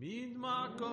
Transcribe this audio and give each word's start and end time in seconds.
مين 0.00 0.36
معكم 0.38 0.92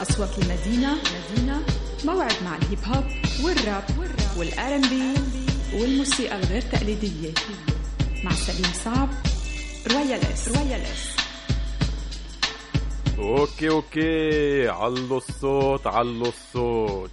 أصوات 0.00 0.38
المدينة 0.38 0.94
مدينة 0.94 1.66
موعد 2.04 2.42
مع 2.44 2.56
الهيب 2.56 2.78
هوب 2.84 3.04
والراب 3.44 3.84
وال 4.38 4.76
R&B 4.76 5.14
والموسيقى 5.80 6.38
الغير 6.38 6.62
تقليدية. 6.62 7.34
مع 8.24 8.30
سليم 8.30 8.72
صعب 8.84 9.08
رويالس 9.92 10.48
رويالس 10.48 11.16
أوكي 13.18 13.68
أوكي. 13.68 14.68
علوا 14.68 15.16
الصوت 15.18 15.86
علوا 15.86 16.28
الصوت. 16.28 17.10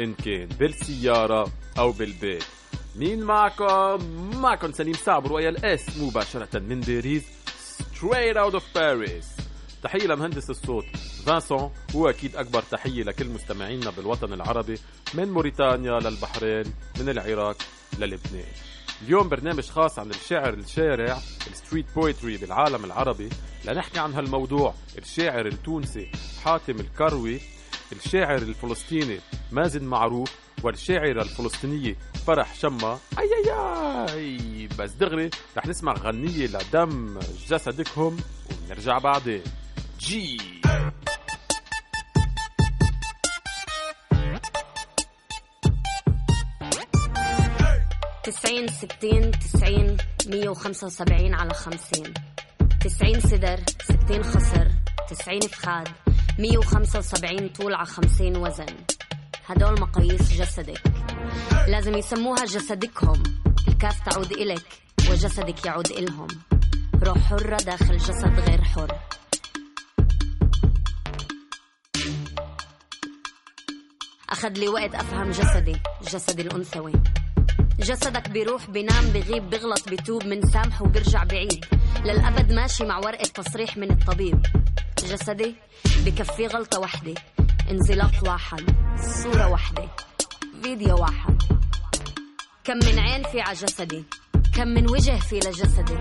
إن 0.00 0.14
كان 0.14 0.48
بالسيارة 0.48 1.52
أو 1.78 1.92
بالبيت. 1.92 2.55
مين 2.96 3.22
معكم؟ 3.22 3.98
معكم 4.40 4.72
سليم 4.72 4.94
صعب 4.94 5.26
رويال 5.26 5.64
اس 5.64 5.98
مباشرة 5.98 6.58
من 6.58 6.80
باريس 6.80 7.22
straight 7.94 8.36
out 8.36 8.54
of 8.54 8.62
Paris. 8.74 9.42
تحية 9.82 10.06
لمهندس 10.06 10.50
الصوت 10.50 10.84
فانسون 11.26 11.72
واكيد 11.94 12.36
أكبر 12.36 12.62
تحية 12.62 13.02
لكل 13.02 13.28
مستمعينا 13.28 13.90
بالوطن 13.90 14.32
العربي 14.32 14.78
من 15.14 15.28
موريتانيا 15.28 16.00
للبحرين 16.00 16.64
من 17.00 17.08
العراق 17.08 17.56
للبنان. 17.98 18.52
اليوم 19.02 19.28
برنامج 19.28 19.64
خاص 19.68 19.98
عن 19.98 20.10
الشعر 20.10 20.54
الشارع 20.54 21.18
ال 21.50 21.55
street 21.55 21.86
poetry 21.96 22.36
بالعالم 22.36 22.84
العربي. 22.84 23.28
لنحكي 23.64 23.98
عن 23.98 24.14
هالموضوع 24.14 24.74
الشاعر 24.98 25.46
التونسي 25.46 26.10
حاتم 26.44 26.80
الكروي 26.80 27.40
الشاعر 27.92 28.38
الفلسطيني 28.38 29.20
مازن 29.52 29.84
معروف 29.84 30.45
والشاعرة 30.62 31.22
الفلسطينية 31.22 31.96
فرح 32.26 32.54
شما. 32.54 32.98
أي 33.18 33.24
أي 33.24 33.52
أي. 34.14 34.68
بس 34.78 34.90
دغري 34.90 35.30
رح 35.56 35.66
نسمع 35.66 35.92
غنية 35.92 36.46
لدم 36.46 37.18
جسدكهم 37.48 38.16
ونرجع 38.50 38.98
بعدين 38.98 39.42
جي. 40.00 40.36
تسعين 48.24 48.68
ستين 48.68 49.30
تسعين 49.30 49.96
مية 50.26 50.48
وخمسة 50.48 50.86
وسبعين 50.86 51.34
على 51.34 51.54
خمسين. 51.54 52.14
تسعين 52.80 53.20
صدر 53.20 53.60
ستين 53.82 54.24
خصر 54.24 54.66
تسعين 55.10 55.40
فخاد 55.40 55.88
مية 56.38 56.58
وخمسة 56.58 56.98
وسبعين 56.98 57.48
طول 57.48 57.74
على 57.74 57.86
خمسين 57.86 58.36
وزن. 58.36 58.66
هدول 59.48 59.80
مقاييس 59.80 60.32
جسدك. 60.32 60.82
لازم 61.68 61.94
يسموها 61.94 62.44
جسدكهم. 62.44 63.22
الكاف 63.68 64.00
تعود 64.00 64.32
إلك 64.32 64.66
وجسدك 65.10 65.66
يعود 65.66 65.86
إلهم. 65.86 66.28
روح 67.02 67.18
حرة 67.18 67.56
داخل 67.56 67.96
جسد 67.96 68.40
غير 68.48 68.62
حر. 68.62 68.98
أخذ 74.30 74.48
لي 74.48 74.68
وقت 74.68 74.94
أفهم 74.94 75.30
جسدي 75.30 75.76
جسدي 76.02 76.42
الأنثوي. 76.42 76.92
جسدك 77.78 78.28
بيروح 78.28 78.70
بينام 78.70 79.04
بغيب 79.04 79.50
بغلط 79.50 79.88
بتوب 79.88 80.24
من 80.24 80.42
سامح 80.42 80.82
وبرجع 80.82 81.24
بعيد. 81.24 81.64
للأبد 82.04 82.52
ماشي 82.52 82.84
مع 82.84 82.98
ورقة 82.98 83.28
تصريح 83.28 83.76
من 83.76 83.90
الطبيب. 83.90 84.46
جسدي 85.04 85.54
بكفي 86.04 86.46
غلطة 86.46 86.80
وحدة. 86.80 87.14
انزلاق 87.70 88.12
واحد 88.22 88.64
صورة 89.22 89.48
واحدة 89.48 89.88
فيديو 90.62 90.96
واحد. 91.00 91.42
كم 92.64 92.76
من 92.76 92.98
عين 92.98 93.22
في 93.22 93.40
على 93.40 93.56
جسدي 93.56 94.04
كم 94.54 94.68
من 94.68 94.90
وجه 94.90 95.18
في 95.18 95.36
لجسدي. 95.36 95.98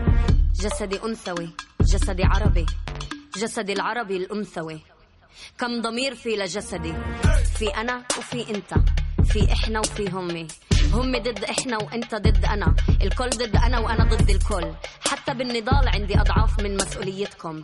جسدي 0.56 1.04
أنثوي 1.04 1.50
جسدي 1.82 2.24
عربي 2.24 2.66
جسدي 3.38 3.74
العربي 3.74 4.18
الأنثوي. 4.18 4.80
كم 5.58 5.82
ضمير 5.82 6.16
في 6.16 6.30
لجسدي 6.30 6.94
في 7.58 7.68
أنا 7.68 8.04
وفي 8.18 8.56
أنت 8.56 8.74
في 9.24 9.54
إحنا 9.54 9.80
وفي 9.80 10.10
همي. 10.10 10.48
هم 10.94 11.18
ضد 11.18 11.44
إحنا 11.44 11.78
وأنت 11.78 12.16
ضد 12.16 12.46
أنا 12.46 12.76
الكل 13.02 13.30
ضد 13.30 13.56
أنا 13.56 13.80
وأنا 13.80 14.04
ضد 14.04 14.30
الكل. 14.30 14.72
حتى 15.10 15.34
بالنضال 15.34 15.88
عندي 15.88 16.22
أضعاف 16.22 16.60
من 16.60 16.76
مسؤوليتكم. 16.76 17.64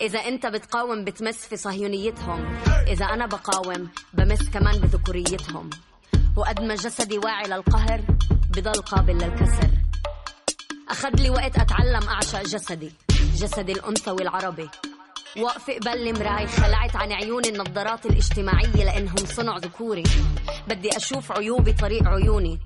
إذا 0.00 0.18
أنت 0.18 0.46
بتقاوم 0.46 1.04
بتمس 1.04 1.46
في 1.46 1.56
صهيونيتهم. 1.56 2.58
إذا 2.88 3.04
أنا 3.04 3.26
بقاوم 3.26 3.88
بمس 4.12 4.50
كمان 4.50 4.78
بذكوريتهم. 4.78 5.70
وقد 6.36 6.60
ما 6.60 6.74
جسدي 6.74 7.18
واعي 7.18 7.48
للقهر 7.48 8.00
بضل 8.56 8.72
قابل 8.72 9.14
للكسر. 9.14 9.70
أخذ 10.88 11.10
لي 11.10 11.30
وقت 11.30 11.58
أتعلم 11.58 12.08
أعشق 12.08 12.42
جسدي 12.42 12.92
جسدي 13.34 13.72
الأنثوي 13.72 14.22
العربي 14.22 14.68
واقفة 15.36 15.74
قبل 15.74 16.08
المراي 16.08 16.46
خلعت 16.46 16.96
عن 16.96 17.12
عيوني 17.12 17.48
النظارات 17.48 18.06
الاجتماعية 18.06 18.84
لأنهم 18.84 19.16
صنع 19.16 19.56
ذكوري. 19.56 20.02
بدي 20.68 20.96
أشوف 20.96 21.32
عيوبي 21.32 21.72
طريق 21.72 22.08
عيوني. 22.08 22.58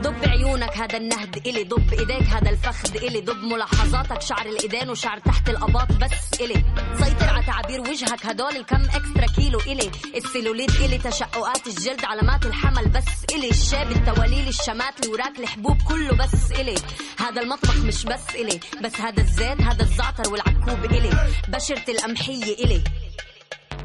ضب 0.00 0.28
عيونك 0.28 0.76
هذا 0.76 0.96
النهد 0.96 1.46
إلي. 1.46 1.64
ضب 1.64 1.92
إيديك 1.92 2.22
هذا 2.22 2.50
الفخذ 2.50 2.96
إلي. 2.96 3.20
ضب 3.20 3.44
ملاحظاتك 3.44 4.22
شعر 4.22 4.46
الإيدين 4.46 4.90
وشعر 4.90 5.18
تحت 5.18 5.50
الأباط 5.50 5.92
بس 5.92 6.40
إلي. 6.40 6.64
سيطر 6.98 7.28
على 7.28 7.46
تعابير 7.46 7.80
وجهك 7.80 8.26
هدول 8.26 8.56
الكم 8.56 8.82
إكسترا 8.82 9.26
كيلو 9.36 9.60
إلي. 9.60 9.90
السيلوليت 10.16 10.70
إلي 10.70 10.98
تشققات 10.98 11.66
الجلد 11.66 12.04
علامات 12.04 12.46
الحمل 12.46 12.88
بس 12.88 13.34
إلي. 13.34 13.50
الشاب 13.50 13.90
التواليل 13.90 14.48
الشمات 14.48 15.00
اللي 15.00 15.12
وراك 15.12 15.38
الحبوب 15.38 15.82
كله 15.88 16.16
بس 16.16 16.52
إلي. 16.52 16.74
هذا 17.18 17.42
المطبخ 17.42 17.76
مش 17.76 18.04
بس 18.04 18.34
إلي. 18.34 18.60
بس 18.84 19.00
هذا 19.00 19.22
الزيت 19.22 19.60
هذا 19.60 19.82
الزعتر 19.82 20.32
والعكوب 20.32 20.84
إلي. 20.84 21.10
بشرة 21.48 21.90
القمحية 21.90 22.64
إلي. 22.64 22.84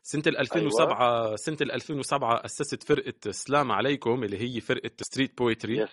سنة 0.02 0.22
ال 0.26 0.38
2007 0.38 1.36
سنة 1.36 1.56
ال 1.60 1.72
2007 1.72 2.44
أسست 2.44 2.82
فرقة 2.82 3.30
سلام 3.30 3.72
عليكم 3.72 4.24
اللي 4.24 4.38
هي 4.56 4.60
فرقة 4.60 4.90
street 5.00 5.38
poetry 5.38 5.86
Yes. 5.86 5.90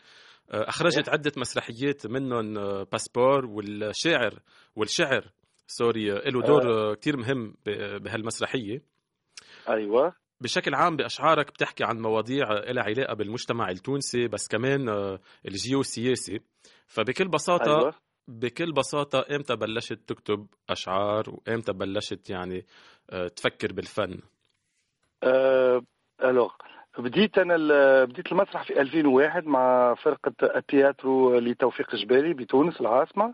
أخرجت 0.51 1.05
Yes. 1.09 1.09
عدة 1.13 1.31
مسرحيات 1.37 2.07
منهم 2.07 2.53
باسبور 2.83 3.45
والشاعر 3.45 4.39
والشعر 4.75 5.31
سوري 5.67 6.09
له 6.09 6.41
دور 6.41 6.93
كتير 6.95 7.17
مهم 7.17 7.55
ب- 7.65 8.03
بهالمسرحية. 8.03 8.81
أيوه. 9.69 10.13
بشكل 10.41 10.75
عام 10.75 10.95
بأشعارك 10.95 11.47
بتحكي 11.51 11.83
عن 11.83 11.99
مواضيع 11.99 12.53
لها 12.53 12.83
علاقة 12.83 13.13
بالمجتمع 13.13 13.69
التونسي 13.69 14.27
بس 14.27 14.47
كمان 14.47 14.89
آه، 14.89 15.19
الجيوسياسي 15.47 16.39
فبكل 16.87 17.27
بساطة 17.27 17.79
أيوه. 17.79 17.93
بكل 18.27 18.71
بساطة 18.73 19.25
إمتى 19.35 19.55
بلشت 19.55 19.99
تكتب 20.07 20.47
أشعار؟ 20.69 21.23
وإمتى 21.29 21.73
بلشت 21.73 22.29
يعني 22.29 22.57
آه، 22.57 22.63
تفكر 23.35 23.73
بالفن. 23.73 24.19
آه، 25.23 25.81
ألوغ. 26.23 26.51
بديت 26.97 27.37
أنا 27.37 27.55
بديت 28.05 28.31
المسرح 28.31 28.63
في 28.63 28.81
2001 28.81 29.45
مع 29.45 29.93
فرقة 29.93 30.31
التياترو 30.55 31.39
لتوفيق 31.39 31.95
جبالي 31.95 32.33
بتونس 32.33 32.81
العاصمة. 32.81 33.33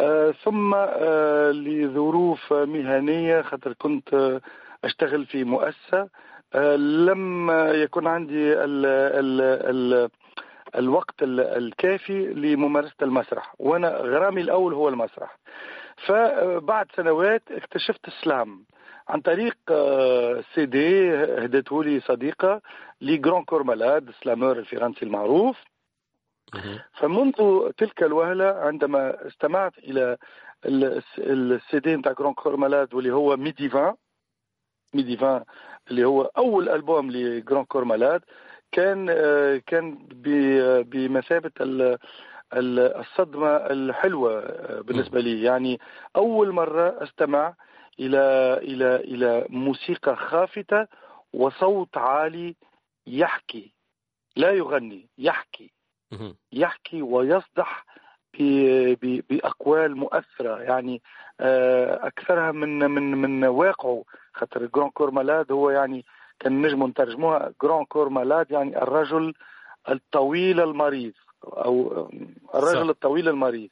آه 0.00 0.34
ثم 0.44 0.74
آه 0.74 1.50
لظروف 1.50 2.52
مهنية 2.52 3.42
خاطر 3.42 3.72
كنت 3.72 4.14
آه 4.14 4.40
أشتغل 4.84 5.26
في 5.26 5.44
مؤسسة. 5.44 6.08
آه 6.54 6.76
لم 6.76 7.50
يكن 7.74 8.06
عندي 8.06 8.52
ال 8.52 8.86
ال 8.86 9.40
ال 9.40 10.10
الوقت 10.76 11.14
الكافي 11.22 12.26
لممارسة 12.26 12.96
المسرح 13.02 13.54
وأنا 13.58 13.88
غرامي 13.88 14.40
الأول 14.40 14.74
هو 14.74 14.88
المسرح. 14.88 15.38
فبعد 16.06 16.86
سنوات 16.96 17.42
اكتشفت 17.50 18.08
ال 18.08 18.17
slam. 18.17 18.64
عن 19.08 19.20
طريق 19.20 19.56
آه، 19.70 20.44
سي 20.54 20.66
دي 20.66 21.14
هدته 21.14 21.84
لي 21.84 22.00
صديقة 22.00 22.60
ل 23.00 23.07
Grand 23.07 23.44
Corps 23.44 23.62
Malade 23.62 24.10
slameur 24.22 24.58
الفرنسي 24.58 25.02
المعروف. 25.02 25.56
فمنذ 26.92 27.32
تلك 27.76 28.02
الوهلة 28.02 28.44
عندما 28.44 29.26
استمعت 29.26 29.78
إلى 29.78 30.16
السي 31.18 31.78
دي 31.80 31.96
نتاع 31.96 32.12
Grand 32.12 32.34
Corps 32.34 32.56
Malade 32.56 32.94
واللي 32.94 33.10
هو 33.12 33.36
Midi 33.36 33.94
20 34.94 35.07
Midi 35.07 35.32
20 35.32 35.44
اللي 35.90 36.04
هو 36.04 36.22
أول 36.22 36.68
ألبوم 36.68 37.10
ل 37.10 37.19
Grand 37.19 37.64
Corps 37.64 37.84
Malade 37.84 38.22
كان 38.72 39.06
آه، 39.10 39.56
كان 39.66 39.98
بمثابة 40.84 41.50
الصدمة 42.52 43.56
الحلوة 43.56 44.38
آه، 44.38 44.80
بالنسبة 44.80 45.20
لي. 45.20 45.42
يعني 45.42 45.80
أول 46.16 46.52
مرة 46.52 47.02
أستمع 47.02 47.54
إلى 47.98 48.54
إلى 48.62 48.96
إلى 48.96 49.46
موسيقى 49.48 50.16
خافتة 50.16 50.86
وصوت 51.32 51.96
عالي 51.96 52.56
يحكي 53.06 53.72
لا 54.36 54.50
يغني 54.50 55.08
يحكي. 55.18 55.72
يحكي 56.52 57.02
ويصدح 57.02 57.84
بأقوال 59.30 59.96
مؤثرة. 59.96 60.62
يعني 60.62 61.02
آه، 61.40 62.06
أكثرها 62.06 62.52
من 62.52 62.78
من 62.78 63.02
من 63.12 63.44
واقعه. 63.44 64.04
خاطر 64.34 64.66
Grand 64.66 64.90
Corps 64.90 65.10
Malade 65.10 65.52
هو 65.52 65.70
يعني 65.70 66.04
كان 66.40 66.62
نجم 66.62 66.86
نترجموها. 66.86 67.52
Grand 67.62 67.84
Corps 67.84 68.08
Malade 68.08 68.50
يعني 68.50 68.82
الرجل 68.82 69.34
الطويل 69.88 70.60
المريض 70.60 71.12
أو 71.44 72.08
الرجل 72.54 72.84
صح. 72.84 72.88
الطويل 72.88 73.28
المريض. 73.28 73.70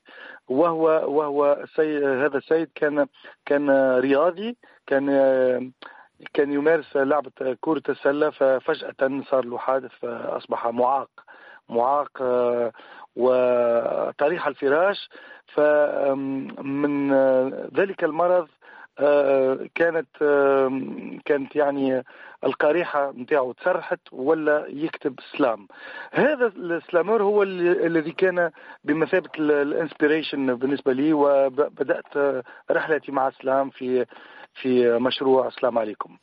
وهو 0.48 0.84
وهو 0.86 1.64
سي 1.76 2.06
هذا 2.06 2.38
السيد 2.38 2.68
كان 2.74 3.06
كان 3.46 3.70
رياضي 3.98 4.56
كان 4.86 5.06
كان 6.34 6.52
يمارس 6.52 6.96
لعبة 6.96 7.56
كرة 7.60 7.82
السلة 7.88 8.30
ففجأة 8.30 9.22
صار 9.30 9.44
له 9.44 9.58
حادث 9.58 9.90
فأصبح 10.00 10.66
معاق 10.66 11.10
معاق 11.68 12.22
وطريح 13.16 14.46
الفراش. 14.46 15.10
فمن 15.54 17.14
ذلك 17.74 18.04
المرض 18.04 18.48
كانت 19.74 20.08
كانت 21.24 21.56
يعني 21.56 22.04
القريحة 22.44 23.12
نتاعو 23.12 23.52
تسرحت 23.52 24.00
ولا 24.12 24.66
يكتب 24.68 25.20
slam. 25.38 25.68
هذا 26.12 26.46
ال 26.46 26.56
slameur 26.56 27.22
هو 27.22 27.42
الذي 27.42 28.12
كان 28.12 28.50
بمثابة 28.84 29.30
ال 29.38 29.48
inspiration 29.48 30.54
بالنسبة 30.54 30.92
لي 30.92 31.12
وبدأت 31.12 32.44
رحلتي 32.70 33.12
مع 33.12 33.28
ال 33.28 33.37
slam 33.37 33.70
في 33.70 34.06
في 34.54 34.98
مشروع 34.98 35.46
السلام 35.46 35.78
عليكم. 35.78 36.16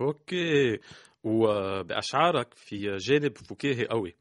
أوكي. 0.00 0.78
وبأشعارك 1.24 2.54
في 2.54 2.96
جانب 2.96 3.38
فكاهي 3.38 3.86
قوي. 3.86 4.14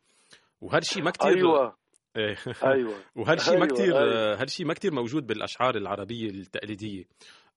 وهالشيء 0.61 1.03
ما 1.03 1.11
كثير 1.11 1.37
أيوه. 1.37 1.75
إيه. 2.17 2.35
أيوه. 2.63 2.93
وهالشيء 3.15 3.53
أيوة. 3.53 3.65
ما 3.65 3.73
كثير 3.73 3.97
أيوة. 3.97 4.41
هالشيء 4.41 4.65
ما 4.65 4.73
كثير 4.73 4.93
موجود 4.93 5.27
بالأشعار 5.27 5.75
العربية 5.75 6.29
التقليدية. 6.29 7.03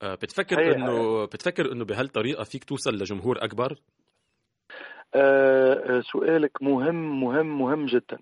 بتفكر 0.05 0.61
هي 0.61 0.75
انه 0.75 1.25
بتفكر 1.25 1.73
إنه 1.73 1.85
بهالطريقة 1.85 2.45
فيك 2.45 2.65
توصل 2.65 2.95
لجمهور 2.95 3.45
أكبر؟ 3.45 3.79
أه, 5.15 5.99
آه، 5.99 6.01
سؤالك 6.01 6.63
مهم 6.63 7.21
مهم 7.21 7.59
مهم 7.59 7.87
جدا. 7.87 8.19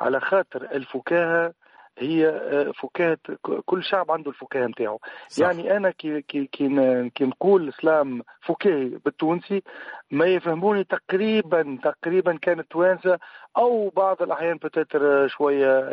على 0.00 0.20
خاطر 0.20 0.62
الفكاهة 0.62 1.54
هي 1.98 2.28
آه، 2.28 2.72
فكاهة 2.82 3.18
كل 3.64 3.84
شعب 3.84 4.10
عنده 4.10 4.30
الفكاهة 4.30 4.66
نتاعو. 4.66 5.00
يعني 5.38 5.76
أنا 5.76 5.90
كي 5.90 6.22
كي 6.22 6.46
كي, 6.46 6.68
كي 7.14 7.24
نقول 7.24 7.68
إسلام 7.68 8.22
فكاهي 8.40 8.84
بالتونسي 8.84 9.62
ما 10.10 10.26
يفهموني 10.26 10.84
تقريبا 10.84 11.78
تقريبا 11.82 12.38
كانت 12.42 12.70
توانسة 12.70 13.18
أو 13.56 13.88
بعض 13.88 14.22
الأحيان 14.22 14.56
بتاتر 14.56 15.28
شوية 15.28 15.90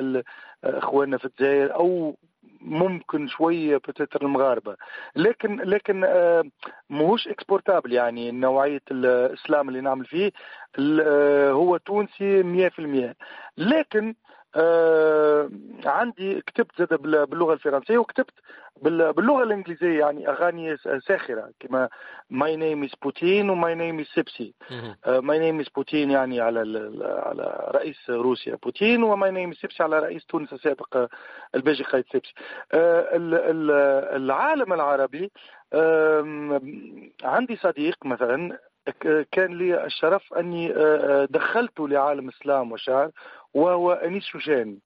إخواننا 0.64 1.18
في 1.18 1.26
الجزائر 1.26 1.76
أو 1.76 2.18
ممكن 2.66 3.28
شوية 3.28 3.78
بتتر 3.78 4.22
المغاربة. 4.22 4.76
لكن 5.16 5.56
لكن 5.62 6.04
آه، 6.04 6.44
ماهوش 6.90 7.28
exportable 7.28 7.94
يعني 7.94 8.32
نوعية 8.32 8.82
ال 8.92 9.07
slam 9.07 9.70
اللي 9.70 9.82
نعمل 9.82 10.06
فيه 10.06 10.32
آه، 10.80 11.52
هو 11.52 11.78
تونسي 11.78 12.44
100% 12.44 13.16
لكن 13.58 14.16
آه 14.56 15.50
عندي 15.86 16.42
كتبت 16.42 16.72
زادة 16.80 17.02
باللغة 17.02 17.54
الفرنسية 17.54 17.98
وكتبت 17.98 18.34
باللغة 18.82 19.44
الإنجليزية 19.44 20.00
يعني 20.00 20.30
أغاني 20.30 20.78
ساخرة 20.78 21.52
كما 21.60 21.90
my 22.30 22.56
name 22.56 22.84
is 22.84 22.92
Putin 23.04 23.50
و 23.50 23.59
my 23.59 23.76
name 23.76 24.00
is 24.00 24.06
Sebsi 24.06 24.54
my 25.08 25.40
name 25.40 25.60
is 25.60 25.70
Putin 25.76 26.12
يعني 26.12 26.42
على 26.42 26.60
على 27.04 27.72
رئيس 27.76 28.10
روسيا 28.10 28.56
بوتين 28.64 29.04
و 29.04 29.13
my 29.13 29.32
name 29.32 29.50
is 29.50 29.58
سيبسي 29.58 29.84
على 29.84 30.00
رئيس 30.00 30.26
تونس 30.26 30.54
السابق 30.54 30.98
آه، 30.98 31.10
الباجي 31.56 31.84
قايد 31.84 32.06
سيبسي. 32.12 32.34
آه 32.74 33.08
العالم 34.16 34.74
العربي 34.74 35.32
عندي 37.24 37.56
صديق 37.56 38.06
مثلا 38.06 38.58
كان 39.32 39.58
لي 39.58 39.86
الشرف 39.86 40.34
أني 40.34 40.72
آه، 40.76 41.24
آه، 41.24 41.28
دخلته 41.30 41.88
لعالم 41.88 42.30
ال 42.30 42.38
slam 42.38 42.72
والشعر 42.72 43.12
وهو 43.56 43.92
انيس 43.92 44.24
شوشان 44.24 44.78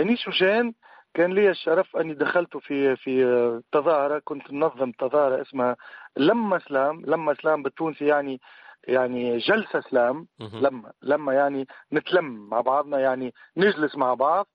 انيس 0.00 0.18
شوشان 0.18 0.72
كان 1.14 1.32
لي 1.32 1.50
الشرف 1.50 1.96
أني 1.96 2.14
دخلت 2.14 2.56
في 2.56 2.96
في 2.96 3.62
تظاهرة 3.72 4.18
كنت 4.24 4.52
منظم 4.52 4.90
تظاهرة 4.90 5.42
اسمها 5.42 5.76
لمة 6.16 6.56
slam 6.56 7.02
لمة 7.06 7.32
slam 7.32 7.62
بالتونسي 7.62 8.06
يعني 8.06 8.40
يعني 8.88 9.38
جلسة 9.38 9.78
slam 9.78 10.26
لمة 10.60 10.92
لمة 11.02 11.34
يعني 11.34 11.66
نتلم 11.92 12.48
مع 12.48 12.60
بعضنا 12.60 12.98
يعني 13.00 13.34
نجلس 13.56 13.96
مع 13.96 14.14
بعض. 14.14 14.46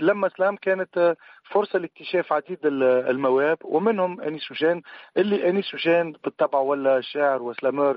لمة 0.00 0.26
slam 0.26 0.56
كانت 0.56 1.16
فرصة 1.44 1.78
لاكتشاف 1.78 2.32
عديد 2.32 2.58
المواهب 2.64 3.58
ومنهم 3.64 4.20
انيس 4.20 4.42
شوشان 4.42 4.82
اللي 5.16 5.48
انيس 5.50 5.64
شوشان 5.66 6.12
بالطبع 6.24 6.58
ولا 6.58 7.00
شاعر 7.00 7.42
و 7.42 7.48
slameur. 7.48 7.96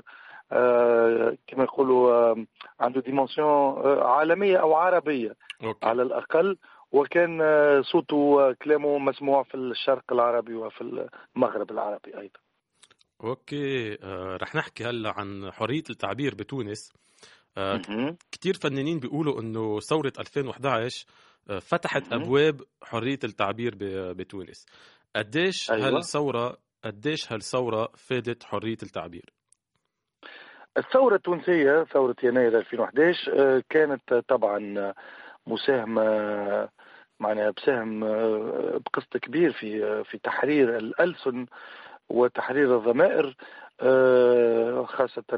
كما 1.46 1.64
يقولوا 1.64 2.34
عنده 2.80 3.00
dimension 3.00 3.46
آه، 3.48 4.04
عالمية 4.04 4.56
أو 4.56 4.74
عربية 4.74 5.36
OK. 5.64 5.86
على 5.86 6.02
الأقل. 6.02 6.58
وكان 6.92 7.40
صوته 7.82 8.16
وكلامه 8.16 8.98
مسموع 8.98 9.42
في 9.42 9.54
الشرق 9.54 10.12
العربي 10.12 10.54
وفي 10.54 11.08
المغرب 11.36 11.70
العربي 11.70 12.18
أيضا. 12.18 12.40
أوكي. 13.24 13.94
آه 14.02 14.36
رح 14.42 14.54
نحكي 14.54 14.84
هلأ 14.84 15.10
عن 15.10 15.50
حرية 15.52 15.82
التعبير 15.90 16.34
بتونس. 16.34 16.92
آه 17.56 17.80
كثير 18.32 18.54
فنانين 18.54 18.98
بيقولوا 18.98 19.40
إنه 19.40 19.80
ثورة 19.80 20.12
2011 20.18 21.06
آه 21.50 21.58
فتحت 21.58 22.12
أبواب 22.12 22.60
حرية 22.82 23.18
التعبير 23.24 23.74
بتونس. 24.12 24.66
قديش 25.16 25.70
أيوة. 25.70 25.88
هالثورة 25.88 26.56
قديش 26.84 27.32
هالثورة 27.32 27.88
فادت 27.96 28.44
حرية 28.44 28.78
التعبير؟ 28.82 29.37
الثورة 30.78 31.14
التونسية 31.14 31.84
ثورة 31.84 32.16
يناير 32.22 32.58
2011 32.58 33.32
آه، 33.36 33.62
كانت 33.70 34.14
طبعا 34.14 34.92
مساهمة 35.46 36.02
معناها 37.20 37.50
بسهم 37.50 38.04
آه، 38.04 38.80
بقسط 38.86 39.16
كبير 39.16 39.52
في 39.52 39.84
آه، 39.84 40.02
في 40.02 40.18
تحرير 40.18 40.76
الألسن 40.76 41.46
وتحرير 42.08 42.76
الضمائر 42.76 43.36
خاصة 44.84 45.36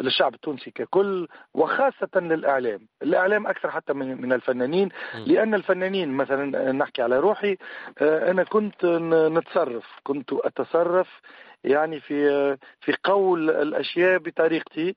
للشعب 0.00 0.34
التونسي 0.34 0.70
ككل 0.70 1.28
وخاصة 1.54 2.08
للإعلام. 2.16 2.80
الإعلام 3.02 3.46
أكثر 3.46 3.70
حتى 3.70 3.92
من 3.92 4.32
الفنانين 4.32 4.88
لأن 5.26 5.54
الفنانين 5.54 6.12
مثلا 6.12 6.72
نحكي 6.72 7.02
على 7.02 7.18
روحي 7.18 7.56
أنا 8.02 8.44
كنت 8.44 8.84
نتصرف 9.32 9.86
كنت 10.04 10.32
أتصرف 10.32 11.20
يعني 11.64 12.00
في 12.00 12.56
في 12.80 12.96
قول 13.04 13.50
الأشياء 13.50 14.18
بطريقتي 14.18 14.96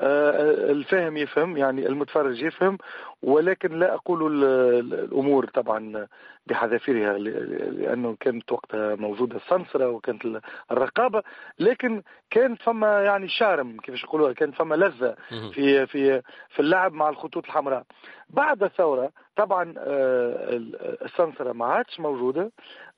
آه، 0.00 0.70
الفاهم 0.70 1.16
يفهم 1.16 1.56
يعني 1.56 1.86
المتفرج 1.86 2.42
يفهم 2.42 2.78
ولكن 3.22 3.78
لا 3.78 3.94
أقول 3.94 4.44
الأمور 4.44 5.46
طبعا 5.46 6.06
بحذافيرها 6.46 7.18
لأنه 7.18 8.16
كانت 8.20 8.52
وقتها 8.52 8.94
موجودة 8.94 9.36
السمسرة 9.36 9.88
وكانت 9.88 10.40
الرقابة 10.70 11.22
لكن 11.58 12.02
كان 12.30 12.54
فما 12.54 13.02
يعني 13.02 13.28
شارم 13.28 13.76
كيفاش 13.76 14.04
يقولوها 14.04 14.32
كان 14.32 14.50
فما 14.50 14.74
لذة 14.74 15.16
في 15.54 15.86
في 15.86 16.22
في 16.48 16.60
اللعب 16.60 16.92
مع 16.92 17.08
الخطوط 17.08 17.44
الحمراء. 17.44 17.84
بعد 18.30 18.62
الثورة 18.62 19.10
طبعا 19.36 19.74
آه، 19.78 20.60
السمسرة 21.04 21.52
ما 21.52 21.66
عادش 21.66 22.00
موجودة. 22.00 22.52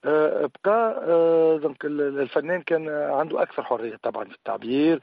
آه، 0.05 0.51
بقى 0.65 1.05
الفنان 2.23 2.63
كان 2.63 2.89
عنده 2.89 3.43
أكثر 3.43 3.63
حرية 3.63 3.97
طبعا 4.03 4.25
في 4.25 4.35
التعبير 4.35 5.01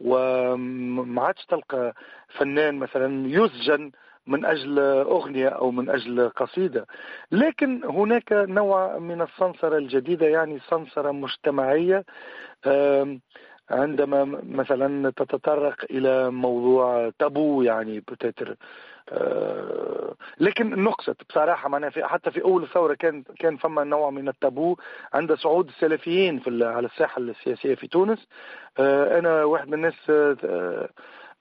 وما 0.00 1.22
عادش 1.22 1.46
تلقى 1.46 1.94
فنان 2.28 2.74
مثلا 2.78 3.28
يسجن 3.28 3.90
من 4.26 4.44
أجل 4.44 4.78
أغنية 4.78 5.48
أو 5.48 5.70
من 5.70 5.90
أجل 5.90 6.28
قصيدة. 6.28 6.86
لكن 7.32 7.84
هناك 7.84 8.32
نوع 8.32 8.98
من 8.98 9.22
السنسرة 9.22 9.78
الجديدة 9.78 10.26
يعني 10.26 10.58
سنسرة 10.70 11.10
مجتمعية. 11.10 12.04
عندما 13.70 14.24
مثلا 14.42 15.10
تتطرق 15.10 15.76
إلى 15.90 16.30
موضوع 16.30 17.10
تابو 17.18 17.62
يعني 17.62 18.00
بتتر 18.00 18.50
آه، 18.50 18.56
لكن 20.40 20.82
نقصت 20.82 21.16
بصراحة 21.28 21.68
معناها 21.68 21.90
في 21.90 22.04
حتى 22.04 22.30
في 22.30 22.42
أول 22.42 22.62
الثوره 22.62 22.94
كان 22.94 23.22
كان 23.38 23.56
فما 23.56 23.84
نوع 23.84 24.10
من 24.10 24.28
التابو 24.28 24.76
عند 25.12 25.34
صعود 25.34 25.68
السلفيين 25.68 26.38
في 26.38 26.64
على 26.64 26.86
الساحة 26.86 27.20
السياسية 27.20 27.74
في 27.74 27.86
تونس. 27.88 28.26
آه، 28.78 29.18
أنا 29.18 29.44
واحد 29.44 29.68
من 29.68 29.74
الناس 29.74 30.10
آه، 30.10 30.88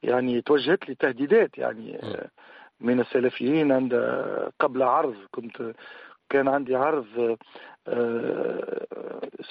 يعني 0.03 0.41
توجهت 0.41 0.89
لي 0.89 0.95
تهديدات 0.95 1.57
يعني 1.57 1.99
من 2.81 2.99
السلفيين 2.99 3.71
عند 3.71 3.93
قبل 4.59 4.83
عرض. 4.83 5.15
كنت 5.31 5.73
كان 6.29 6.47
عندي 6.47 6.75
عرض 6.75 7.37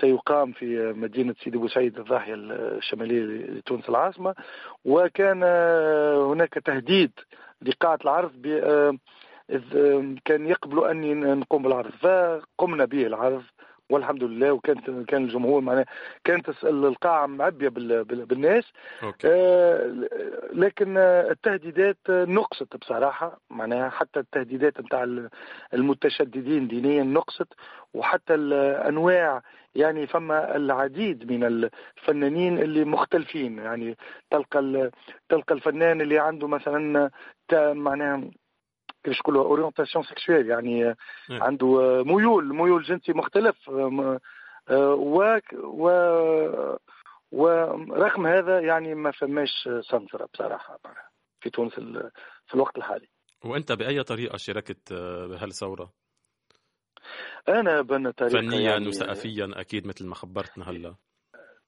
سيقام 0.00 0.52
في 0.52 0.92
مدينة 0.96 1.34
سيدي 1.44 1.58
بوسعيد 1.58 1.98
الضاحية 1.98 2.34
الشمالية 2.34 3.22
لتونس 3.24 3.88
العاصمة. 3.88 4.34
وكان 4.84 5.42
هناك 6.32 6.54
تهديد 6.54 7.12
لقاعة 7.62 7.98
العرض 8.04 8.46
إذ 9.50 9.62
كان 10.24 10.46
يقبلوا 10.46 10.90
أني 10.90 11.14
نقوم 11.14 11.62
بالعرض 11.62 11.90
فقمنا 11.90 12.84
به 12.84 13.06
العرض 13.06 13.42
والحمد 13.90 14.22
لله 14.24 14.52
وكانت 14.52 14.90
كان 15.10 15.24
الجمهور 15.24 15.60
معناه 15.60 15.86
كانت 16.24 16.48
القاعة 16.64 17.26
معبية 17.26 17.68
بالناس 17.68 18.64
أوكي. 19.02 19.28
آه 19.30 19.94
لكن 20.52 20.98
التهديدات 20.98 21.98
نقصت 22.10 22.76
بصراحة 22.76 23.40
معناها 23.50 23.90
حتى 23.90 24.20
التهديدات 24.20 24.80
نتاع 24.80 25.26
المتشددين 25.74 26.68
دينيا 26.68 27.02
نقصت 27.02 27.48
وحتى 27.94 28.34
الانواع 28.34 29.42
يعني 29.76 30.06
فما 30.06 30.56
العديد 30.56 31.32
من 31.32 31.44
الفنانين 31.44 32.58
اللي 32.58 32.84
مختلفين 32.84 33.58
يعني 33.58 33.96
تلقى 34.30 34.90
تلقى 35.28 35.54
الفنان 35.54 36.00
اللي 36.00 36.18
عنده 36.18 36.48
مثلا 36.48 37.10
معناها 37.52 38.30
كيفاش 39.04 39.20
نقولوا 39.20 39.44
orientation 39.44 40.04
sexuelle 40.04 40.46
يعني. 40.46 40.94
عنده 41.30 42.02
ميول 42.04 42.54
ميول 42.54 42.82
جنسي 42.82 43.12
مختلف 43.12 43.68
و 43.68 45.38
و 45.52 45.90
ورغم 47.32 48.26
هذا 48.26 48.60
يعني 48.60 48.94
ما 48.94 49.10
فماش 49.10 49.68
سنسرة 49.80 50.28
بصراحة 50.34 50.78
في 51.40 51.50
تونس 51.50 51.74
في 52.46 52.54
الوقت 52.54 52.78
الحالي 52.78 53.08
وأنت 53.44 53.72
بأي 53.72 54.02
طريقة 54.02 54.36
شاركت 54.36 54.92
بهالثورة؟ 55.30 55.92
أنا 57.48 57.80
بنا 57.82 58.10
طريقة 58.10 58.32
فنيا 58.40 58.60
يعني 58.60 58.88
وثقافيا 58.88 59.50
أكيد 59.54 59.86
مثل 59.86 60.06
ما 60.06 60.14
خبرتنا 60.14 60.70
هلأ. 60.70 60.94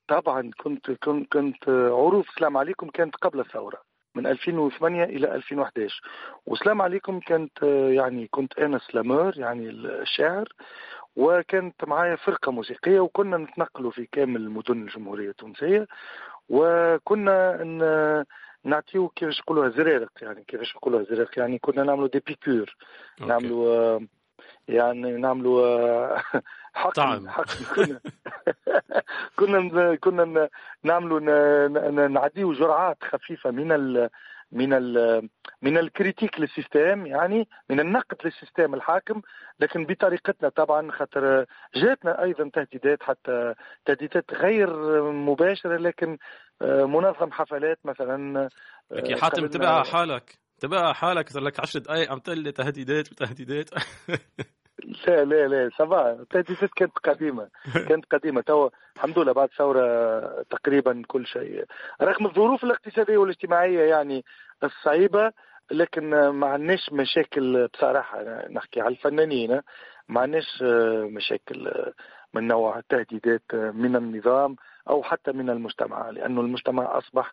طبعا 0.09 0.50
كنت 0.62 0.90
كنت 0.90 1.33
كنت 1.33 1.68
عروض 1.68 2.25
سلام 2.38 2.57
عليكم 2.57 2.90
كانت 2.90 3.16
قبل 3.16 3.40
الثورة 3.40 3.78
من 4.14 4.26
2008 4.26 5.04
إلى 5.04 5.35
2011 5.35 6.00
وسلام 6.47 6.83
عليكم 6.83 7.21
كانت 7.21 7.62
يعني 7.90 8.28
كنت 8.30 8.59
أنا 8.59 8.78
سلامور 8.78 9.38
يعني 9.38 9.71
الشاعر 9.71 10.49
وكانت 11.16 11.85
معايا 11.85 12.16
فرقة 12.16 12.52
موسيقية 12.52 13.00
وكنا 13.00 13.37
نتنقلوا 13.37 13.90
في 13.90 14.07
كامل 14.12 14.50
مدن 14.50 14.83
الجمهورية 14.83 15.30
التونسية. 15.30 15.87
وكنا 16.49 18.25
نعطيو 18.64 19.09
كيفاش 19.09 19.40
نقولوها 19.40 19.68
زرارق 19.68 20.11
يعني 20.23 20.45
كيفاش 20.49 20.76
نقولوها 20.76 21.02
زرارق 21.04 21.38
يعني 21.38 21.59
كنا 21.59 21.83
نعملوا 21.83 22.09
دي 22.09 22.23
بيكور 22.26 22.76
نعملوا 23.21 24.00
يعني 24.69 25.13
نعملوا 25.13 26.17
حق 26.75 26.91
طعم. 26.91 27.29
حق 27.29 27.47
كنا 27.77 28.01
كنا 29.39 29.95
كنا 29.97 30.49
نعملوا 30.85 32.09
نعديو 32.09 32.53
جرعات 32.53 32.99
خفيفة 33.05 33.51
من 33.51 33.73
ال 33.73 34.11
من 34.53 34.73
ال 34.73 35.29
من 35.63 35.79
ال 35.78 35.85
critique 35.85 36.40
لل 36.40 36.55
système 36.55 37.07
يعني 37.07 37.49
من 37.71 37.81
النقد 37.81 38.17
لل 38.25 38.36
système 38.36 38.75
الحاكم 38.75 39.23
لكن 39.61 39.85
بطريقتنا 39.87 40.49
طبعا 40.49 40.91
خاطر 40.91 41.45
جاتنا 41.75 42.23
أيضا 42.23 42.51
تهديدات 42.55 43.03
حتى 43.03 43.55
تهديدات 43.85 44.35
غير 44.35 45.03
مباشرة 45.13 45.77
لكن 45.77 46.19
آه، 46.63 46.85
منظم 46.85 47.33
حفلات 47.33 47.79
مثلا 47.85 48.49
لك 48.91 49.11
يا 49.11 49.17
آه، 49.17 49.21
حاتم 49.21 49.47
تبع 49.47 49.83
حالك. 49.83 50.39
تبع 50.61 50.93
حالك 50.93 51.29
صار 51.29 51.43
لك 51.43 51.61
10 51.61 51.81
دقائق 51.81 52.13
عم 52.13 52.19
تقول 52.19 52.39
لي 52.39 52.53
تهديدات 52.53 53.13
وتهديدات. 53.13 53.71
لا 54.85 55.25
لا 55.25 55.49
لا 55.49 55.70
طبعا 55.78 56.12
التهديدات 56.12 56.70
كانت 56.76 56.99
قديمة. 56.99 57.49
كانت 57.88 58.04
قديمة. 58.14 58.40
تو 58.40 58.70
الحمد 58.97 59.18
لله 59.18 59.32
بعد 59.32 59.49
ثورة 59.58 60.42
تقريبا 60.42 61.02
كل 61.08 61.26
شيء. 61.26 61.64
رغم 62.02 62.26
الظروف 62.26 62.64
الاقتصادية 62.64 63.16
والاجتماعية 63.16 63.80
يعني 63.80 64.25
الصعيبة 64.64 65.32
لكن 65.70 66.28
ما 66.28 66.47
عندناش 66.47 66.92
مشاكل 66.92 67.68
بصراحة. 67.75 68.49
نحكي 68.50 68.80
على 68.80 68.90
الفنانين. 68.92 69.61
ما 70.08 70.20
عندناش 70.20 70.62
مشاكل 71.12 71.73
من 72.35 72.47
نوع 72.47 72.78
التهديدات 72.78 73.54
من 73.54 73.97
النظام 73.97 74.56
أو 74.90 75.02
حتى 75.02 75.32
من 75.32 75.50
المجتمع 75.50 76.11
لأنه 76.11 76.40
المجتمع 76.40 76.99
أصبح 76.99 77.32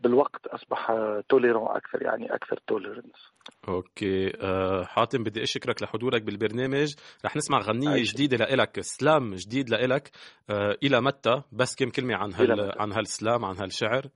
بالوقت 0.00 0.46
أصبح 0.46 0.92
tolérant 1.28 1.68
أكثر 1.68 2.02
يعني 2.02 2.34
أكثر 2.34 2.60
tolérance 2.66 3.32
OK. 3.68 4.32
أه 4.42 4.84
حاتم 4.84 5.22
بدي 5.22 5.42
أشكرك 5.42 5.82
لحضورك 5.82 6.22
بالبرنامج. 6.22 6.94
رح 7.24 7.36
نسمع 7.36 7.58
غنية 7.58 7.94
أيش. 7.94 8.14
جديدة 8.14 8.36
لإلك 8.36 8.80
slam 8.80 9.34
جديد 9.34 9.70
لإلك. 9.70 10.10
أه 10.50 10.76
إلى 10.82 11.00
متى؟ 11.00 11.42
بس 11.52 11.76
كم 11.76 11.90
كلمة 11.90 12.14
عن 12.14 12.32
هال 12.32 12.72
عن 12.78 12.92
هال 12.92 13.09
slam 13.09 13.44
عن 13.44 13.56
هالشعر. 13.58 14.06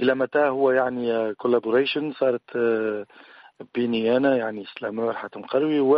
إلى 0.00 0.14
متى 0.14 0.38
هو 0.38 0.70
يعني 0.70 1.34
collaboration 1.34 2.12
صارت 2.12 2.56
أه 2.56 3.06
بيني 3.74 4.16
أنا 4.16 4.36
يعني 4.36 4.64
slameur 4.78 5.12
حاتم 5.12 5.42
قروي 5.42 5.80
و 5.80 5.96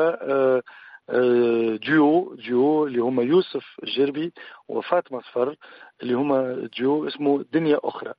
duo 1.76 2.34
duo 2.34 2.86
اللي 2.86 2.98
هما 2.98 3.22
يوسف 3.22 3.64
الجربي 3.82 4.32
وفاطمة 4.68 5.20
صفر 5.20 5.56
اللي 6.02 6.14
هما 6.14 6.68
ديو 6.78 7.08
اسمه 7.08 7.44
دنيا 7.52 7.78
أخرى. 7.84 8.12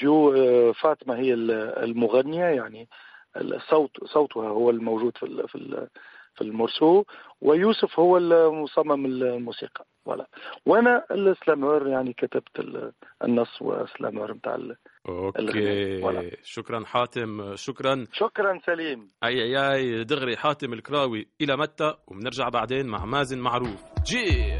ديو 0.00 0.34
آه، 0.34 0.72
فاطمة 0.72 1.16
هي 1.16 1.34
المغنية 1.34 2.44
يعني 2.44 2.88
الصوت 3.36 4.04
صوتها 4.04 4.48
هو 4.48 4.70
الموجود 4.70 5.16
في 5.16 5.46
في 5.48 5.88
في 6.34 6.42
ال 6.42 6.49
morceau. 6.49 7.04
ويوسف 7.40 7.98
هو 8.00 8.16
المصمم 8.16 9.06
الموسيقى. 9.06 9.86
voilà 10.06 10.26
وأنا 10.66 11.04
ال 11.10 11.20
slameur 11.20 11.88
يعني 11.88 12.12
كتبت 12.12 12.84
النص 13.24 13.62
وال 13.62 13.78
slameur 13.78 14.32
نتاع 14.32 14.58
OK. 15.08 16.36
شكرا 16.42 16.84
حاتم. 16.84 17.56
شكرا. 17.56 18.06
شكرا 18.12 18.60
سليم. 18.66 19.10
أي 19.24 19.42
أي 19.42 19.72
أي. 19.74 20.04
دغري 20.04 20.36
حاتم 20.36 20.72
القروي. 20.72 21.28
إلى 21.40 21.56
متى؟ 21.56 21.94
وبنرجع 22.06 22.48
بعدين 22.48 22.86
مع 22.86 23.04
مازن 23.04 23.38
معروف. 23.38 23.84
جي. 24.06 24.54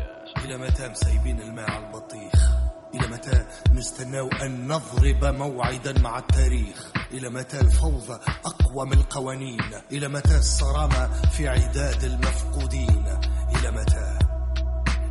إلى 0.45 0.59
متى 0.59 0.89
مسيبين 0.89 1.41
الماء 1.41 1.71
على 1.71 1.87
البطيخ؟ 1.87 2.57
إلى 2.95 3.09
متى 3.09 3.47
نستناو 3.75 4.29
أن 4.29 4.69
نضرب 4.69 5.25
موعدا 5.25 6.01
مع 6.03 6.19
التاريخ؟ 6.19 6.93
إلى 7.13 7.29
متى 7.29 7.61
الفوضى 7.61 8.21
أقوى 8.45 8.87
من 8.87 8.93
القوانين؟ 8.93 9.61
إلى 9.93 10.09
متى 10.09 10.37
الصرامة 10.37 11.13
في 11.31 11.49
عداد 11.49 12.05
المفقودين؟ 12.05 13.05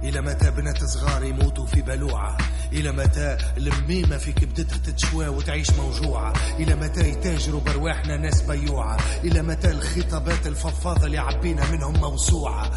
إلى 0.05 0.21
متى 0.21 0.51
بنات 0.51 0.83
صغار 0.83 1.23
يموتوا 1.23 1.65
في 1.65 1.81
بلوعة؟ 1.81 2.37
إلى 2.73 2.91
متى 2.91 3.37
الميمة 3.57 4.17
في 4.17 4.31
كبدتها 4.31 4.77
تتشوى 4.77 5.27
وتعيش 5.27 5.69
موجوعة؟ 5.71 6.33
إلى 6.59 6.75
متى 6.75 7.09
يتاجروا 7.09 7.61
برواحنا 7.61 8.17
ناس 8.17 8.41
بيوعة؟ 8.41 8.97
إلى 9.23 9.41
متى 9.41 9.71
الخطابات 9.71 10.47
الفضفاضة 10.47 11.05
اللي 11.05 11.17
عبينا 11.17 11.71
منهم 11.71 11.93
موسوعة؟ 11.99 12.71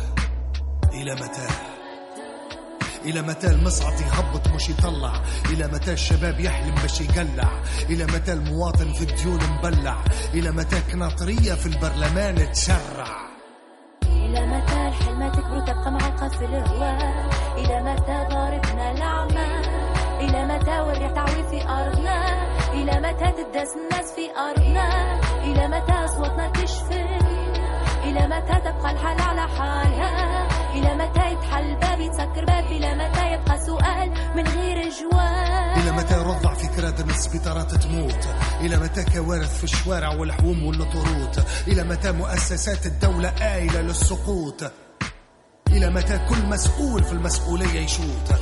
إلى 0.92 1.14
متى؟ 1.14 1.48
إلى 3.04 3.22
متى 3.22 3.46
المصعد 3.46 4.00
يهبط 4.00 4.48
مش 4.48 4.68
يطلع؟ 4.68 5.22
إلى 5.50 5.66
متى 5.66 5.92
الشباب 5.92 6.40
يحلم 6.40 6.74
باش 6.74 7.00
يقلع؟ 7.00 7.62
إلى 7.90 8.04
متى 8.06 8.32
المواطن 8.32 8.92
في 8.92 9.04
الديون 9.04 9.40
مبلع؟ 9.50 10.04
إلى 10.34 10.50
متى 10.50 10.80
كناطرية 10.92 11.54
في 11.54 11.66
البرلمان 11.66 12.52
تشرع؟ 12.52 13.27
في 16.28 16.44
الهواء 16.44 17.28
إلى 17.56 17.82
متى 17.92 18.26
ضاربنا 18.34 18.90
الأعمى 18.92 19.66
إلى 20.20 20.46
متى 20.46 20.80
والريح 20.80 21.10
تعوي 21.12 21.48
في 21.50 21.68
أرضنا 21.68 22.48
إلى 22.72 23.00
متى 23.00 23.32
تدس 23.42 23.68
الناس 23.76 24.12
في 24.16 24.30
أرضنا 24.38 25.18
إلى 25.44 25.68
متى 25.68 25.92
أصواتنا 25.92 26.48
تشفي 26.48 27.04
إلى 28.04 28.26
متى 28.26 28.60
تبقى 28.60 28.90
الحال 28.92 29.20
على 29.20 29.48
حالها 29.48 30.48
إلى 30.74 30.94
متى 30.94 31.32
يتحل 31.32 31.76
باب 31.76 32.00
يتسكر 32.00 32.44
باب 32.44 32.64
إلى 32.64 32.94
متى 32.94 33.32
يبقى 33.32 33.58
سؤال 33.66 34.10
من 34.36 34.46
غير 34.48 34.88
جواب 34.90 35.76
إلى 35.76 35.92
متى 35.92 36.14
رضع 36.14 36.54
فكرة 36.54 37.04
من 37.04 37.10
السبيطارات 37.10 37.74
تموت 37.74 38.28
إلى 38.60 38.76
متى 38.76 39.04
كوارث 39.04 39.58
في 39.58 39.64
الشوارع 39.64 40.08
والحوم 40.14 40.66
والطرود 40.66 41.44
إلى 41.68 41.82
متى 41.84 42.12
مؤسسات 42.12 42.86
الدولة 42.86 43.28
آيلة 43.54 43.80
للسقوط 43.80 44.62
إلى 45.72 45.90
متى 45.90 46.18
كل 46.28 46.46
مسؤول 46.46 47.04
في 47.04 47.12
المسؤولية 47.12 47.80
يشوت؟ 47.80 48.34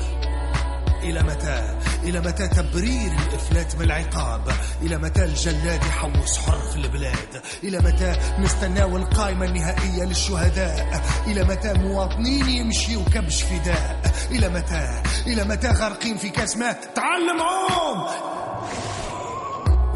إلى 1.02 1.22
متى؟ 1.22 1.78
إلى 2.02 2.20
متى 2.20 2.48
تبرير 2.48 3.12
الإفلات 3.28 3.76
من 3.76 3.82
العقاب؟ 3.82 4.52
إلى 4.82 4.96
متى 4.98 5.24
الجلاد 5.24 5.84
يحوس 5.84 6.38
حر 6.38 6.58
في 6.58 6.76
البلاد؟ 6.76 7.42
إلى 7.64 7.78
متى 7.78 8.12
نستناو 8.38 8.96
القائمة 8.96 9.46
النهائية 9.46 10.04
للشهداء؟ 10.04 11.02
إلى 11.26 11.44
متى 11.44 11.72
مواطنين 11.72 12.48
يمشيوا 12.48 13.04
كبش 13.14 13.42
فداء؟ 13.42 14.00
إلى 14.30 14.48
متى؟ 14.48 15.02
إلى 15.26 15.44
متى 15.44 15.68
غارقين 15.68 16.16
في 16.16 16.28
كاس 16.28 16.56
ماء 16.56 16.80
تعلم 16.94 17.42
عوم 17.42 18.06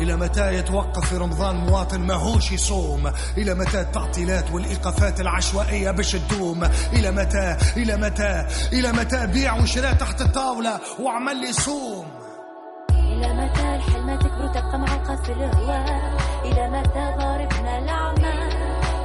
إلى 0.00 0.16
متى 0.16 0.54
يتوقف 0.54 1.08
في 1.08 1.16
رمضان 1.16 1.56
مواطن 1.56 2.00
ماهوش 2.00 2.52
يصوم؟ 2.52 3.12
إلى 3.38 3.54
متى 3.54 3.80
التعطيلات 3.80 4.50
والإيقافات 4.52 5.20
العشوائية 5.20 5.90
باش 5.90 6.12
تدوم؟ 6.12 6.64
إلى 6.92 7.10
متى؟ 7.10 7.56
إلى 7.76 7.96
متى؟ 7.96 8.46
إلى 8.72 8.92
متى 8.92 9.26
بيع 9.26 9.54
وشراء 9.62 9.92
تحت 9.94 10.20
الطاولة 10.20 10.80
وعمل 11.00 11.44
يصوم؟ 11.44 12.06
إلى 12.90 13.34
متى 13.34 13.74
الحلمة 13.76 14.16
تكبر 14.16 14.46
تبقى 14.48 14.78
معلقة 14.78 15.16
في 15.22 15.32
الهواء 15.32 16.16
إلى 16.44 16.70
متى 16.70 17.14
ضاربنا 17.18 17.78
الأعمى 17.78 18.50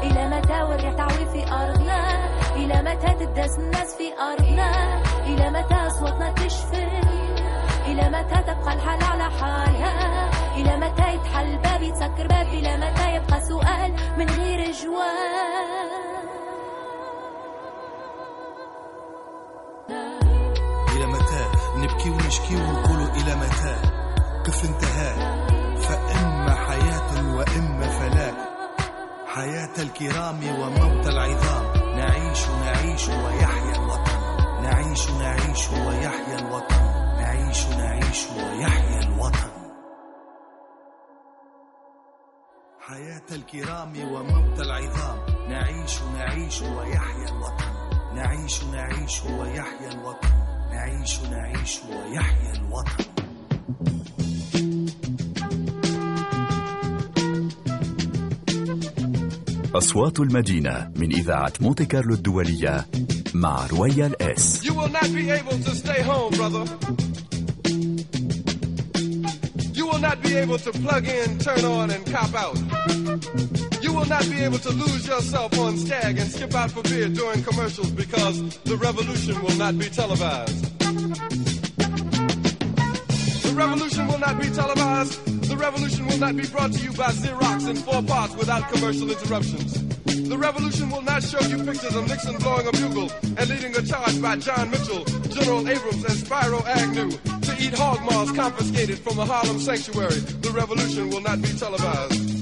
إلى 0.04 0.30
متى 0.38 0.62
والريح 0.64 0.94
تعوي 0.94 1.26
في 1.32 1.52
أرضنا؟ 1.52 2.26
إلى 2.56 2.82
متى 2.82 3.26
تدس 3.26 3.60
الناس 3.60 3.96
في 3.98 4.14
أرضنا؟ 4.32 5.02
إلى 5.26 5.50
متى 5.50 5.76
أصواتنا 5.76 6.32
تشفي؟ 6.32 7.25
إلى 7.86 8.10
متى 8.10 8.44
تبقى 8.44 8.74
الحال 8.74 9.04
على 9.04 9.24
حالها 9.24 10.30
إلى 10.56 10.78
متى 10.78 11.14
يتحل 11.14 11.58
باب 11.58 11.82
يتسكر 11.82 12.28
باب؟ 12.28 12.48
إلى 12.48 12.78
متى 12.78 13.16
يبقى 13.16 13.42
سؤال 13.42 13.96
من 14.18 14.30
غير 14.30 14.72
جواب 14.72 16.06
إلى 20.96 21.06
متى 21.06 21.46
نبكي 21.78 22.10
ونشكي 22.10 22.56
ونقول 22.56 23.02
إلى 23.02 23.36
متى؟ 23.36 23.76
كيف 24.46 24.66
انتهى. 24.66 25.12
فإما 25.78 26.56
حياة 26.56 27.36
وإما 27.36 27.88
فلاك. 27.88 28.36
حياة 29.28 29.76
الكرام 29.80 30.40
وموت 30.60 31.08
العظام. 31.08 31.64
نعيش 31.98 32.50
نعيش 32.66 33.08
ويحيا 33.08 33.76
الوطن. 33.76 34.20
نعيش 34.64 35.12
نعيش 35.12 35.70
ويحيا 35.72 36.40
الوطن. 36.40 36.75
نعيش 37.46 37.68
نعيش 37.68 38.26
ويحيا 38.38 39.00
الوطن. 39.00 39.50
حياة 42.80 43.22
الكرام 43.32 43.94
وموت 44.12 44.60
العظام. 44.60 45.20
نعيش 45.50 46.02
نعيش 46.02 46.62
ويحيا 46.62 47.30
الوطن. 47.30 47.66
نعيش 48.16 48.64
نعيش 48.64 49.24
ويحيا 49.24 49.92
الوطن. 49.92 50.30
نعيش 50.72 51.22
نعيش 51.22 51.82
ويحيا 51.84 52.54
الوطن. 52.54 53.06
أصوات 59.76 60.20
المدينة 60.20 60.92
من 60.96 61.14
إذاعة 61.14 61.54
مونتي 61.62 61.86
كارلو 61.86 62.14
الدولية 62.14 62.86
مع 63.34 63.68
رويال 63.68 64.22
إس. 64.22 64.66
You 64.66 64.74
will 64.74 64.90
not 64.90 65.14
be 65.14 65.30
able 65.30 65.58
to 65.64 65.76
stay 65.76 66.02
home, 66.02 66.34
brother. 66.34 66.66
You 69.96 70.02
will 70.02 70.10
not 70.10 70.22
be 70.24 70.36
able 70.36 70.58
to 70.58 70.72
plug 70.74 71.08
in, 71.08 71.40
turn 71.40 71.64
on, 71.64 71.90
and 71.90 72.06
cop 72.08 72.34
out. 72.34 72.58
You 73.82 73.94
will 73.94 74.04
not 74.04 74.30
be 74.30 74.42
able 74.44 74.58
to 74.58 74.70
lose 74.72 75.08
yourself 75.08 75.58
on 75.58 75.78
stag 75.78 76.18
and 76.18 76.30
skip 76.30 76.54
out 76.54 76.72
for 76.72 76.84
beer 76.84 77.08
during 77.08 77.42
commercials 77.44 77.92
because 77.92 78.60
the 78.64 78.76
revolution 78.76 79.42
will 79.42 79.56
not 79.56 79.78
be 79.80 79.86
televised. 79.86 80.80
The 83.42 83.54
revolution 83.56 84.08
will 84.10 84.20
not 84.20 84.38
be 84.38 84.50
televised. 84.50 85.48
The 85.48 85.56
revolution 85.56 86.08
will 86.08 86.18
not 86.18 86.36
be 86.36 86.46
brought 86.46 86.74
to 86.74 86.84
you 86.84 86.92
by 86.92 87.12
Xerox 87.12 87.70
in 87.70 87.78
four 87.78 88.04
parts 88.04 88.36
without 88.36 88.70
commercial 88.74 89.10
interruptions. 89.10 89.82
The 90.28 90.38
revolution 90.38 90.90
will 90.90 91.04
not 91.04 91.24
show 91.24 91.40
you 91.40 91.64
pictures 91.64 91.96
of 91.96 92.06
Nixon 92.10 92.36
blowing 92.40 92.68
a 92.68 92.72
bugle 92.74 93.10
and 93.38 93.48
leading 93.48 93.74
a 93.78 93.82
charge 93.82 94.22
by 94.22 94.36
John 94.36 94.72
Mitchell, 94.72 95.06
General 95.30 95.70
Abrams, 95.70 96.04
and 96.04 96.20
Spyro 96.20 96.66
Agnew 96.66 97.35
eat 97.60 97.74
hog 97.74 98.02
maws 98.04 98.32
confiscated 98.32 99.00
from 99.00 99.20
a 99.20 99.26
Harlem 99.26 99.60
sanctuary. 99.60 100.20
The 100.42 100.52
revolution 100.52 101.10
will 101.10 101.22
not 101.22 101.42
be 101.42 101.50
televised. 101.50 102.36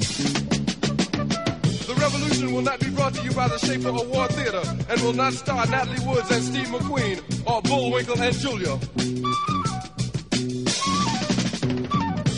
The 1.88 1.96
revolution 1.96 2.54
will 2.54 2.62
not 2.62 2.80
be 2.80 2.90
brought 2.90 3.14
to 3.16 3.24
you 3.24 3.32
by 3.34 3.48
the 3.48 3.58
Schaefer 3.58 3.90
Award 3.90 4.32
Theater 4.32 4.64
and 4.90 5.02
will 5.02 5.14
not 5.14 5.34
star 5.34 5.66
Natalie 5.68 6.06
Woods 6.06 6.32
and 6.32 6.44
Steve 6.44 6.68
McQueen 6.68 7.22
or 7.46 7.62
Bullwinkle 7.62 8.20
and 8.22 8.36
Julia. 8.36 8.78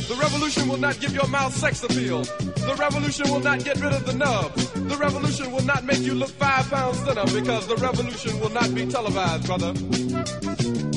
The 0.07 0.17
revolution 0.19 0.67
will 0.67 0.77
not 0.77 0.99
give 0.99 1.13
your 1.13 1.27
mouth 1.27 1.53
sex 1.55 1.83
appeal. 1.83 2.23
The 2.23 2.75
revolution 2.79 3.29
will 3.31 3.41
not 3.41 3.63
get 3.63 3.79
rid 3.79 3.93
of 3.93 4.05
the 4.05 4.13
nub. 4.13 4.53
The 4.55 4.97
revolution 4.97 5.51
will 5.51 5.63
not 5.63 5.83
make 5.83 5.99
you 5.99 6.13
look 6.15 6.29
five 6.29 6.69
pounds 6.69 6.99
thinner 7.01 7.25
because 7.25 7.67
the 7.67 7.75
revolution 7.75 8.39
will 8.39 8.49
not 8.49 8.73
be 8.73 8.85
televised, 8.87 9.45
brother. 9.45 10.94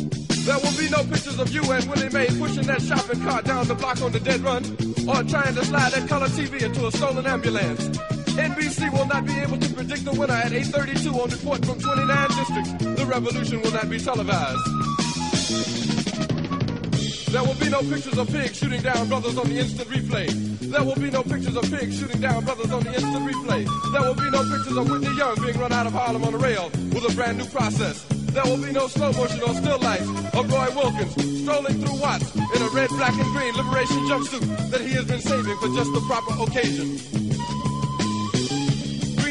There 0.48 0.58
will 0.60 0.78
be 0.78 0.88
no 0.88 1.04
pictures 1.04 1.38
of 1.38 1.52
you 1.52 1.60
and 1.70 1.84
Willie 1.90 2.08
Mae 2.08 2.26
pushing 2.38 2.64
that 2.68 2.80
shopping 2.80 3.20
cart 3.20 3.44
down 3.44 3.66
the 3.66 3.74
block 3.74 4.00
on 4.00 4.12
the 4.12 4.18
dead 4.18 4.40
run 4.40 4.64
or 5.06 5.22
trying 5.28 5.54
to 5.54 5.62
slide 5.62 5.92
that 5.92 6.08
color 6.08 6.26
TV 6.28 6.62
into 6.62 6.86
a 6.86 6.90
stolen 6.90 7.26
ambulance. 7.26 7.86
NBC 8.32 8.90
will 8.90 9.04
not 9.04 9.26
be 9.26 9.38
able 9.40 9.58
to 9.58 9.74
predict 9.74 10.06
the 10.06 10.12
winner 10.12 10.32
at 10.32 10.52
8.32 10.52 11.14
on 11.22 11.28
report 11.28 11.66
from 11.66 11.78
29 11.78 12.28
districts. 12.28 12.72
The 12.98 13.04
revolution 13.04 13.60
will 13.60 13.72
not 13.72 13.90
be 13.90 13.98
televised. 13.98 14.64
There 17.30 17.44
will 17.44 17.60
be 17.60 17.68
no 17.68 17.80
pictures 17.80 18.16
of 18.16 18.28
pigs 18.28 18.56
shooting 18.56 18.80
down 18.80 19.06
brothers 19.06 19.36
on 19.36 19.50
the 19.50 19.58
instant 19.58 19.90
replay. 19.90 20.47
There 20.68 20.84
will 20.84 20.96
be 20.96 21.10
no 21.10 21.22
pictures 21.22 21.56
of 21.56 21.64
pigs 21.70 21.98
shooting 21.98 22.20
down 22.20 22.44
brothers 22.44 22.70
on 22.70 22.84
the 22.84 22.92
instant 22.92 23.24
replay. 23.24 23.64
There 23.90 24.02
will 24.02 24.14
be 24.14 24.28
no 24.28 24.44
pictures 24.44 24.76
of 24.76 24.90
Whitney 24.90 25.16
Young 25.16 25.34
being 25.40 25.58
run 25.58 25.72
out 25.72 25.86
of 25.86 25.94
Harlem 25.94 26.24
on 26.24 26.34
a 26.34 26.36
rail 26.36 26.68
with 26.92 27.10
a 27.10 27.14
brand 27.14 27.38
new 27.38 27.46
process. 27.46 28.04
There 28.36 28.44
will 28.44 28.58
be 28.58 28.70
no 28.70 28.86
slow 28.86 29.10
motion 29.12 29.42
or 29.42 29.54
still 29.54 29.78
life 29.80 30.06
of 30.34 30.52
Roy 30.52 30.68
Wilkins 30.76 31.40
strolling 31.42 31.80
through 31.80 31.98
Watts 31.98 32.36
in 32.36 32.60
a 32.60 32.68
red, 32.68 32.90
black, 32.90 33.14
and 33.14 33.32
green 33.32 33.54
liberation 33.56 33.96
jumpsuit 34.12 34.70
that 34.70 34.82
he 34.82 34.92
has 34.92 35.06
been 35.06 35.20
saving 35.20 35.56
for 35.56 35.68
just 35.68 35.90
the 35.94 36.04
proper 36.06 36.34
occasion. 36.44 37.47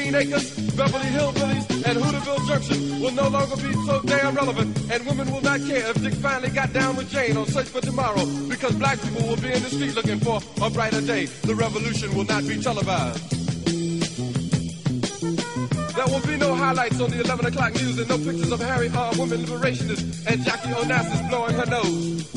Green 0.07 0.21
Acres, 0.21 0.51
Beverly 0.77 1.03
Hillbillies, 1.07 1.85
and 1.85 1.99
Hooterville 1.99 2.47
Junction 2.47 3.01
will 3.01 3.11
no 3.11 3.27
longer 3.27 3.57
be 3.57 3.73
so 3.85 4.01
damn 4.03 4.35
relevant, 4.35 4.89
and 4.89 5.05
women 5.05 5.29
will 5.29 5.41
not 5.41 5.59
care 5.59 5.89
if 5.89 6.01
Dick 6.01 6.13
finally 6.13 6.49
got 6.49 6.71
down 6.71 6.95
with 6.95 7.09
Jane 7.09 7.35
on 7.35 7.45
Search 7.47 7.67
for 7.67 7.81
Tomorrow, 7.81 8.25
because 8.47 8.73
black 8.75 9.01
people 9.01 9.27
will 9.27 9.35
be 9.35 9.51
in 9.51 9.61
the 9.61 9.69
street 9.69 9.95
looking 9.95 10.19
for 10.19 10.39
a 10.61 10.69
brighter 10.69 11.01
day. 11.01 11.25
The 11.25 11.55
revolution 11.55 12.15
will 12.15 12.23
not 12.23 12.47
be 12.47 12.61
televised. 12.61 13.19
There 15.93 16.07
will 16.07 16.25
be 16.25 16.37
no 16.37 16.55
highlights 16.55 17.01
on 17.01 17.09
the 17.09 17.19
11 17.19 17.45
o'clock 17.47 17.73
news 17.73 17.99
and 17.99 18.07
no 18.07 18.17
pictures 18.17 18.51
of 18.53 18.61
Harry 18.61 18.87
R. 18.87 19.11
Women 19.17 19.43
liberationists 19.43 20.25
and 20.25 20.41
Jackie 20.45 20.69
Onassis 20.69 21.29
blowing 21.29 21.55
her 21.55 21.65
nose. 21.65 22.36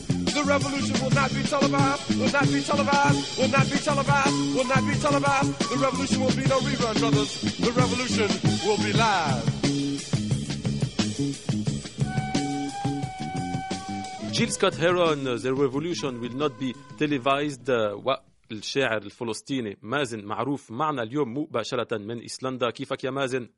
The 0.36 0.42
revolution 0.54 0.96
will 1.02 1.14
not 1.20 1.30
be 1.34 1.42
televised, 1.42 2.02
will 2.18 2.32
not 2.38 2.46
be 2.52 2.60
televised, 2.62 3.38
will 3.38 3.48
not 3.56 3.66
be 3.72 3.78
televised, 3.88 4.36
will 4.56 4.68
not 4.74 4.82
be 4.88 4.94
televised. 5.06 5.52
The 5.70 5.78
revolution 5.86 6.20
will 6.20 6.36
be 6.40 6.44
no 6.52 6.58
rerun, 6.68 6.96
brothers. 7.00 7.30
The 7.64 7.72
revolution 7.72 8.28
will 8.66 8.78
be 8.86 8.92
live. 8.92 9.56
جيل 14.36 14.48
سكوت 14.50 14.74
هيرون 14.80 15.38
The 15.38 15.54
Revolution 15.54 16.20
will 16.20 16.36
not 16.36 16.52
be 16.60 16.72
televised 16.98 17.70
والشاعر 18.50 18.96
الفلسطيني 19.02 19.78
مازن 19.82 20.24
معروف 20.24 20.70
معنا 20.70 21.02
اليوم 21.02 21.38
مباشرة 21.38 21.98
من 21.98 22.18
إيسلندا 22.18 22.70
كيفك 22.70 23.04
يا 23.04 23.10
مازن؟ 23.10 23.48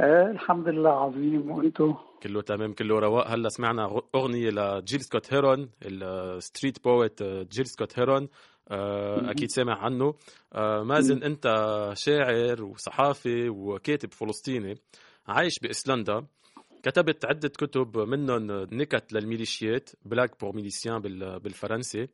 آه 0.00 0.30
الحمد 0.30 0.68
لله 0.68 0.90
عظيم 0.90 1.50
وانتو 1.50 1.94
كله 2.23 2.41
تمام 2.41 2.73
كله 2.73 2.99
رواق. 2.99 3.27
هلا 3.27 3.49
سمعنا 3.49 4.01
أغنية 4.15 4.49
لجيل 4.49 5.01
سكوت 5.01 5.33
هيرون 5.33 5.69
ال 5.83 5.97
street 5.97 6.83
poet 6.83 7.23
جيل 7.23 7.67
سكوت 7.67 7.99
هيرون. 7.99 8.27
آه، 8.71 9.31
أكيد 9.31 9.49
سامع 9.49 9.77
عنه. 9.77 10.15
آه، 10.53 10.83
مازن 10.83 11.23
أنت 11.23 11.45
شاعر 11.93 12.63
وصحافي 12.63 13.49
وكاتب 13.49 14.13
فلسطيني 14.13 14.75
عايش 15.27 15.53
بإيسلندا 15.61 16.25
كتبت 16.83 17.25
عدة 17.25 17.49
كتب 17.49 17.97
منهم 17.97 18.67
نكت 18.71 19.13
للميليشيات 19.13 19.89
Blagues 20.05 20.39
pour 20.39 20.55
miliciens 20.55 20.99
بالفرنسي. 21.39 22.07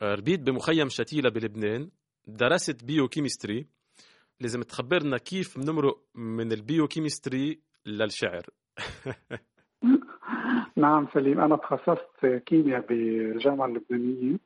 آه، 0.00 0.14
ربيت 0.14 0.40
بمخيم 0.40 0.88
شتيلة 0.88 1.30
بلبنان. 1.30 1.90
درست 2.26 2.84
biochemistry 2.84 3.66
لازم 4.40 4.62
تخبرنا 4.62 5.18
كيف 5.18 5.58
بنمرق 5.58 6.00
من 6.14 6.52
ال 6.52 6.88
biochemistry 6.88 7.60
للشعر. 7.86 8.46
نعم 10.76 11.06
سليم 11.14 11.40
أنا 11.40 11.56
تخصصت 11.56 12.26
كيمياء 12.46 12.80
بالجامعة 12.88 13.66
اللبنانية 13.66 14.38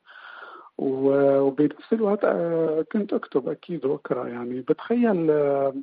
وبنفس 0.78 1.92
الوقت 1.92 2.24
آه، 2.24 2.84
كنت 2.92 3.12
أكتب 3.12 3.48
أكيد 3.48 3.84
وأقرأ 3.86 4.28
يعني. 4.28 4.60
بتخيل 4.60 5.30
آه، 5.30 5.74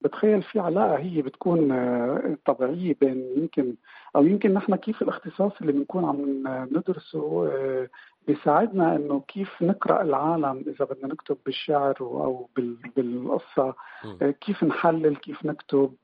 بتخيل 0.00 0.42
في 0.42 0.60
علاقة 0.60 0.96
هي 0.98 1.22
بتكون 1.22 1.72
آه، 1.72 2.36
طبيعية 2.44 2.96
بين 3.00 3.32
يمكن 3.36 3.74
أو 4.16 4.26
يمكن 4.26 4.54
نحن 4.54 4.74
كيف 4.74 5.02
الاختصاص 5.02 5.52
اللي 5.60 5.72
بنكون 5.72 6.04
عم 6.04 6.42
ندرسه 6.76 7.50
بيساعدنا 8.26 8.96
إنه 8.96 9.20
كيف 9.28 9.62
نقرأ 9.62 10.02
العالم 10.02 10.64
إذا 10.66 10.84
بدنا 10.84 11.14
نكتب 11.14 11.36
بالشعر 11.46 11.96
أو 12.00 12.48
بالقصة 12.96 13.74
آه، 14.22 14.30
كيف 14.30 14.64
نحلل 14.64 15.16
كيف 15.16 15.46
نكتب 15.46 15.94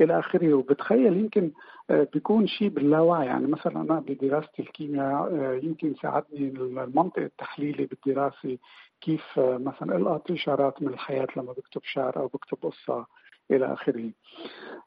إلى 0.00 0.18
آخره. 0.18 0.54
وبتخيل 0.54 1.16
يمكن 1.16 1.50
بيكون 1.90 2.46
شيء 2.46 2.68
باللاوعي. 2.68 3.26
يعني 3.26 3.46
مثلا 3.46 3.80
أنا 3.80 4.00
بدراستي 4.08 4.62
الكيمياء 4.62 5.32
يمكن 5.62 5.94
ساعدني 6.02 6.48
المنطق 6.48 7.18
التحليلي 7.18 7.86
بالدراسة 7.86 8.58
كيف 9.00 9.38
مثلا 9.38 9.96
القط 9.96 10.30
اشارات 10.30 10.82
من 10.82 10.88
الحياة 10.88 11.26
لما 11.36 11.52
بكتب 11.52 11.80
شعر 11.84 12.16
أو 12.16 12.26
بكتب 12.26 12.58
قصة 12.62 13.06
إلى 13.50 13.72
آخره. 13.72 14.10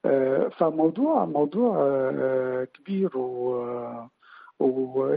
آه، 0.05 0.47
فموضوع 0.47 1.25
موضوع 1.25 1.77
آه، 1.77 2.67
كبير 2.73 3.17
و 3.17 3.65
و 4.61 5.07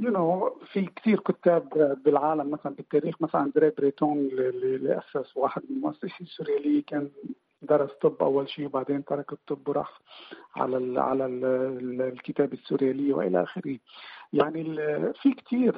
يو 0.00 0.10
نو 0.10 0.50
في 0.72 0.86
كثير 0.96 1.20
كتاب 1.20 1.68
بالعالم 2.04 2.50
مثلا 2.50 2.74
بالتاريخ 2.74 3.22
مثلا 3.22 3.42
أندري 3.42 3.70
بريتون 3.70 4.18
اللي 4.18 4.98
اسس 4.98 5.36
واحد 5.36 5.62
من 5.70 5.76
المؤسسين 5.76 6.26
السورياليين 6.26 6.82
كان 6.82 7.10
درس 7.62 7.90
طب 8.02 8.16
أول 8.22 8.48
شيء 8.48 8.66
وبعدين 8.66 9.04
ترك 9.04 9.32
الطب 9.32 9.68
وراح 9.68 10.00
على 10.56 10.76
ال 10.76 10.98
على 10.98 11.26
ال 11.26 12.02
الكتاب 12.02 12.52
السوريالي 12.52 13.12
وإلى 13.12 13.42
آخره. 13.42 13.78
يعني 14.32 14.64
في 15.12 15.32
كثير 15.32 15.72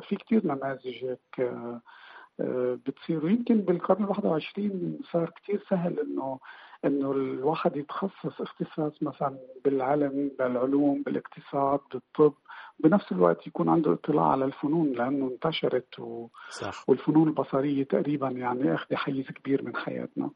في 0.00 0.16
كثير 0.16 0.46
نماذج 0.46 1.04
هيك 1.04 1.50
بتصير. 2.86 3.24
ويمكن 3.24 3.60
بالقرن 3.60 4.04
ال 4.04 4.08
21 4.08 4.98
صار 5.12 5.30
كثير 5.30 5.64
سهل 5.70 6.00
إنه 6.00 6.38
إنه 6.84 7.12
الواحد 7.12 7.76
يتخصص 7.76 8.40
اختصاص 8.40 9.02
مثلا 9.02 9.38
بالعلم 9.64 10.30
بالعلوم 10.38 11.02
بالاقتصاد 11.02 11.80
بالطب 11.92 12.34
بنفس 12.78 13.12
الوقت 13.12 13.46
يكون 13.46 13.68
عنده 13.68 13.92
اطلاع 13.92 14.26
على 14.26 14.44
الفنون 14.44 14.92
لأنه 14.92 15.28
انتشرت 15.28 15.98
و... 15.98 16.28
صح. 16.50 16.88
والفنون 16.88 17.28
البصرية 17.28 17.84
تقريبا 17.84 18.28
يعني 18.28 18.74
أخذ 18.74 18.94
حيز 18.94 19.26
كبير 19.26 19.62
من 19.62 19.76
حياتنا 19.76 20.30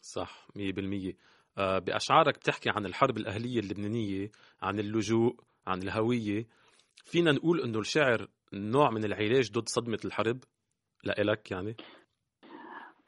صح 0.00 0.48
100% 0.58 1.14
آه، 1.58 1.78
بأشعارك 1.78 2.34
بتحكي 2.38 2.70
عن 2.70 2.86
الحرب 2.86 3.16
الأهلية 3.16 3.60
اللبنانية 3.60 4.30
عن 4.62 4.78
اللجوء 4.78 5.36
عن 5.66 5.82
الهوية 5.82 6.46
فينا 7.04 7.32
نقول 7.32 7.60
إنه 7.60 7.78
الشعر 7.78 8.28
نوع 8.52 8.90
من 8.90 9.04
العلاج 9.04 9.52
ضد 9.52 9.68
صدمة 9.68 9.98
الحرب 10.04 10.38
لإلك 11.04 11.50
يعني؟ 11.50 11.76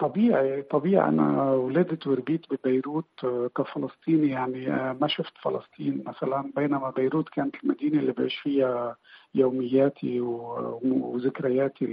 طبيعي 0.00 0.62
طبيعي. 0.62 1.08
أنا 1.08 1.52
ولدت 1.52 2.06
وربيت 2.06 2.46
ببيروت 2.50 3.24
آه، 3.24 3.50
كفلسطيني. 3.56 4.28
يعني 4.28 4.70
آه، 4.70 4.96
ما 5.00 5.08
شفت 5.08 5.32
فلسطين 5.42 6.04
مثلا. 6.06 6.52
بينما 6.56 6.90
بيروت 6.90 7.28
كانت 7.28 7.56
المدينة 7.64 7.98
اللي 8.00 8.12
بعيش 8.12 8.36
فيها 8.36 8.96
يومياتي 9.34 10.20
وذكرياتي 10.20 11.84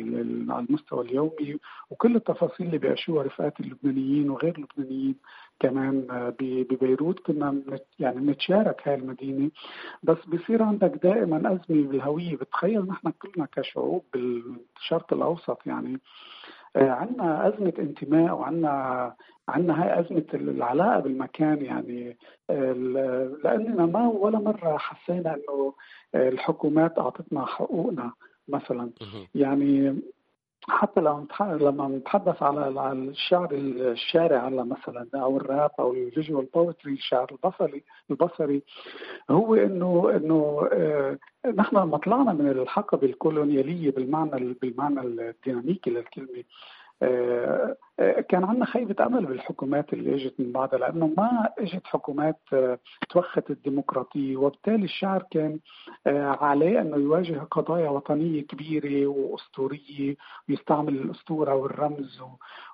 على 0.50 0.66
المستوى 0.70 1.06
اليومي. 1.06 1.60
وكل 1.90 2.16
التفاصيل 2.16 2.66
اللي 2.68 2.78
بيعيشوها 2.78 3.24
رفقاتي 3.24 3.64
اللبنانيين 3.64 4.30
وغير 4.30 4.56
اللبنانيين 4.58 5.16
كمان 5.60 6.08
آه، 6.12 6.36
ببيروت. 6.40 7.20
كنا 7.20 7.62
يعني 8.00 8.20
بنتشارك 8.22 8.88
هاي 8.88 8.96
المدينة. 8.96 9.52
بس 10.04 10.18
بصير 10.28 10.64
عندك 10.64 11.00
دائما 11.04 11.38
أزمة 11.38 11.88
بالهوية. 11.88 12.36
بتخيل 12.36 12.88
نحن 12.88 13.10
كلنا 13.10 13.48
كشعوب 13.52 14.04
بالشرق 14.14 15.14
الأوسط 15.14 15.60
يعني. 15.66 16.00
عندنا 16.76 17.48
أزمة 17.48 17.74
انتماء 17.80 18.34
وعندنا 18.36 19.14
عندنا 19.50 19.84
هاي 19.84 20.00
أزمة 20.00 20.26
العلاقة 20.34 21.00
بالمكان 21.00 21.62
يعني 21.66 22.18
لأننا 23.44 23.86
ما 23.86 24.08
ولا 24.08 24.40
مرة 24.40 24.78
حسينا 24.78 25.34
إنه 25.36 25.74
الحكومات 26.16 27.00
أعطتنا 27.00 27.46
حقوقنا 27.46 28.12
مثلا. 28.48 28.90
يعني 29.36 30.00
حتى 30.70 31.02
لو 31.02 31.26
لما 31.42 31.88
نتحدث 31.88 32.44
على 32.44 32.92
الشعر 32.92 33.50
الشارع 33.54 34.48
هلا 34.48 34.64
مثلا 34.64 35.08
أو 35.16 35.38
الراب 35.38 35.72
أو 35.80 35.94
ال 35.94 36.01
visual 36.01 36.46
poetry 36.46 36.94
الشعر 36.94 37.28
البصري 37.32 37.84
البصري 38.12 38.62
هو 39.30 39.56
انه 39.56 40.12
إنه 40.16 40.70
آه، 40.72 41.18
نحن 41.56 41.78
لما 41.78 41.98
طلعنا 41.98 42.34
من 42.34 42.48
الحقبه 42.48 43.08
الكولونيالية 43.08 43.92
بالمعنى 43.92 44.54
بالمعنى 44.62 45.02
الديناميكي 45.02 45.90
للكلمة. 45.90 46.44
كان 48.30 48.44
عندنا 48.44 48.66
خيبة 48.66 49.06
أمل 49.06 49.26
بالحكومات 49.26 49.94
اللي 49.94 50.16
إجت 50.16 50.34
من 50.40 50.52
بعدها 50.52 50.80
لأنه 50.80 51.14
ما 51.18 51.50
إجت 51.60 51.82
حكومات 51.86 52.40
آه، 52.54 52.80
توخت 53.10 53.50
الديمقراطية 53.52 54.38
وبالتالي 54.38 54.86
الشعب 54.86 55.22
كان 55.32 55.60
عليه 56.08 56.82
أنه 56.82 56.98
يواجه 56.98 57.40
قضايا 57.52 57.90
وطنية 57.90 58.42
كبيرة 58.42 59.08
وأسطورية 59.08 60.16
ويستعمل 60.50 60.96
الأسطورة 60.96 61.56
والرمز 61.56 62.22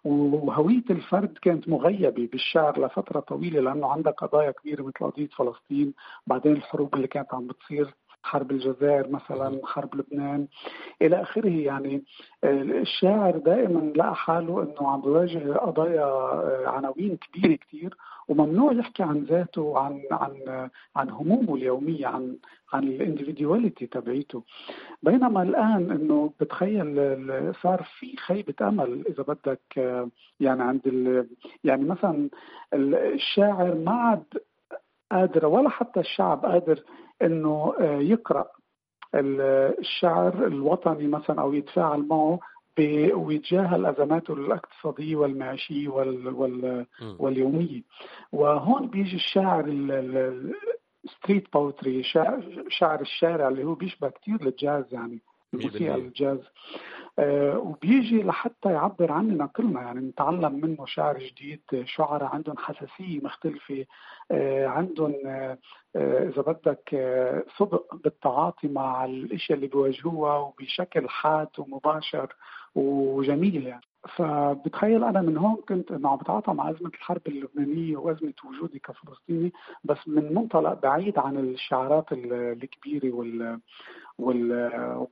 وهوية 0.05 0.83
الفرد 0.89 1.38
كانت 1.41 1.69
مغيبة 1.69 2.27
بالشعر 2.31 2.86
لفترة 2.86 3.19
طويلة 3.19 3.62
لأنه 3.62 3.91
عندها 3.91 4.12
قضايا 4.12 4.51
كبيرة 4.51 4.83
مثل 4.83 4.93
قضية 5.05 5.27
فلسطين 5.27 5.93
بعدين 6.27 6.51
الحروب 6.51 6.95
اللي 6.95 7.07
كانت 7.07 7.33
عم 7.33 7.47
بتصير. 7.47 7.93
حرب 8.23 8.51
الجزائر 8.51 9.07
مثلا 9.09 9.59
حرب 9.63 9.95
لبنان. 9.95 10.47
إلى 11.01 11.21
آخره 11.21 11.49
يعني 11.49 12.03
آه، 12.43 12.62
الشاعر 12.62 13.38
دائما 13.38 13.93
لقى 13.95 14.15
حاله 14.15 14.63
إنه 14.63 14.89
عم 14.89 15.01
بيواجه 15.01 15.53
قضايا 15.53 16.03
آه، 16.03 16.63
عناوين 16.67 17.17
كبيرة 17.17 17.55
كثير 17.55 17.97
وممنوع 18.27 18.73
يحكي 18.73 19.03
عن 19.03 19.23
ذاته 19.23 19.62
وعن 19.62 20.01
عن 20.12 20.69
عن 20.95 21.09
همومه 21.09 21.55
اليومية 21.55 22.07
عن 22.07 22.38
عن 22.73 22.83
الاندفيدواليتي 22.83 23.86
تبعيته. 23.88 24.43
بينما 25.03 25.43
الآن 25.43 25.91
إنه 25.91 26.33
بتخيل 26.39 26.95
صار 27.62 27.83
في 27.99 28.17
خيبة 28.17 28.53
أمل 28.62 29.03
إذا 29.09 29.23
بدك 29.23 29.62
آه، 29.77 30.09
يعني 30.39 30.63
عند 30.63 30.81
يعني 31.63 31.83
مثلا 31.83 32.29
الشاعر 32.73 33.75
ما 33.75 33.91
عاد 33.91 34.23
قادر 35.13 35.45
ولا 35.45 35.69
حتى 35.69 35.99
الشعب 35.99 36.45
قادر 36.45 36.84
إنه 37.21 37.73
آه، 37.80 37.99
يقرأ 37.99 38.45
الشعر 39.15 40.47
الوطني 40.47 41.08
مثلا 41.08 41.41
أو 41.41 41.54
يتفاعل 41.54 42.08
معه 42.08 42.39
ويتجاهل 43.13 43.86
ازماته 43.86 44.34
الاقتصادية 44.34 45.15
والمعيشية 45.15 45.88
وال 45.88 46.28
وال 46.28 46.86
واليومية. 47.19 47.82
وهون 48.32 48.88
بيجي 48.88 49.15
الشاعر 49.15 49.65
street 51.06 51.53
poetry 51.53 52.03
شعر 52.69 53.02
الشارع 53.02 53.47
اللي 53.47 53.63
هو 53.63 53.73
بيشبه 53.76 54.10
كثير 54.10 54.41
الجاز 54.41 54.93
يعني 54.93 55.19
الموسيقى 55.54 55.95
الجاز. 55.95 56.39
وبيجي 57.19 58.23
لحتى 58.23 58.71
يعبر 58.71 59.12
عننا 59.12 59.45
كلنا 59.45 59.82
يعني 59.82 59.99
نتعلم 59.99 60.62
منه 60.65 60.86
شعر 60.86 61.19
جديد 61.19 61.62
شعراء 61.86 62.23
عندهم 62.36 62.58
حساسية 62.58 63.21
مختلفة 63.21 63.86
آه 64.32 64.67
عندهم 64.67 65.13
آه, 65.26 65.58
آه، 65.95 66.30
إذا 66.30 66.41
بدك 66.41 66.89
آه 66.93 67.43
صدق 67.58 67.95
بالتعاطي 67.95 68.67
مع 68.67 69.06
الأشياء 69.06 69.58
اللي 69.58 69.67
بيواجهوها 69.67 70.38
وبشكل 70.38 71.10
حاد 71.10 71.49
ومباشر 71.58 72.36
وجميل 72.76 73.67
يعني. 73.67 73.84
فبتخيل 74.15 75.04
أنا 75.04 75.21
من 75.21 75.38
هون 75.38 75.56
كنت 75.69 75.91
إنه 75.91 76.10
عم 76.10 76.17
بتعاطى 76.17 76.54
مع 76.54 76.69
أزمة 76.69 76.89
الحرب 76.89 77.21
اللبنانية 77.28 77.97
وأزمة 77.97 78.34
وجودي 78.45 78.80
كفلسطيني 78.80 79.54
بس 79.84 79.97
من 80.08 80.34
منطلق 80.34 80.73
بعيد 80.73 81.19
عن 81.19 81.38
الشعارات 81.38 82.06
الكبيرة 82.12 83.15
وال 83.15 83.60
وال 84.17 84.52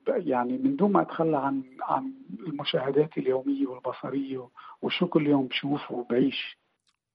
يعني 0.07 0.57
من 0.57 0.75
دون 0.75 0.91
ما 0.91 1.01
أتخلى 1.01 1.37
عن 1.37 1.63
عن 1.81 2.13
المشاهدات 2.47 3.17
اليومية 3.17 3.67
والبصرية 3.67 4.49
وشو 4.81 5.07
كل 5.07 5.27
يوم 5.27 5.47
بشوف 5.47 5.91
وبعيش. 5.91 6.57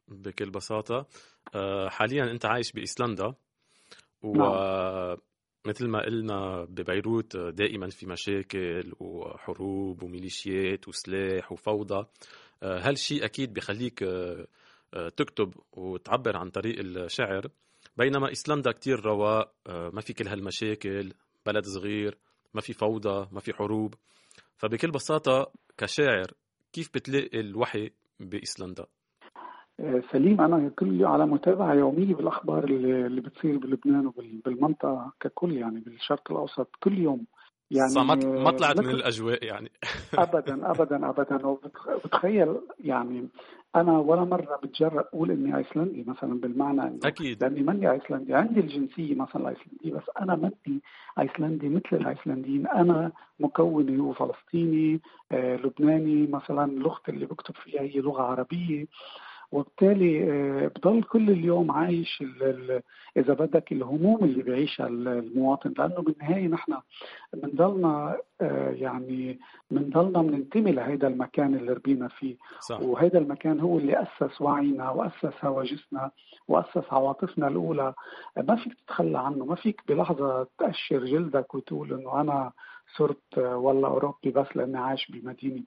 بكل 0.09 0.51
بساطة. 0.51 1.07
آه، 1.55 1.88
حاليا 1.88 2.31
أنت 2.31 2.46
عايش 2.46 2.72
بايسلندا 2.72 3.35
و 4.22 4.33
نعم. 4.37 5.16
مثل 5.66 5.88
ما 5.88 6.03
قلنا 6.03 6.64
ببيروت 6.64 7.37
دائما 7.37 7.88
في 7.88 8.07
مشاكل 8.07 8.92
وحروب 9.01 10.03
وميليشيات 10.03 10.88
وسلاح 10.88 11.53
وفوضى. 11.53 12.07
آه، 12.62 12.79
هالشيء 12.88 13.25
أكيد 13.25 13.55
بخليك 13.55 14.03
آه، 14.03 14.46
آه، 14.94 15.09
تكتب 15.09 15.55
وتعبر 15.72 16.37
عن 16.37 16.51
طريق 16.51 16.77
الشعر؟ 16.79 17.46
بينما 17.96 18.29
ايسلندا 18.29 18.72
كتير 18.72 19.01
رواق 19.01 19.53
ما 19.68 20.01
في 20.01 20.12
كل 20.12 20.29
هالمشاكل. 20.29 21.12
بلد 21.46 21.64
صغير 21.64 22.18
ما 22.54 22.61
في 22.61 22.72
فوضى 22.72 23.28
ما 23.32 23.40
في 23.40 23.52
حروب 23.52 23.94
فبكل 24.56 24.90
بساطة 24.90 25.52
كشاعر 25.78 26.26
كيف 26.72 26.90
بتلاقي 26.94 27.40
الوحي 27.40 27.90
بإيسلندا؟ 28.20 28.87
سليم 30.12 30.40
أنا 30.40 30.68
كل 30.68 31.04
على 31.04 31.26
متابعة 31.26 31.74
يومية 31.74 32.14
بالأخبار 32.14 32.64
اللي 32.64 33.20
بتصير 33.20 33.59
بلبنان 33.59 34.06
وبالمنطقه 34.06 35.12
ككل 35.20 35.56
يعني 35.56 35.80
بالشرق 35.80 36.32
الأوسط 36.32 36.70
كل 36.82 36.98
يوم 36.98 37.26
يعني 37.70 37.94
ما 38.42 38.50
طلعت 38.50 38.81
من 38.81 38.90
الأجواء 38.90 39.44
يعني. 39.44 39.70
ابدا 40.18 40.70
ابدا 40.70 41.09
ابدا. 41.11 41.46
وبتخيل 41.46 42.57
يعني 42.81 43.29
أنا 43.76 43.98
ولا 43.98 44.24
مرة 44.24 44.61
بتجرأ 44.62 45.00
أقول 45.00 45.31
إني 45.31 45.57
آيسلندي 45.57 46.05
مثلا 46.07 46.40
بالمعنى 46.40 46.83
إنه 46.83 46.98
أكيد. 47.05 47.44
لأني 47.44 47.62
ماني 47.62 47.90
آيسلندي. 47.90 48.35
عندي 48.35 48.61
الجنسية 48.61 49.14
مثلا 49.14 49.42
الايسلنديه 49.42 49.92
بس 49.92 50.11
أنا 50.20 50.37
ماني 50.37 50.81
آيسلندي 51.18 51.68
مثل 51.68 51.88
الآيسلنديين. 51.92 52.66
أنا 52.66 53.12
مكوني 53.40 53.98
وفلسطيني 53.98 55.00
آه 55.33 55.57
لبناني 55.57 56.26
مثلا. 56.26 56.72
لغتي 56.72 57.11
اللي 57.12 57.26
بكتب 57.26 57.55
فيها 57.55 57.81
هي 57.83 58.00
لغة 58.00 58.22
عربية. 58.22 58.87
وبالتالي 59.52 60.32
آه، 60.32 60.66
بضل 60.66 61.02
كل 61.02 61.30
اليوم 61.30 61.70
عايش 61.70 62.24
إذا 63.16 63.35
بدك 63.35 63.72
الهموم 63.72 64.24
اللي 64.24 64.42
بيعيشها 64.42 64.87
المواطن 64.87 65.74
لأنه 65.78 65.94
بالنهاية 65.94 66.48
نحن 66.48 66.74
بنضلنا 67.35 68.16
آه، 68.40 68.70
يعني 68.70 69.38
بنضلنا 69.70 70.22
بننتمي 70.22 70.72
لهيدا 70.72 71.09
المكان 71.09 71.54
اللي 71.54 71.72
ربينا 71.72 72.09
فيه 72.09 72.37
صح. 72.61 72.80
وهيدا 72.80 73.18
المكان 73.18 73.61
هو 73.61 73.78
اللي 73.78 74.02
أسس 74.02 74.40
وعينا 74.40 74.90
وأسس 74.90 75.44
هواجسنا 75.44 76.11
وأسس 76.48 76.92
عواطفنا 76.92 77.48
الأولى 77.48 77.94
ما 78.37 78.56
فيك 78.56 78.74
تتخلى 78.74 79.18
عنه 79.18 79.44
ما 79.44 79.54
فيك 79.54 79.80
بلحظة 79.88 80.46
تأشر 80.59 81.04
جلدك 81.04 81.54
وتقول 81.54 81.92
إنه 81.92 82.20
أنا 82.20 82.52
صرت 82.96 83.38
والله 83.38 83.88
أوروبي 83.88 84.31
بس 84.31 84.57
لأني 84.57 84.79
عايش 84.79 85.11
بمدينة. 85.11 85.62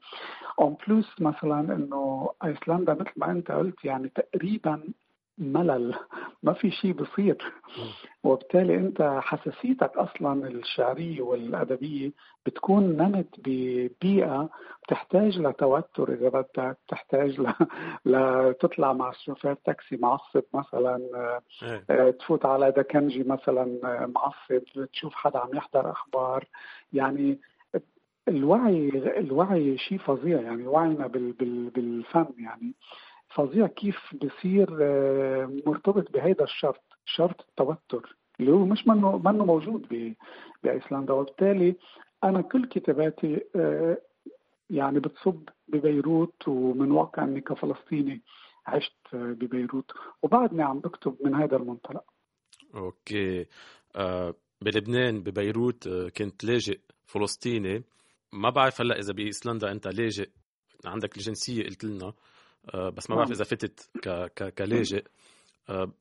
اون 0.60 0.78
بلوس 0.88 1.22
مثلا 1.22 1.60
إنه 1.60 2.30
ايسلندا 2.44 2.94
مثل 2.94 3.12
ما 3.16 3.32
أنت 3.32 3.52
قلت 3.52 3.86
يعني 3.86 4.10
تقريبا 4.10 4.84
ملل. 5.40 5.96
ما 6.44 6.54
في 6.54 6.72
شيء 6.72 6.92
بصير. 6.94 7.54
وبالتالي 8.24 8.76
انت 8.76 9.20
حساسيتك 9.22 9.98
أصلا 9.98 10.48
الشعرية 10.48 11.22
والأدبية 11.22 12.12
بتكون 12.46 12.84
نمت 12.98 13.36
ببيئة 13.38 14.50
بتحتاج 14.84 15.40
لتوتر. 15.40 16.14
إذا 16.14 16.30
بدك 16.30 16.78
بتحتاج 16.88 17.42
ل... 17.42 17.54
لتطلع 18.12 18.94
مع 18.94 19.12
شوفير 19.12 19.54
تاكسي 19.54 19.98
معصب 19.98 20.44
مثلا 20.54 21.00
إيه. 21.64 21.84
آه، 21.90 22.10
تفوت 22.10 22.46
على 22.46 22.72
دكنجي 22.72 23.24
مثلا 23.24 23.80
آه، 23.84 24.06
معصب 24.06 24.88
تشوف 24.94 25.14
حدا 25.14 25.40
عم 25.40 25.50
يحضر 25.56 25.92
أخبار. 25.92 26.46
يعني 26.94 27.40
الوعي 28.28 28.90
الوعي 29.18 29.78
شيء 29.78 29.98
فظيع. 29.98 30.42
يعني 30.42 30.68
وعينا 30.68 31.08
بال... 31.08 31.32
بال... 31.32 31.70
بالفن. 31.70 32.28
يعني 32.38 32.74
فظيع 33.36 33.68
كيف 33.68 33.98
بصير 34.16 34.78
آه، 34.82 35.60
مرتبط 35.66 36.12
بهذا 36.12 36.44
الشرط 36.44 36.84
شرط 37.06 37.42
التوتر 37.50 38.16
اللي 38.40 38.52
هو 38.52 38.66
مش 38.66 38.88
منه 38.88 39.18
منه 39.18 39.46
موجود 39.46 40.14
بأيسلندا. 40.64 41.14
وبالتالي 41.14 41.76
أنا 42.24 42.42
كل 42.42 42.66
كتاباتي 42.66 43.42
آه، 43.56 43.98
يعني 44.70 45.00
بتصب 45.00 45.50
ببيروت 45.68 46.48
ومن 46.48 46.92
واقع 46.92 47.24
إني 47.24 47.42
كفلسطيني 47.42 48.22
عشت 48.68 48.94
ببيروت. 49.14 49.92
وبعدني 50.24 50.64
عم 50.64 50.80
بكتب 50.80 51.16
من 51.26 51.36
هذا 51.36 51.58
المنطلق. 51.58 52.04
أوكي. 52.76 53.46
آه 53.96 54.34
بلبنان 54.62 55.24
ببيروت 55.24 55.88
آه، 55.88 56.10
كنت 56.10 56.44
لاجئ 56.44 56.80
فلسطيني. 57.06 57.84
ما 58.34 58.50
بعرف 58.50 58.82
هلأ 58.82 59.00
إذا 59.00 59.14
بإيسلندا 59.14 59.72
أنت 59.72 59.88
لاجئ. 59.88 60.30
عندك 60.86 61.18
الجنسية 61.18 61.64
قلت 61.64 61.84
لنا. 61.84 62.06
آه، 62.06 62.14
بس 62.74 63.10
ما 63.10 63.16
بعرف 63.16 63.30
نعم. 63.30 63.36
إذا 63.36 63.44
فتت 63.44 63.90
كلاجئ. 64.58 65.04
آه، 65.70 65.92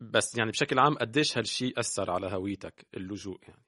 بس 0.00 0.38
يعني 0.38 0.50
بشكل 0.50 0.78
عام 0.78 0.94
قديش 0.94 1.38
هالشيء 1.38 1.78
أثر 1.78 2.10
على 2.10 2.26
هويتك 2.32 2.86
اللجوء 2.96 3.38
يعني؟ 3.42 3.62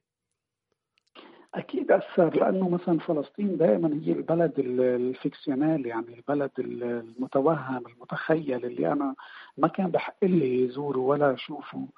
أكيد 1.55 1.93
أثر 1.93 2.37
لأنه 2.37 2.69
مثلا 2.69 2.99
فلسطين 2.99 3.57
دائما 3.57 4.01
هي 4.05 4.13
البلد 4.13 4.59
الفيكسيونال 4.59 5.87
يعني 5.87 6.15
البلد 6.15 6.51
المتوهم 6.59 7.87
المتخيل 7.87 8.65
اللي 8.65 8.93
أنا 8.93 9.15
ما 9.59 9.69
كان 9.69 9.91
بحق 9.91 10.25
لي 10.25 10.69
زوره 10.69 10.99
ولا 10.99 11.35
أشوفه. 11.35 11.89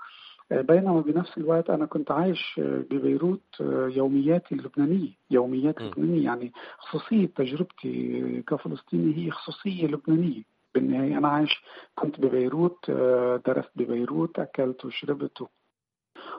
بينما 0.50 1.00
بنفس 1.00 1.38
الوقت 1.38 1.70
أنا 1.70 1.86
كنت 1.86 2.10
عايش 2.10 2.60
ببيروت 2.90 3.60
يومياتي 3.88 4.54
اللبنانية 4.54 5.10
يوميات 5.30 5.82
لبنانيه 5.82 6.24
يعني 6.24 6.52
خصوصية 6.78 7.26
تجربتي 7.26 8.42
كفلسطيني 8.42 9.26
هي 9.26 9.30
خصوصية 9.30 9.86
لبنانية. 9.86 10.42
بالنهاية 10.74 11.18
أنا 11.18 11.28
عايش 11.28 11.62
كنت 11.94 12.20
ببيروت 12.20 12.90
درست 13.46 13.70
ببيروت 13.76 14.38
أكلت 14.38 14.84
وشربت 14.84 15.46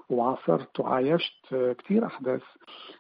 وعاصرت 0.10 0.80
وعايشت 0.80 1.56
كثير 1.78 2.06
أحداث 2.06 2.42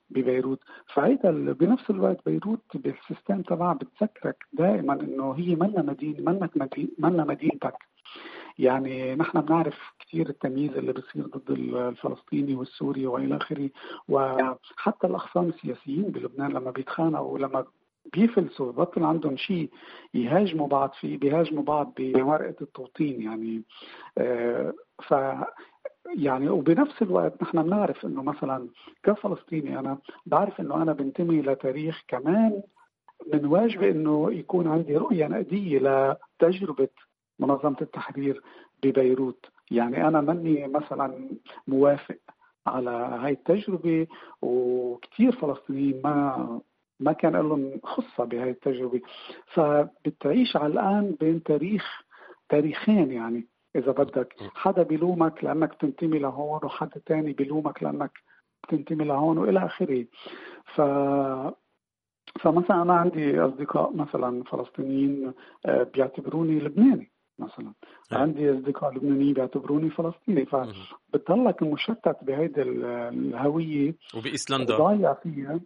ببيروت. 0.09 0.59
فهيدا 0.93 1.53
بنفس 1.53 1.89
الوقت 1.89 2.25
بيروت 2.25 2.77
بالسيستم 2.77 3.41
تبعها 3.41 3.73
بتذكرك 3.73 4.45
دائما 4.53 4.93
إنه 4.93 5.31
هي 5.31 5.55
منا 5.55 5.81
مدينه 5.81 6.31
منك 6.31 6.57
مدينة 6.57 6.89
منا 6.99 7.23
مدينتك. 7.23 7.75
يعني 8.59 9.15
نحن 9.15 9.41
بنعرف 9.41 9.77
كثير 9.99 10.29
التمييز 10.29 10.77
اللي 10.77 10.93
بصير 10.93 11.25
ضد 11.27 11.51
الفلسطيني 11.51 12.55
والسوري 12.55 13.05
وإلى 13.07 13.37
آخره. 13.37 13.69
وحتى 14.09 15.07
الاخصام 15.07 15.49
السياسيين 15.49 16.03
بلبنان 16.03 16.51
لما 16.51 16.71
بيتخانقوا 16.71 17.39
لما 17.39 17.65
بيفلسوا 18.13 18.71
بطل 18.71 19.03
عندهم 19.03 19.37
شيء 19.37 19.69
يهاجموا 20.13 20.67
بعض 20.67 20.91
فيه 20.93 21.17
بيهاجموا 21.17 21.63
بعض 21.63 21.93
بورقه 21.99 22.55
التوطين 22.61 23.21
يعني. 23.21 23.63
آه 24.17 24.73
ف 25.03 25.13
يعني 26.13 26.49
وبنفس 26.49 27.01
الوقت 27.01 27.43
نحن 27.43 27.63
بنعرف 27.63 28.05
إنه 28.05 28.23
مثلا 28.23 28.69
كفلسطيني 29.03 29.79
أنا 29.79 29.97
بعرف 30.25 30.59
إنه 30.59 30.75
أنا 30.81 30.93
بنتمي 30.93 31.41
لتاريخ 31.41 32.03
كمان 32.07 32.61
من 33.33 33.45
واجبي 33.45 33.91
إنه 33.91 34.33
يكون 34.33 34.67
عندي 34.67 34.97
رؤية 34.97 35.27
نقدية 35.27 35.79
لتجربة 35.79 36.89
منظمة 37.39 37.77
التحرير 37.81 38.41
ببيروت. 38.83 39.45
يعني 39.71 40.07
أنا 40.07 40.21
ماني 40.21 40.67
مثلا 40.67 41.29
موافق 41.67 42.17
على 42.67 42.89
هاي 42.89 43.31
التجربة 43.31 44.07
وكثير 44.41 45.31
فلسطينيين 45.31 46.01
ما 46.03 46.61
ما 46.99 47.13
كان 47.13 47.31
لهم 47.31 47.79
خصة 47.83 48.23
بهاي 48.23 48.49
التجربة. 48.49 49.01
فبتعيش 49.53 50.55
على 50.57 50.73
الآن 50.73 51.15
بين 51.19 51.43
تاريخ 51.43 52.01
تاريخين 52.49 53.11
يعني. 53.11 53.47
إذا 53.75 53.91
بدك. 53.91 54.35
حدا 54.53 54.83
بيلومك 54.83 55.43
لأنك 55.43 55.73
تنتمي 55.73 56.19
لهون 56.19 56.59
وحدا 56.63 57.01
تاني 57.05 57.33
بيلومك 57.33 57.83
لأنك 57.83 58.11
تنتمي 58.69 59.05
لهون 59.05 59.37
وإلى 59.37 59.65
آخره. 59.65 60.05
ف 60.75 60.81
فمثلا 62.41 62.81
أنا 62.81 62.93
عندي 62.93 63.39
أصدقاء 63.39 63.95
مثلا 63.95 64.43
فلسطينيين 64.43 65.33
آه، 65.65 65.83
بيعتبروني 65.83 66.59
لبناني 66.59 67.11
مثلا. 67.39 67.73
أه. 68.11 68.15
عندي 68.15 68.51
أصدقاء 68.51 68.93
لبنانيين 68.93 69.33
بيعتبروني 69.33 69.89
فلسطيني. 69.89 70.45
فبتضلك 70.45 71.63
مشتت 71.63 72.17
بهيدي 72.21 72.61
الهوية 72.61 73.95
وبإيسلندا. 74.17 74.77
ضايع 74.77 75.13
فيها. 75.13 75.59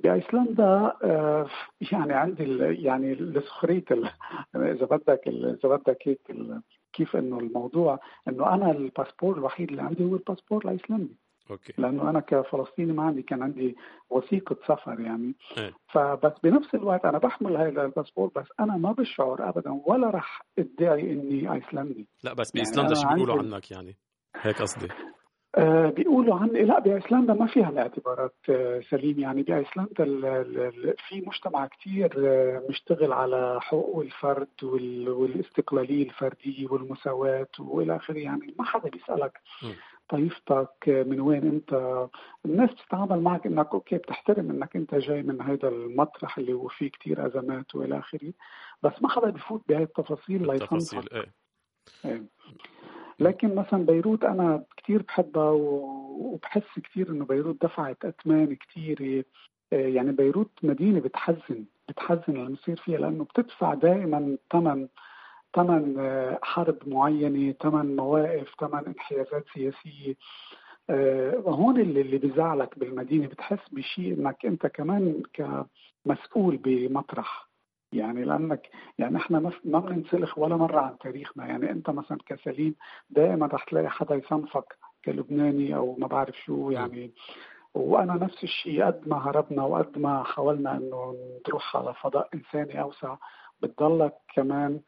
بإيسلندا 0.00 0.92
آه، 1.04 1.46
يعني 1.92 2.12
عندي 2.12 2.44
يعني 2.82 3.14
لسخريه 3.14 3.84
إذا 4.54 4.86
بدك 4.86 5.20
إذا 5.28 5.68
بدك 5.76 5.98
هيك 6.04 6.20
كيف 6.92 7.16
إنه 7.16 7.38
الموضوع 7.38 7.98
إنه 8.28 8.54
أنا 8.54 8.70
الباسبور 8.70 9.38
الوحيد 9.38 9.70
اللي 9.70 9.82
عندي 9.82 10.04
هو 10.04 10.14
الباسبور 10.14 10.64
الأيسلندي. 10.64 11.16
OK. 11.50 11.72
لأنه 11.78 12.10
أنا 12.10 12.20
كفلسطيني 12.20 12.92
ما 12.92 13.02
عندي 13.02 13.22
كان 13.22 13.42
عندي 13.42 13.76
وثيقة 14.10 14.56
سفر 14.68 15.00
يعني. 15.00 15.34
إيه. 15.58 15.72
فبس 15.88 16.38
بنفس 16.42 16.74
الوقت 16.74 17.04
أنا 17.04 17.18
بحمل 17.18 17.56
هذا 17.56 17.84
الباسبور 17.84 18.30
بس 18.36 18.46
أنا 18.60 18.76
ما 18.76 18.92
بشعر 18.92 19.48
ابدا 19.48 19.80
ولا 19.86 20.10
رح 20.10 20.42
أدعي 20.58 21.12
إني 21.12 21.52
أيسلندي. 21.52 22.08
لا 22.24 22.32
بس 22.32 22.50
بإيسلندا 22.50 22.94
يعني 22.94 23.08
شو 23.08 23.14
بيقولوا 23.14 23.54
عنك 23.54 23.70
يعني؟ 23.70 23.96
هيك 24.36 24.62
قصدي. 24.62 24.88
بيقولوا 25.96 26.34
عني 26.36 26.62
لا 26.62 26.78
بايسلندا 26.78 27.34
ما 27.34 27.46
فيها 27.46 27.68
الاعتبارات 27.68 28.34
آه 28.48 28.80
سليم 28.90 29.18
يعني 29.20 29.42
بايسلندا 29.42 30.04
في 31.08 31.20
مجتمع 31.26 31.66
كثير 31.66 32.12
آه 32.18 32.62
مشتغل 32.68 33.12
على 33.12 33.58
حقوق 33.60 34.00
الفرد 34.00 34.64
والاستقلالية 34.64 36.04
الفردية 36.04 36.66
والمساواة 36.68 37.48
وإلى 37.58 37.96
آخره 37.96 38.18
يعني 38.18 38.54
ما 38.58 38.64
حدا 38.64 38.88
بيسألك. 38.88 39.40
طائفتك 40.08 40.88
من 40.88 41.20
وين 41.20 41.46
أنت 41.46 42.06
الناس 42.44 42.70
بتتعامل 42.70 43.20
معك 43.20 43.46
إنك 43.46 43.68
أوكي 43.72 43.96
بتحترم 43.96 44.50
إنك 44.50 44.76
أنت 44.76 44.94
جاي 44.94 45.22
من 45.22 45.40
هذا 45.42 45.68
المطرح 45.68 46.38
اللي 46.38 46.52
هو 46.52 46.68
فيه 46.68 46.90
كثير 46.90 47.26
أزمات 47.26 47.74
وإلى 47.74 47.98
آخره 47.98 48.32
بس 48.82 48.92
ما 49.02 49.08
حدا 49.08 49.30
بفوت 49.30 49.62
بهي 49.68 49.82
التفاصيل 49.82 50.46
ليفهمها 50.46 51.02
إيه. 51.12 51.32
إيه. 52.04 52.22
لكن 53.20 53.54
مثلا 53.54 53.86
بيروت 53.86 54.24
أنا 54.24 54.64
كثير 54.76 55.02
بحبها 55.02 55.50
وبحس 55.50 56.78
كثير 56.84 57.10
إنه 57.10 57.24
بيروت 57.24 57.62
دفعت 57.62 58.04
اثمان 58.04 58.56
كثيره 58.56 59.24
يعني 59.72 60.12
بيروت 60.12 60.50
مدينة 60.62 61.00
بتحزن 61.00 61.64
بتحزن 61.88 62.22
اللي 62.36 62.50
بصير 62.56 62.76
فيها 62.76 62.98
لأنه 62.98 63.24
بتدفع 63.24 63.74
دائما 63.74 64.36
ثمن 64.52 64.88
ثمن 65.56 65.96
آه، 65.98 66.38
حرب 66.42 66.78
معينة 66.86 67.52
ثمن 67.62 67.96
مواقف 67.96 68.54
ثمن 68.60 68.86
انحيازات 68.86 69.44
سياسية. 69.54 70.14
وهون 71.44 71.80
اللي 71.80 72.00
اللي 72.00 72.18
بزعلك 72.18 72.78
بالمدينة 72.78 73.26
بتحس 73.26 73.68
بشيء 73.72 74.14
إنك 74.14 74.46
أنت 74.46 74.66
كمان 74.66 75.22
كمسؤول 75.32 76.56
بمطرح. 76.56 77.49
يعني 77.92 78.24
لأنك 78.24 78.68
يعني 78.98 79.16
إحنا 79.16 79.38
ما 79.64 79.78
بننسلخ 79.80 80.38
ولا 80.38 80.56
مرة 80.56 80.80
عن 80.80 80.98
تاريخنا. 80.98 81.46
يعني 81.46 81.70
أنت 81.70 81.90
مثلا 81.90 82.18
كسليم 82.26 82.74
دائما 83.10 83.46
رح 83.46 83.64
تلاقي 83.64 83.88
حدا 83.90 84.14
يصنفك 84.14 84.76
كلبناني 85.04 85.76
أو 85.76 85.96
ما 85.98 86.06
بعرف 86.06 86.36
شو 86.36 86.70
يعني. 86.70 87.12
وأنا 87.74 88.14
نفس 88.14 88.44
الشيء 88.44 88.84
قد 88.84 89.08
ما 89.08 89.16
هربنا 89.16 89.64
وقد 89.64 89.98
ما 89.98 90.22
حاولنا 90.22 90.76
إنه 90.76 91.16
نروح 91.48 91.76
على 91.76 91.94
فضاء 91.94 92.28
إنساني 92.34 92.80
أوسع 92.82 93.16
بتضلك 93.62 94.14
كمان 94.34 94.80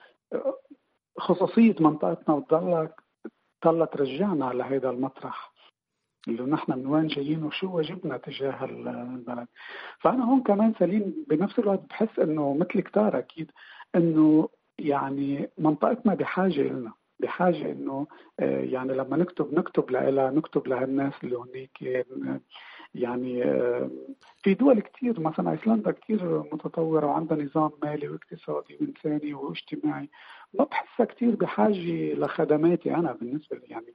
خصوصية 1.19 1.77
منطقتنا 1.81 2.39
بتضلك 2.39 3.03
تضل 3.63 3.87
ترجعنا 3.87 4.45
لهذا 4.45 4.91
المطرح. 4.91 5.52
اللي 6.29 6.43
نحن 6.43 6.73
من 6.73 6.87
وين 6.87 7.07
جايين 7.07 7.43
وشو 7.45 7.77
واجبنا 7.77 8.17
تجاه 8.17 8.65
البلد. 8.65 9.49
فأنا 10.01 10.25
هون 10.25 10.43
كمان 10.43 10.75
سليم 10.79 11.25
بنفس 11.29 11.59
الوقت 11.59 11.81
بحس 11.91 12.19
إنه 12.19 12.55
مثل 12.55 12.81
كتار 12.81 13.19
أكيد 13.19 13.51
إنه 13.95 14.49
يعني 14.79 15.51
منطقتنا 15.59 16.15
بحاجة 16.15 16.63
لنا 16.63 16.93
بحاجة 17.21 17.73
إنه 17.73 18.07
آه، 18.41 18.61
يعني 18.61 18.93
لما 18.93 19.17
نكتب 19.17 19.55
نكتب 19.55 19.91
لها 19.91 20.31
نكتب 20.31 20.69
لهالناس 20.69 21.13
اللي 21.25 21.37
هنيك 21.37 22.07
يعني 22.95 23.45
آه، 23.45 23.91
في 24.43 24.55
دول 24.55 24.81
كثير 24.81 25.21
مثلا 25.21 25.51
إيسلندا 25.51 25.91
كثير 25.91 26.39
متطورة 26.53 27.07
وعندها 27.07 27.39
نظام 27.39 27.71
مالي 27.83 28.09
واقتصادي 28.09 28.79
وإنساني 28.81 29.35
واجتماعي. 29.35 30.09
ما 30.55 30.65
بحسها 30.65 31.07
كثير 31.07 31.35
بحاجة 31.35 32.15
لخدماتي 32.15 32.95
أنا 32.95 33.13
بالنسبة 33.13 33.57
لي 33.57 33.67
يعني 33.69 33.95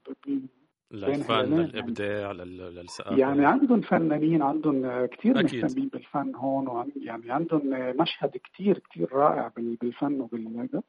للفن 0.91 1.33
للابداع 1.33 2.31
للثقافه 2.31 3.17
يعني. 3.17 3.45
عندهم 3.45 3.81
فنانين 3.81 4.41
عندهم 4.41 5.05
كثير 5.05 5.33
مهتمين 5.33 5.87
بالفن 5.87 6.35
هون 6.35 6.67
وعن 6.67 6.91
يعني 6.95 7.31
عندهم 7.31 7.61
مشهد 8.01 8.37
كثير 8.37 8.79
كثير 8.79 9.13
رائع 9.13 9.51
بالفن 9.57 10.21
وبالهذا 10.21 10.81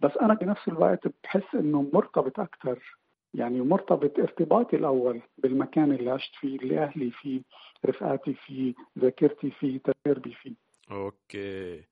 بس 0.00 0.10
أنا 0.22 0.34
بنفس 0.34 0.68
الوقت 0.68 1.00
بحس 1.24 1.54
إنه 1.54 1.90
مرتبط 1.92 2.40
أكثر 2.40 2.98
يعني 3.34 3.60
مرتبط 3.60 4.18
ارتباطي 4.18 4.76
الأول 4.76 5.22
بالمكان 5.38 5.92
اللي 5.92 6.10
عشت 6.10 6.34
فيه 6.40 6.56
اللي 6.56 6.84
أهلي 6.84 7.10
فيه 7.10 7.42
رفقاتي 7.86 8.34
فيه 8.34 8.74
ذاكرتي 8.98 9.50
فيه 9.50 9.78
تجاربي 9.78 10.34
فيه. 10.42 10.54
أوكي. 10.90 11.84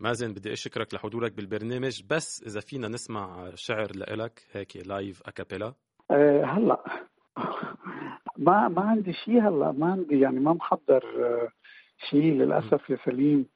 مازن 0.00 0.32
بدي 0.32 0.52
أشكرك 0.52 0.94
لحضورك 0.94 1.32
بالبرنامج. 1.32 2.02
بس 2.10 2.42
إذا 2.46 2.60
فينا 2.60 2.88
نسمع 2.88 3.50
شعر 3.54 3.96
لإلك 3.96 4.46
هيك 4.52 4.76
live 4.86 5.22
a 5.26 5.31
cappella 5.31 5.74
أه 6.10 6.44
هلا 6.44 6.84
ما 8.38 8.68
ما 8.68 8.82
عندي 8.82 9.12
شيء 9.12 9.48
هلا 9.48 9.72
ما 9.72 9.92
عندي 9.92 10.20
يعني 10.20 10.40
ما 10.40 10.52
محضر 10.52 11.02
آه، 11.24 11.48
شيء 12.10 12.32
للأسف 12.32 12.90
يا 12.90 12.98
سليم. 13.04 13.46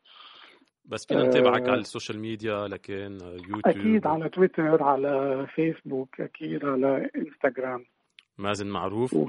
بس 0.85 1.07
فينا 1.07 1.29
نتابعك 1.29 1.69
على 1.69 1.81
ال 1.81 1.86
social 1.86 2.19
media 2.21 2.69
لكن 2.69 3.19
يوتيوب. 3.23 3.67
أكيد 3.67 4.07
على 4.07 4.29
تويتر 4.29 4.83
على 4.83 5.47
فيسبوك 5.55 6.21
أكيد 6.21 6.65
على 6.65 7.11
إنستغرام. 7.17 7.85
مازن 8.38 8.67
معروف. 8.67 9.15
و... 9.15 9.27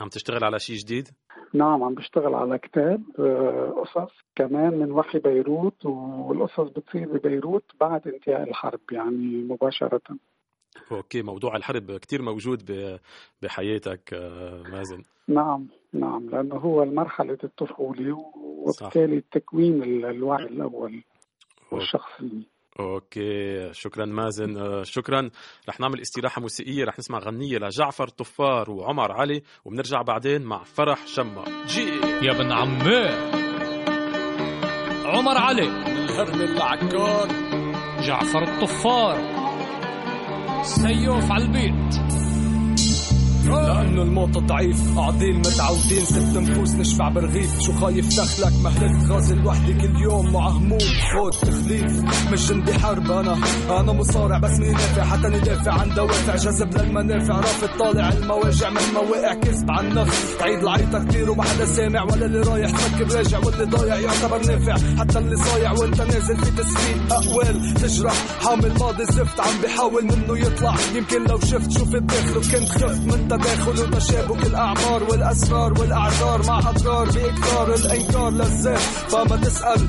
عم 0.00 0.08
تشتغل 0.08 0.44
على 0.44 0.58
شيء 0.58 0.76
جديد؟ 0.76 1.08
نعم 1.54 1.82
عم 1.82 1.94
بشتغل 1.94 2.34
على 2.34 2.58
كتاب 2.58 3.02
آه، 3.18 3.84
قصص 3.84 4.12
كمان 4.36 4.78
من 4.78 4.92
وحي 4.92 5.18
بيروت 5.18 5.86
والقصص 5.86 6.68
بتصير 6.70 7.08
ببيروت 7.12 7.64
بعد 7.80 8.08
انتهاء 8.08 8.42
الحرب 8.42 8.80
يعني 8.92 9.42
مباشرة. 9.42 10.00
okay 10.92 11.22
موضوع 11.22 11.56
الحرب 11.56 11.96
كتير 11.96 12.22
موجود 12.22 12.72
بحياتك 13.42 14.14
آه، 14.14 14.62
مازن. 14.62 15.02
نعم 15.28 15.66
نعم 15.92 16.30
لأنه 16.30 16.54
هو 16.56 16.84
مرحله 16.84 17.38
الطفولة 17.44 18.16
وبالتالي 18.36 19.16
التكوين 19.16 19.82
الوعي 20.04 20.44
الأول 20.44 21.02
والشخصي 21.72 22.46
okay 22.80 23.68
شكرا 23.72 24.04
مازن. 24.04 24.56
آه، 24.56 24.82
شكرا. 24.82 25.30
رح 25.68 25.80
نعمل 25.80 26.00
استراحة 26.00 26.40
موسيقية 26.40 26.84
رح 26.84 26.98
نسمع 26.98 27.18
غنية 27.18 27.58
لجعفر 27.58 28.08
الطفار 28.08 28.70
وعمر 28.70 29.12
علي 29.12 29.42
وبنرجع 29.64 30.02
بعدين 30.02 30.42
مع 30.42 30.62
فرح 30.64 31.06
شما 31.06 31.44
جي! 31.66 31.88
يا 32.26 32.30
ابن 32.32 32.52
عمي! 32.52 33.08
عمر 35.06 35.38
علي! 35.38 35.68
الهرم 35.68 36.40
العكار 36.40 37.28
جعفر 38.00 38.42
الطفار 38.42 39.29
سيوف 40.63 41.31
على 41.31 41.43
البيت 41.43 41.95
لأنه 43.50 44.02
الموت 44.02 44.38
ضعيف. 44.38 44.98
قاعدين 44.98 45.38
متعودين 45.38 46.04
ست 46.04 46.36
نفوس 46.36 46.74
نشفع 46.74 47.08
برغيف 47.08 47.60
شو 47.60 47.72
خايف 47.72 48.16
دخلك 48.20 48.52
مهلك 48.64 49.10
غازي 49.10 49.34
لوحدي 49.34 49.72
كل 49.72 50.02
يوم 50.02 50.32
مع 50.32 50.48
هموم. 50.48 50.78
خود 51.12 51.32
تخليف. 51.32 52.02
مش 52.32 52.48
جندي 52.48 52.74
حرب 52.74 53.10
أنا. 53.10 53.38
أنا 53.70 53.92
مصارع 53.92 54.38
بس 54.38 54.58
مين 54.58 54.68
يدافع 54.68 55.04
حتى 55.04 55.28
ندافع 55.28 55.72
عن 55.72 55.94
دوافع. 55.94 56.36
جذب 56.36 56.78
للمنافع. 56.78 57.34
رافض 57.34 57.68
طالع 57.78 58.08
المواجع. 58.08 58.70
من 58.70 58.80
مواقع 58.94 59.34
كذب 59.34 59.70
عن 59.70 59.94
نفس 59.94 60.36
تعيد 60.38 60.58
العريضه 60.58 61.04
كتير 61.04 61.30
وما 61.30 61.42
حدا 61.42 61.64
سامع 61.64 62.02
ولا 62.02 62.26
اللي 62.26 62.40
رايح. 62.40 62.70
تفكر 62.70 63.16
راجع 63.16 63.38
واللي 63.38 63.64
ضايع 63.64 63.96
يعتبر 63.96 64.46
نافع. 64.46 64.76
حتى 64.98 65.18
اللي 65.18 65.36
صايع 65.36 65.72
وانت 65.72 66.00
نازل 66.00 66.36
في 66.36 66.50
تسفيد 66.50 67.12
أقوال. 67.12 67.74
تجرح. 67.74 68.14
حامل 68.40 68.72
ماضي 68.80 69.04
زفت. 69.04 69.40
عم 69.40 69.62
بحاول 69.64 70.04
منه 70.04 70.38
يطلع. 70.38 70.74
يمكن 70.94 71.24
لو 71.24 71.38
شفت 71.40 71.70
شو 71.78 71.84
في 71.84 71.96
الداخل 71.96 72.36
وكنت 72.36 72.68
خفت 72.68 73.00
من 73.00 73.28
تداخل 73.40 73.80
وتشابك 73.80 74.46
الأعمار 74.46 75.02
والأسرار 75.10 75.80
والأعذار 75.80 76.46
مع 76.46 76.58
أضرار 76.58 77.10
بإكثار 77.10 77.74
الإنكار 77.74 78.30
للذات. 78.30 78.78
فما 78.78 79.36
تسأل 79.36 79.88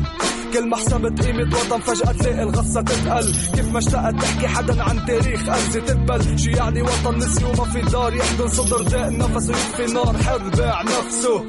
كل 0.53 0.69
ما 0.69 0.77
حسبت 0.77 1.25
قيمة 1.25 1.57
وطن 1.57 1.79
فجأة 1.79 2.11
تلاقي 2.11 2.43
الغصة 2.43 2.81
تتقل. 2.81 3.33
كيف 3.55 3.71
ما 3.71 3.79
اشتقت 3.79 4.15
تحكي 4.21 4.47
حدا 4.47 4.83
عن 4.83 5.05
تاريخ 5.05 5.49
أرزي 5.49 5.81
تقبل. 5.81 6.39
شو 6.39 6.49
يعني 6.49 6.81
وطن 6.81 7.17
نسي 7.17 7.45
وما 7.45 7.63
في 7.63 7.81
دار؟ 7.81 8.13
يحضن 8.13 8.47
صدر 8.47 8.81
داء 8.81 9.17
نفسه 9.17 9.53
يطفي 9.53 9.93
نار 9.93 10.17
حر 10.17 10.49
باع 10.57 10.81
نفسه. 10.81 11.45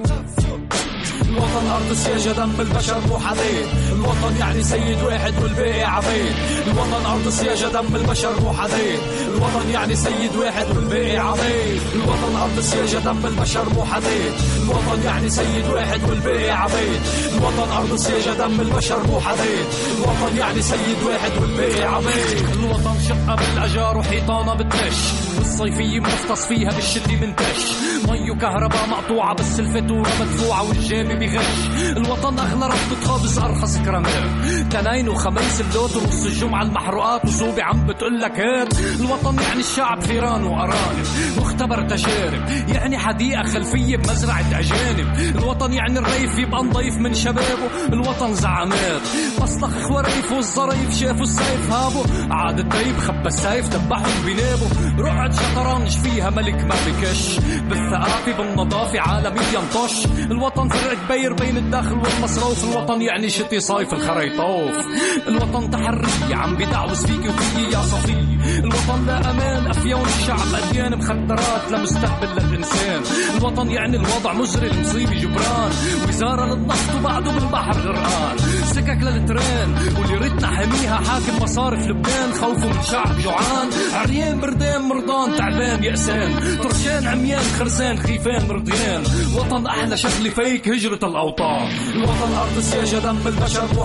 الوطن 1.32 1.66
أرض 1.70 1.92
سياجة 1.92 2.30
دم 2.32 2.60
البشر 2.60 3.00
مو 3.08 3.18
حديد 3.18 3.66
الوطن 3.92 4.36
يعني 4.40 4.62
سيد 4.62 5.02
واحد 5.02 5.34
والباقي 5.42 5.82
عبيد 5.84 6.34
الوطن 6.66 7.06
أرض 7.06 7.28
سياجة 7.28 7.66
دم 7.72 7.96
البشر 7.96 8.40
مو 8.40 8.52
حديد 8.52 9.00
الوطن 9.34 9.70
يعني 9.72 9.96
سيد 9.96 10.36
واحد 10.36 10.66
والباقي 10.76 11.16
عبيد 11.16 11.80
الوطن 11.94 12.36
أرض 12.42 12.60
سياجة 12.60 12.98
دم 12.98 13.26
البشر 13.26 13.68
مو 13.74 13.84
حديد 13.84 14.32
الوطن 14.62 15.02
يعني 15.04 15.30
سيد 15.30 15.66
واحد 15.74 16.00
والباقي 16.08 16.50
عبيد 16.50 17.00
الوطن 17.36 17.72
أرض 17.72 17.96
سياجة 17.96 18.30
دم 18.38 18.60
البشر 18.60 19.06
مو 19.06 19.20
حديد 19.20 19.66
الوطن 19.98 20.36
يعني 20.36 20.62
سيد 20.62 21.02
واحد 21.06 21.32
والباقي 21.40 21.82
عبيد 21.82 22.48
الوطن 22.58 22.94
شقة 23.08 23.34
بالأجار 23.36 23.98
وحيطانة 23.98 24.54
بتنش 24.54 25.00
والصيفية 25.38 26.00
مفتص 26.00 26.46
فيها 26.46 26.70
بالشتي 26.70 27.16
منتش. 27.16 27.62
مي 28.08 28.30
وكهرباء 28.30 28.88
مقطوعة 28.88 29.34
بس 29.34 29.60
الفاتورة 29.60 30.10
مدفوعة 30.20 30.68
والجيب 30.68 31.10
بغش 31.26 31.68
الوطن 31.96 32.38
أغلى 32.38 32.66
رفضة 32.66 33.00
خبز 33.06 33.38
أرخص 33.38 33.78
كراميل 33.78 34.68
تنين 34.70 35.08
وخميس 35.08 35.60
اللوت 35.60 35.96
ونص 35.96 36.24
الجمعة 36.26 36.62
المحروقات 36.62 37.24
وزوبي 37.24 37.62
عم 37.62 37.86
بتقول 37.86 38.20
لك 38.20 38.40
هات 38.40 38.80
الوطن 39.00 39.36
يعني 39.42 39.60
الشعب 39.60 40.00
فيران 40.00 40.44
وأرانب. 40.44 41.06
مختبر 41.38 41.88
تجارب. 41.88 42.48
يعني 42.68 42.98
حديقة 42.98 43.42
خلفية 43.42 43.96
بمزرعة 43.96 44.44
أجانب. 44.54 45.36
الوطن 45.36 45.72
يعني 45.72 45.98
الريف 45.98 46.38
يبقى 46.38 46.64
نضيف 46.64 46.98
من 46.98 47.14
شبابه. 47.14 47.70
الوطن 47.92 48.34
زعامات. 48.34 49.00
مصلخ 49.42 49.70
خوريف 49.88 50.32
والظريف 50.32 50.94
شافوا 51.00 51.22
السيف 51.22 51.70
هابو 51.72 52.04
عاد 52.30 52.58
الطيب 52.58 52.96
خبى 52.98 53.28
السيف 53.28 53.68
دبحهم 53.68 54.26
بنابه 54.26 54.96
رقعة 54.98 55.30
شطرنج 55.30 55.88
فيها 55.88 56.30
ملك 56.30 56.54
ما 56.64 56.74
بكش. 56.86 57.38
بالثقافة 57.68 58.36
بالنظافة 58.38 59.00
عالميا 59.00 59.60
طش 59.74 60.06
الوطن 60.30 60.68
فرق 60.68 60.98
كبير 61.08 61.32
بين 61.32 61.56
الداخل 61.56 61.92
والمصروف. 61.98 62.64
الوطن 62.64 63.02
يعني 63.02 63.28
شتي 63.28 63.60
صيف 63.60 63.94
الخريطوف. 63.94 64.86
الوطن 65.28 65.70
تحرية 65.70 66.34
عم 66.36 66.56
بدعوز 66.56 67.06
فيك 67.06 67.30
وفيي 67.30 67.64
يا 67.72 67.82
صفي 67.82 68.14
الوطن 68.58 69.06
لا 69.06 69.30
أمان 69.30 69.66
أفيون 69.66 70.04
الشعب 70.04 70.54
أديان 70.54 70.98
مخدرات 70.98 71.72
لمستقبل 71.72 72.28
للانسان 72.28 73.02
الوطن 73.38 73.70
يعني 73.70 73.96
الوضع 73.96 74.32
مزري 74.32 74.70
المصيبه 74.70 75.14
جبران. 75.14 75.70
وزارة 76.08 76.54
للنفط 76.54 76.94
وبعده 76.94 77.30
بالبحر 77.32 77.80
غرقان 77.80 78.36
سكك 78.64 78.98
للترين 79.02 79.96
واللي 79.98 80.16
ريتنا 80.16 80.46
حاميها 80.46 80.96
حاكم 80.96 81.42
مصارف 81.42 81.86
لبنان. 81.86 82.32
خوفه 82.32 82.68
من 82.68 82.82
شعب 82.90 83.18
جوعان. 83.24 83.68
عريان 83.92 84.40
بردان 84.40 84.82
مرضان 84.82 85.36
تعبان 85.36 85.84
يأسان. 85.84 86.58
ترشان 86.62 87.06
عميان 87.06 87.42
خرسان 87.58 87.98
خيفان 87.98 88.48
مرضيان. 88.48 89.02
وطن 89.36 89.66
أحلى 89.66 89.96
شغله 89.96 90.30
فيك 90.30 90.68
هجرة 90.68 91.00
الأوطان. 91.02 91.68
الوطن 91.94 92.32
أرض 92.40 92.60
سياجة 92.60 92.98
دم 92.98 93.16
البشر 93.26 93.66
مو 93.74 93.84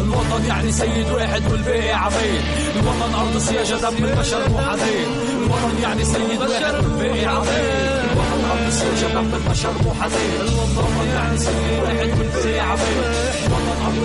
الوطن 0.00 0.44
يعني 0.48 0.72
سيد 0.72 1.10
واحد 1.10 1.42
والباقي 1.52 1.92
عبيد 1.92 2.42
الوطن 2.76 3.14
أرض 3.14 3.38
دم 3.84 4.04
البشر 4.04 4.48
مو 4.48 4.58
حديد 4.58 5.08
الوطن 5.36 5.82
يعني 5.82 6.04
سيد 6.04 6.40
واحد 6.40 6.74
والباقي 6.74 7.26
عبيد 7.26 7.64
الوطن 8.12 8.44
دم 9.14 9.34
البشر 9.34 9.72
مو 9.84 9.90
الوطن 10.40 11.08
يعني 11.14 11.38
سيد 11.38 11.82
واحد 11.82 12.08
عبيد 12.60 12.98
الوطن 13.46 13.98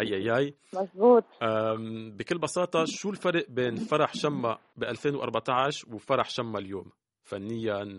أي 0.00 0.14
أي 0.14 0.36
أي. 0.36 0.54
مزبوط 0.74 1.24
بكل 2.18 2.38
بساطة 2.38 2.84
شو 2.84 3.10
الفرق 3.10 3.46
بين 3.48 3.76
فرح 3.76 4.14
شمة 4.14 4.58
ب 4.76 4.84
2014 4.84 5.86
وفرح 5.94 6.30
شمة 6.30 6.58
اليوم؟ 6.58 6.90
فنيا. 7.24 7.98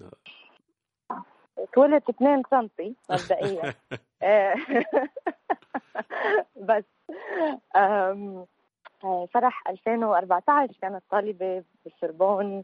اتولدت 1.57 2.09
2 2.09 2.43
سنتي 2.51 2.95
مبدئيا. 3.09 3.73
بس 6.69 6.83
فرح 9.33 9.67
2014 9.67 10.73
كانت 10.81 11.03
طالبة 11.09 11.63
بالسربون. 11.85 12.63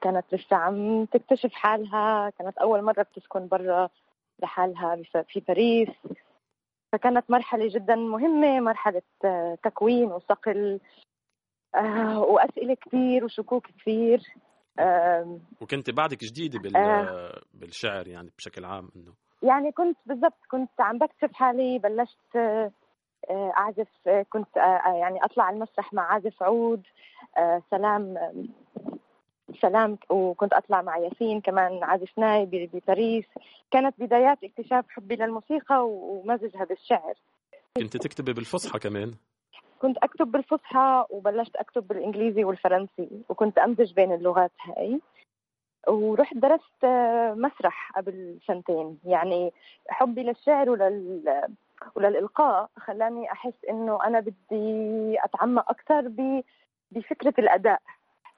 كانت 0.00 0.24
لسه 0.32 0.56
عم 0.56 1.04
تكتشف 1.04 1.52
حالها. 1.52 2.30
كانت 2.30 2.58
أول 2.58 2.82
مرة 2.82 3.02
بتسكن 3.02 3.48
برا 3.48 3.88
لحالها 4.42 5.02
في 5.28 5.40
باريس. 5.40 5.88
فكانت 6.92 7.30
مرحلة 7.30 7.68
جدا 7.68 7.96
مهمة 7.96 8.60
مرحلة 8.60 9.02
تكوين 9.62 10.12
وصقل. 10.12 10.80
وأسئلة 12.16 12.74
كثير 12.74 13.24
وشكوك 13.24 13.66
كثير 13.66 14.22
وكنت 15.60 15.90
بعدك 15.90 16.24
جديدة 16.24 16.58
بال... 16.58 16.76
آه. 16.76 17.40
بالشعر 17.54 18.08
يعني 18.08 18.30
بشكل 18.38 18.64
عام 18.64 18.88
إنه. 18.96 19.12
يعني 19.42 19.72
كنت 19.72 19.96
بالضبط 20.06 20.38
كنت 20.50 20.70
عم 20.80 20.98
بكتشف 20.98 21.32
حالي 21.32 21.78
بلشت 21.78 22.62
أعزف 23.30 23.88
كنت 24.30 24.56
يعني 24.86 25.24
أطلع 25.24 25.44
على 25.44 25.56
المسرح 25.56 25.92
مع 25.92 26.02
عازف 26.02 26.42
عود 26.42 26.82
سلام 27.70 28.18
سلام 29.62 29.98
وكنت 30.10 30.52
أطلع 30.52 30.82
مع 30.82 30.98
ياسين 30.98 31.40
كمان 31.40 31.84
عازف 31.84 32.18
ناي 32.18 32.46
بباريس. 32.46 33.24
كانت 33.70 33.94
بدايات 33.98 34.38
اكتشاف 34.44 34.84
حبي 34.88 35.16
للموسيقى 35.16 35.88
ومزجها 35.88 36.64
بالشعر 36.64 37.14
كنت 37.76 37.96
تكتبي 37.96 38.32
بالفصحى 38.32 38.78
كمان؟ 38.78 39.14
كنت 39.78 39.98
أكتب 39.98 40.32
بالفصحى 40.32 41.04
وبلشت 41.10 41.56
أكتب 41.56 41.88
بالإنجليزي 41.88 42.44
والفرنسي 42.44 43.08
وكنت 43.28 43.58
أمزج 43.58 43.92
بين 43.92 44.12
اللغات 44.12 44.52
هاي. 44.62 45.00
ورحت 45.88 46.36
درست 46.36 46.84
مسرح 47.38 47.92
قبل 47.96 48.38
سنتين. 48.46 48.98
يعني 49.04 49.52
حبي 49.88 50.22
للشعر 50.22 50.70
ولل 50.70 51.42
وللإلقاء 51.94 52.70
خلاني 52.78 53.32
أحس 53.32 53.64
إنه 53.70 54.04
أنا 54.04 54.20
بدي 54.20 55.18
أتعمق 55.24 55.70
أكثر 55.70 56.12
بفكرة 56.90 57.34
الأداء. 57.38 57.80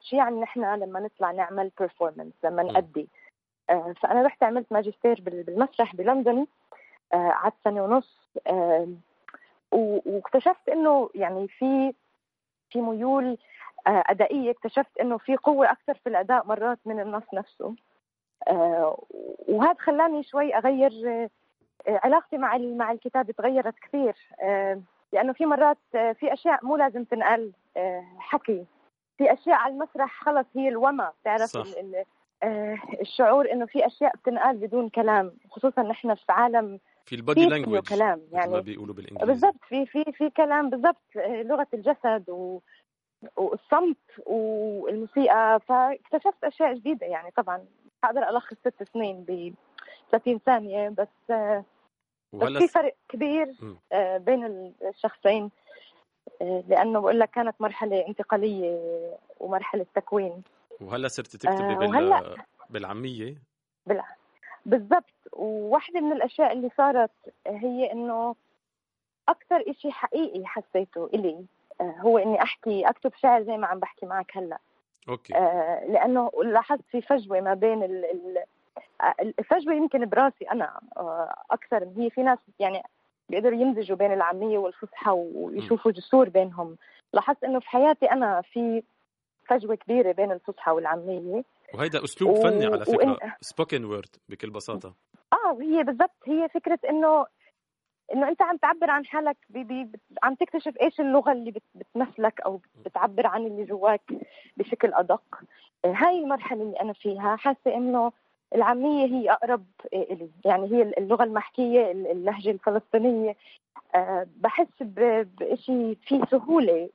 شو 0.01 0.15
يعني 0.15 0.41
نحن 0.41 0.75
لما 0.75 0.99
نطلع 0.99 1.31
نعمل 1.31 1.71
performance 1.79 2.33
لما 2.43 2.63
نأدي؟ 2.63 3.09
آه 3.69 3.93
فأنا 4.01 4.23
رحت 4.23 4.43
عملت 4.43 4.71
ماجستير 4.71 5.21
بالمسرح 5.21 5.95
بلندن 5.95 6.47
قعدت 7.13 7.55
آه 7.55 7.69
سنة 7.69 7.83
ونص 7.83 8.17
آه 8.47 8.87
واكتشفت 9.71 10.69
إنه 10.69 11.09
يعني 11.15 11.47
في 11.47 11.93
في 12.69 12.81
ميول 12.81 13.37
أدائية. 13.87 14.51
اكتشفت 14.51 14.97
إنه 14.97 15.17
في 15.17 15.35
قوة 15.35 15.71
أكثر 15.71 15.93
في 15.93 16.09
الأداء 16.09 16.47
مرات 16.47 16.79
من 16.85 16.99
النص 16.99 17.33
نفسه. 17.33 17.75
وهذا 19.47 19.79
خلاني 19.79 20.23
شوي 20.23 20.55
أغير 20.55 21.29
علاقتي 21.87 22.37
مع 22.37 22.57
مع 22.57 22.91
الكتاب. 22.91 23.31
تغيرت 23.31 23.75
كثير. 23.79 24.15
لأنه 25.13 25.33
في 25.33 25.45
مرات 25.45 25.77
في 25.91 26.33
أشياء 26.33 26.65
مو 26.65 26.77
لازم 26.77 27.03
تنقال 27.03 27.51
حكي. 28.17 28.65
في 29.17 29.33
أشياء 29.33 29.55
على 29.55 29.73
المسرح 29.73 30.23
خلص 30.23 30.47
هي 30.55 30.67
الوما. 30.67 31.11
بتعرف 31.21 31.57
آه 32.43 32.77
الشعور 33.01 33.51
إنه 33.51 33.65
في 33.65 33.85
أشياء 33.85 34.15
بتنقال 34.15 34.57
بدون 34.57 34.89
كلام. 34.89 35.31
خصوصا 35.49 35.81
نحن 35.81 36.15
في 36.15 36.31
عالم 36.31 36.79
في 37.05 37.15
البودي 37.15 37.43
في 37.43 37.49
لانجويج 37.49 37.87
كلام 37.89 38.21
يعني 38.31 38.51
ما 38.51 38.59
بيقولوا 38.59 38.95
بالإنجليزي. 38.95 39.25
بالضبط 39.31 39.63
في 39.67 39.85
في 39.85 40.03
في 40.11 40.29
كلام 40.29 40.69
بالضبط 40.69 41.01
لغة 41.15 41.67
الجسد 41.73 42.29
و 42.29 42.59
والصمت 43.35 43.97
والموسيقى 44.25 45.59
فاكتشفت 45.67 46.43
أشياء 46.43 46.73
جديدة 46.73 47.07
يعني 47.07 47.31
طبعا 47.31 47.65
حقدر 48.03 48.29
ألخص 48.29 48.53
ست 48.53 48.83
سنين 48.93 49.23
ب 49.27 49.53
30 50.11 50.39
ثانية 50.39 50.89
بس 50.89 51.31
بس 52.33 52.47
في 52.57 52.67
فرق 52.67 52.95
كبير. 53.09 53.55
آه، 53.91 54.17
بين 54.17 54.73
الشخصين 54.81 55.51
آه، 56.41 56.63
لأنه 56.67 56.99
بقول 56.99 57.19
لك 57.19 57.29
كانت 57.29 57.55
مرحلة 57.61 58.07
انتقالية 58.07 58.79
ومرحلة 59.39 59.85
تكوين. 59.95 60.43
وهلا 60.81 61.07
صرت 61.07 61.27
تكتبي 61.35 61.73
آه، 61.73 61.77
بال... 61.77 61.89
وهلأ- 62.37 62.41
بالعامية؟ 62.69 63.35
بال- 63.85 64.01
بالضبط. 64.65 65.13
وواحدة 65.33 65.99
من 65.99 66.11
الأشياء 66.11 66.51
اللي 66.51 66.69
صارت 66.77 67.11
هي 67.47 67.91
إنه 67.91 68.35
أكثر 69.29 69.63
إشي 69.67 69.91
حقيقي 69.91 70.45
حسيته 70.45 71.05
إلي 71.13 71.45
آه، 71.81 71.95
هو 71.99 72.17
إني 72.17 72.41
أحكي 72.43 72.89
أكتب 72.89 73.11
شعر 73.15 73.43
زي 73.43 73.57
ما 73.57 73.67
عم 73.67 73.79
بحكي 73.79 74.05
معك 74.05 74.37
هلأ. 74.37 74.57
أوكي. 75.09 75.35
آه، 75.35 75.85
لأنه 75.85 76.31
لاحظت 76.43 76.81
في 76.91 77.01
فجوة 77.01 77.41
ما 77.41 77.53
بين 77.53 77.83
ال- 77.83 78.37
آه، 79.01 79.15
الفجوة 79.21 79.73
يمكن 79.73 80.05
براسي 80.05 80.45
أنا 80.51 80.79
آه، 80.97 81.33
أكثر. 81.51 81.87
هي 81.97 82.09
في 82.09 82.23
ناس 82.23 82.39
يعني 82.59 82.83
بيقدروا 83.29 83.59
يمزجوا 83.61 83.97
بين 83.97 84.13
العامية 84.13 84.57
والفصحى 84.57 85.11
ويشوفوا 85.11 85.91
جسور 85.91 86.29
بينهم. 86.29 86.77
لاحظت 87.13 87.43
إنه 87.43 87.59
في 87.59 87.69
حياتي 87.69 88.05
أنا 88.11 88.41
في 88.41 88.83
فجوة 89.47 89.75
كبيرة 89.75 90.11
بين 90.11 90.31
الفصحى 90.31 90.71
والعامية. 90.71 91.43
وهيدا 91.73 92.03
أسلوب 92.03 92.31
و- 92.31 92.41
فني 92.43 92.65
على 92.65 92.85
فكرة. 92.85 93.13
وإن- 93.15 93.31
spoken 93.41 93.85
word 93.85 94.15
بكل 94.29 94.49
بساطة. 94.49 94.93
آه 95.33 95.57
هي 95.61 95.83
بالضبط. 95.83 96.15
هي 96.27 96.49
فكرة 96.49 96.79
انه 96.89 97.25
إنه 98.13 98.27
أنت 98.29 98.41
عم 98.41 98.57
تعبر 98.57 98.89
عن 98.89 99.05
حالك 99.05 99.37
بي 99.49 99.63
بي 99.63 99.87
عم 100.23 100.35
تكتشف 100.35 100.73
إيش 100.81 100.99
اللغة 101.01 101.31
اللي 101.31 101.51
بت 101.51 101.63
بتمثلك 101.75 102.41
أو 102.41 102.61
بتعبر 102.85 103.27
عن 103.27 103.45
اللي 103.45 103.63
جواك 103.63 104.01
بشكل 104.57 104.93
أدق. 104.93 105.23
آه، 105.85 105.93
هاي 105.95 106.19
المرحلة 106.23 106.63
اللي 106.63 106.79
أنا 106.81 106.93
فيها 106.93 107.35
حاسة 107.35 107.75
إنه 107.75 108.11
العامية 108.55 109.05
هي 109.05 109.31
أقرب 109.31 109.65
آه، 109.93 109.97
إلي. 110.11 110.29
يعني 110.45 110.71
هي 110.71 110.81
اللغة 110.81 111.23
المحكية 111.23 111.91
اللهجة 111.91 112.51
الفلسطينية. 112.51 113.35
آه، 113.95 114.27
بحس 114.35 114.67
بشيء 114.81 115.97
فيه 116.07 116.21
سهولة 116.31 116.89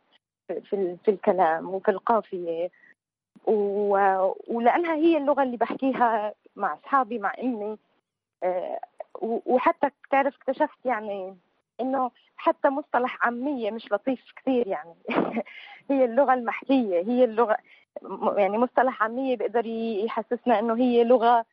في- 0.48 0.60
في 0.60 0.72
ال- 0.76 0.98
في 1.04 1.10
الكلام 1.10 1.74
وفي 1.74 1.90
القافية. 1.90 2.70
و- 3.46 4.32
ولأنها 4.48 4.94
هي 4.94 5.16
اللغة 5.16 5.42
اللي 5.42 5.56
بحكيها 5.56 6.34
مع 6.56 6.74
أصحابي 6.74 7.18
مع 7.18 7.32
أمي 7.42 7.76
آه، 8.42 8.80
وحتى 9.22 9.88
بتعرف 10.08 10.36
اكتشفت 10.36 10.78
يعني 10.86 11.36
إنه 11.80 12.10
حتى 12.36 12.68
مصطلح 12.68 13.24
عامية 13.26 13.70
مش 13.70 13.92
لطيف 13.92 14.32
كثير 14.36 14.66
يعني. 14.66 14.94
هي 15.90 16.04
اللغة 16.04 16.34
المحكيه 16.34 16.98
هي 17.06 17.24
اللغة 17.24 17.56
يعني 18.36 18.58
مصطلح 18.58 19.02
عامية 19.02 19.36
بيقدر 19.36 19.66
يحسسنا 20.04 20.58
إنه 20.58 20.74
هي 20.76 21.04
لغة 21.04 21.44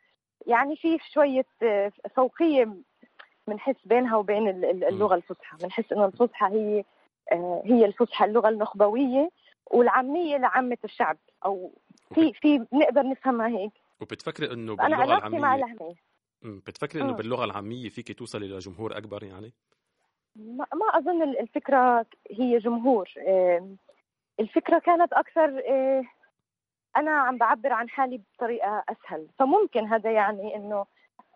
يعني 0.48 0.76
في 0.76 0.98
شوية 1.14 1.46
آه، 1.64 1.92
فوقية 2.16 2.70
بنحس 3.48 3.76
بينها 3.86 4.16
وبين 4.18 4.48
ال- 4.48 4.66
ال- 4.66 4.84
اللغة 4.84 5.16
الفصحى. 5.16 5.58
بنحس 5.58 5.92
إنه 5.94 6.06
الفصحى 6.06 6.46
هي 6.46 6.84
آه، 7.32 7.62
هي 7.66 7.86
الفصحى 7.86 8.26
اللغة 8.26 8.50
النخبوية. 8.50 9.30
والعامية 9.72 10.38
لعامة 10.38 10.78
الشعب 10.84 11.18
أو 11.46 11.72
في 12.16 12.34
في 12.34 12.66
نقدر 12.74 13.04
نفهمها 13.10 13.48
هيك. 13.48 13.72
وبتفكري 14.02 14.54
إنه 14.54 14.76
باللغة 14.76 14.90
مع 14.98 15.04
العاميه 15.04 15.38
العامية. 15.56 15.96
مم، 16.42 16.60
بتفكري 16.68 17.02
إنه. 17.02 17.14
باللغة 17.14 17.46
العامية 17.46 17.90
فيك 17.90 18.18
توصلي 18.20 18.48
لجمهور 18.48 18.98
أكبر 18.98 19.24
يعني؟ 19.24 19.54
ما 20.36 20.66
ما 20.74 20.98
أظن 20.98 21.22
ال- 21.24 21.40
الفكرة 21.40 22.06
هي 22.32 22.58
جمهور. 22.58 23.10
الفكرة 24.40 24.80
كانت 24.80 25.14
أكثر 25.14 25.62
آه، 25.70 26.04
أنا 26.98 27.12
عم 27.12 27.38
بعبر 27.38 27.74
عن 27.74 27.90
حالي 27.90 28.22
بطريقة 28.38 28.84
أسهل. 28.90 29.28
فممكن 29.40 29.86
هذا 29.88 30.12
يعني 30.12 30.56
إنه 30.56 30.86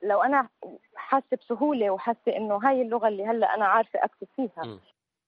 لو 0.03 0.21
أنا 0.21 0.49
حاسة 0.95 1.37
بسهولة 1.41 1.89
وحاسة 1.89 2.37
إنه 2.37 2.55
هاي 2.63 2.81
اللغة 2.81 3.07
اللي 3.07 3.25
هلأ 3.25 3.55
أنا 3.55 3.65
عارفة 3.65 3.99
أكتب 4.03 4.27
فيها 4.35 4.79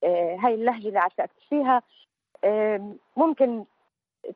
آه، 0.04 0.36
هاي 0.40 0.54
اللهجة 0.54 0.88
اللي 0.88 0.98
عارفة 0.98 1.24
أكتب 1.24 1.42
فيها 1.48 1.82
ممكن 3.16 3.64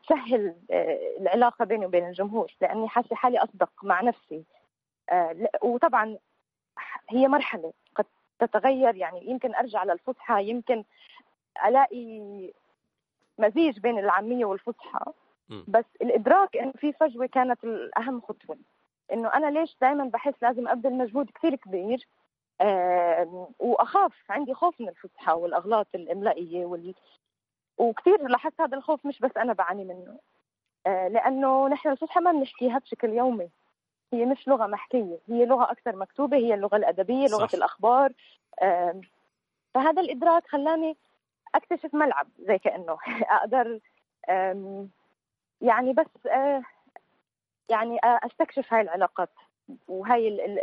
تسهل 0.07 0.55
آه، 0.71 0.99
العلاقة 1.21 1.65
بيني 1.65 1.87
وبين 1.87 2.07
الجمهور 2.09 2.53
لأني 2.61 2.89
حاسة 2.89 3.17
حالي 3.17 3.39
أصدق 3.39 3.71
مع 3.83 4.01
نفسي. 4.03 4.45
آه، 5.11 5.49
وطبعا 5.63 6.19
هي 7.11 7.29
مرحلة 7.29 7.73
قد 7.95 8.05
تتغير 8.39 8.97
يعني 8.97 9.31
يمكن 9.31 9.55
أرجع 9.55 9.85
للفصحى 9.85 10.45
يمكن 10.45 10.85
ألاقي 11.67 12.21
مزيج 13.39 13.79
بين 13.79 13.99
العامية 13.99 14.45
والفصحى. 14.45 15.05
بس 15.69 15.85
الإدراك 16.03 16.57
إنه 16.57 16.73
في 16.73 16.93
فجوة 16.93 17.27
كانت 17.27 17.65
الأهم 17.65 18.21
خطوة. 18.21 18.59
إنه 19.13 19.29
أنا 19.35 19.51
ليش 19.59 19.77
دائما 19.81 20.05
بحس 20.05 20.35
لازم 20.43 20.69
أبذل 20.69 20.93
مجهود 20.93 21.31
كثير 21.31 21.55
كبير؟ 21.55 22.07
وأخاف 23.59 24.13
عندي 24.31 24.55
خوف 24.55 24.81
من 24.81 24.89
الفصحى 24.89 25.33
والأغلاط 25.33 25.87
الإملائية 25.95 26.65
وال... 26.67 26.95
وكثير 27.79 28.29
لاحظت 28.29 28.61
هذا 28.61 28.77
الخوف 28.77 29.07
مش 29.07 29.19
بس 29.21 29.37
أنا 29.37 29.53
بعاني 29.53 29.85
منه. 29.85 30.19
آه، 30.87 31.09
لأنه 31.09 31.69
نحن 31.69 31.89
الفصحى 31.89 32.21
ما 32.21 32.33
بنحكيها 32.33 32.79
بشكل 32.79 33.09
يومي. 33.11 33.49
هي 34.13 34.25
مش 34.25 34.49
لغة 34.49 34.67
محكية 34.67 35.19
هي 35.29 35.47
لغة 35.47 35.71
أكثر 35.71 35.97
مكتوبة 35.97 36.37
هي 36.37 36.55
اللغة 36.55 36.77
الأدبية 36.77 37.27
لغة 37.27 37.47
صح. 37.47 37.55
الأخبار. 37.55 38.13
آم، 38.63 39.01
فهذا 39.75 40.03
الإدراك 40.03 40.47
خلاني 40.49 40.97
أكتشف 41.55 41.95
ملعب 41.95 42.27
زي 42.39 42.59
كأنه. 42.59 42.99
أقدر 43.39 43.81
يعني 45.61 45.93
بس 45.93 46.27
آه، 46.27 46.63
يعني 47.69 47.99
آه، 48.05 48.21
أستكشف 48.27 48.73
هاي 48.75 48.81
العلاقات. 48.81 49.31
وهاي 49.89 50.29
ال 50.29 50.41
ال 50.41 50.59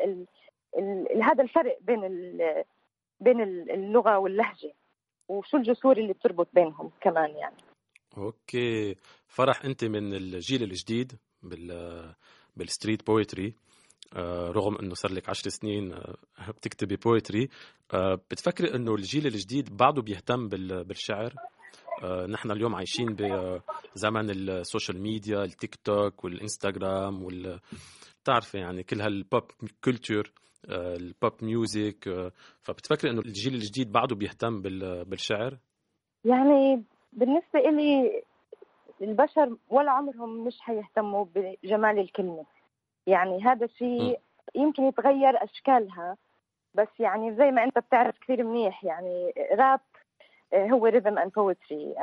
ال 0.77 1.11
ال 1.11 1.23
هذا 1.23 1.43
الفرق 1.43 1.77
بين 1.81 2.03
ال 2.03 2.63
بين 3.19 3.41
ال- 3.41 3.71
اللغة 3.71 4.17
واللهجة. 4.17 4.73
وشو 5.27 5.57
الجسور 5.57 5.97
اللي 5.97 6.13
بتربط 6.13 6.47
بينهم 6.53 6.91
كمان 7.01 7.29
يعني. 7.29 7.57
أوكي. 8.17 8.95
فرح 9.27 9.65
أنت 9.65 9.83
من 9.85 10.13
الجيل 10.13 10.63
الجديد 10.63 11.11
بال 11.43 12.13
بال 12.57 12.70
street 12.70 13.07
poetry 13.07 13.53
آه، 14.15 14.47
رغم 14.51 14.75
إنه 14.77 14.93
صار 14.93 15.11
لك 15.11 15.29
عشر 15.29 15.49
سنين 15.49 15.93
آه، 15.93 16.15
بتكتبي 16.49 16.95
poetry 16.95 17.49
آه، 17.93 18.15
بتفكري 18.31 18.75
إنه 18.75 18.95
الجيل 18.95 19.25
الجديد 19.27 19.77
بعده 19.77 20.01
بيهتم 20.01 20.47
بال- 20.47 20.83
بالشعر؟ 20.83 21.33
نحن 22.29 22.51
اليوم 22.51 22.75
عايشين 22.75 23.15
بزمن 23.95 24.29
ال 24.29 24.39
social 24.39 25.01
media 25.01 25.43
التيك 25.43 25.75
توك 25.75 26.23
والإنستغرام 26.23 27.23
وال 27.23 27.59
بتعرفي 28.23 28.57
يعني 28.57 28.83
كل 28.83 29.01
هال 29.01 29.18
pop 29.18 29.43
culture 29.83 30.31
ال 30.69 30.85
pop 30.85 31.33
music 31.41 32.07
آه، 32.07 32.31
فبتفكري 32.61 33.11
إنه 33.11 33.19
الجيل 33.21 33.53
الجديد 33.53 33.91
بعده 33.91 34.15
بيهتم 34.15 34.61
بال- 34.61 35.05
بالشعر؟ 35.05 35.57
يعني 36.25 36.83
بالنسبة 37.13 37.59
إلي 37.59 38.21
البشر 39.01 39.57
ولا 39.69 39.91
عمرهم 39.91 40.43
مش 40.47 40.59
حيهتموا 40.61 41.25
بجمال 41.35 41.99
الكلمة. 41.99 42.45
يعني 43.07 43.43
هذا 43.43 43.65
الشيء 43.65 44.19
يمكن 44.55 44.83
يتغير 44.83 45.43
أشكالها 45.43 46.17
بس 46.75 46.87
يعني 46.99 47.35
زي 47.35 47.51
ما 47.51 47.63
أنت 47.63 47.79
بتعرف 47.79 48.19
كثير 48.19 48.43
منيح 48.43 48.83
يعني 48.83 49.33
راب 49.53 49.79
آه، 50.53 50.67
هو 50.67 50.85
rhythm 50.85 51.17
and 51.17 51.31
poetry 51.31 51.95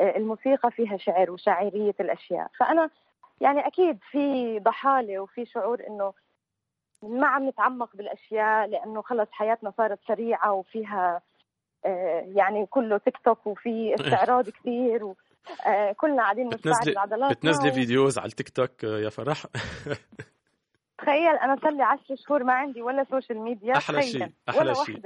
الموسيقى 0.00 0.70
فيها 0.70 0.96
شعر 0.96 1.30
وشاعرية 1.30 1.94
الأشياء. 2.00 2.50
فأنا 2.58 2.90
يعني 3.40 3.66
أكيد 3.66 3.98
في 4.10 4.58
ضحالة 4.58 5.18
وفي 5.18 5.44
شعور 5.46 5.86
إنه 5.88 6.12
ما 7.08 7.26
عم 7.26 7.48
نتعمق 7.48 7.96
بالأشياء 7.96 8.66
لأنه 8.66 9.02
خلص 9.02 9.28
حياتنا 9.30 9.72
صارت 9.78 9.98
سريعة 10.08 10.52
وفيها 10.52 11.22
آه، 11.86 12.24
يعني 12.34 12.66
كله 12.66 12.98
تيك 12.98 13.16
توك 13.24 13.46
وفي 13.46 13.94
استعراض 13.94 14.48
كثير 14.50 15.04
وكلنا 15.04 16.22
قاعدين 16.22 16.46
نستعرض 16.46 16.60
بتنزلي 16.76 16.98
عضلاتنا 17.00 17.28
بتنزلي 17.34 17.70
و- 17.70 17.72
videos 17.72 18.18
على 18.18 18.26
التيك 18.28 18.48
توك 18.48 18.84
آه، 18.84 18.98
يا 18.98 19.08
فرح؟ 19.08 19.46
تخيل 20.98 21.36
أنا 21.36 21.56
صار 21.62 21.70
لي 21.72 21.82
10 21.82 22.14
شهور 22.14 22.44
ما 22.44 22.52
عندي 22.52 22.82
ولا 22.82 23.04
social 23.04 23.38
media 23.40 23.74
تخيل. 23.74 24.02
شيء، 24.02 24.28
أحلى 24.48 24.60
ولا 24.60 24.74
شيء. 24.74 25.00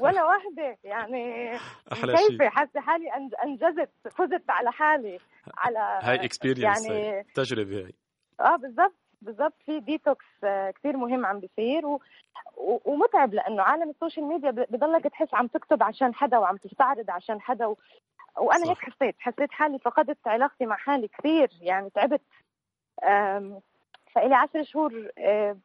ولا 0.00 0.24
واحدة 0.24 0.76
يعني 0.84 1.50
كيف 1.90 2.16
شيء. 2.28 2.48
حاسة 2.48 2.80
حالي 2.80 3.10
أنج- 3.10 3.42
أنجزت 3.44 3.90
فزت 4.10 4.50
على 4.50 4.72
حالي 4.72 5.18
على 5.58 5.78
هاي 6.02 6.24
experience 6.24 6.86
يعني 6.86 7.24
تجربة 7.34 7.76
هاي. 7.76 7.94
آه 8.40 8.56
بالضبط. 8.56 8.94
بالضبط 9.24 9.54
في 9.66 9.80
ديتوكس 9.80 10.24
كثير 10.74 10.96
مهم 10.96 11.26
عم 11.26 11.40
بيصير 11.40 11.86
و... 11.86 12.00
و... 12.56 12.78
ومتعب 12.84 13.34
لأنه 13.34 13.62
عالم 13.62 13.90
ال 13.90 13.95
social 13.95 14.24
media 14.26 14.50
بضلك 14.50 15.04
تحس 15.04 15.34
عم 15.34 15.46
تكتب 15.46 15.82
عشان 15.82 16.14
حدا 16.14 16.38
وعم 16.38 16.56
تستعرض 16.56 17.10
عشان 17.10 17.40
حدا 17.40 17.66
و... 17.66 17.76
وأنا 18.38 18.64
صح. 18.64 18.68
هيك 18.70 18.78
حسيت 18.78 19.14
حسيت 19.18 19.52
حالي 19.52 19.78
فقدت 19.78 20.18
علاقتي 20.26 20.66
مع 20.66 20.76
حالي 20.76 21.08
كثير 21.08 21.50
يعني 21.60 21.90
تعبت 21.90 22.20
أم... 23.04 23.60
فإلي 24.12 24.34
عشر 24.34 24.62
شهور 24.62 25.08
أه... 25.18 25.56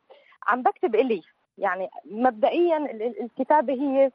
عم 0.47 0.61
بكتب 0.63 0.95
إلي 0.95 1.21
يعني 1.57 1.89
مبدئيا 2.05 2.77
ال- 2.77 3.01
ال- 3.01 3.21
الكتابة 3.21 3.73
هي 3.73 4.11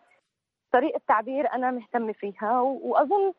طريقة 0.72 1.00
تعبير 1.08 1.52
أنا 1.52 1.70
مهتمة 1.70 2.12
فيها 2.12 2.60
و... 2.60 2.80
وأظن 2.82 3.32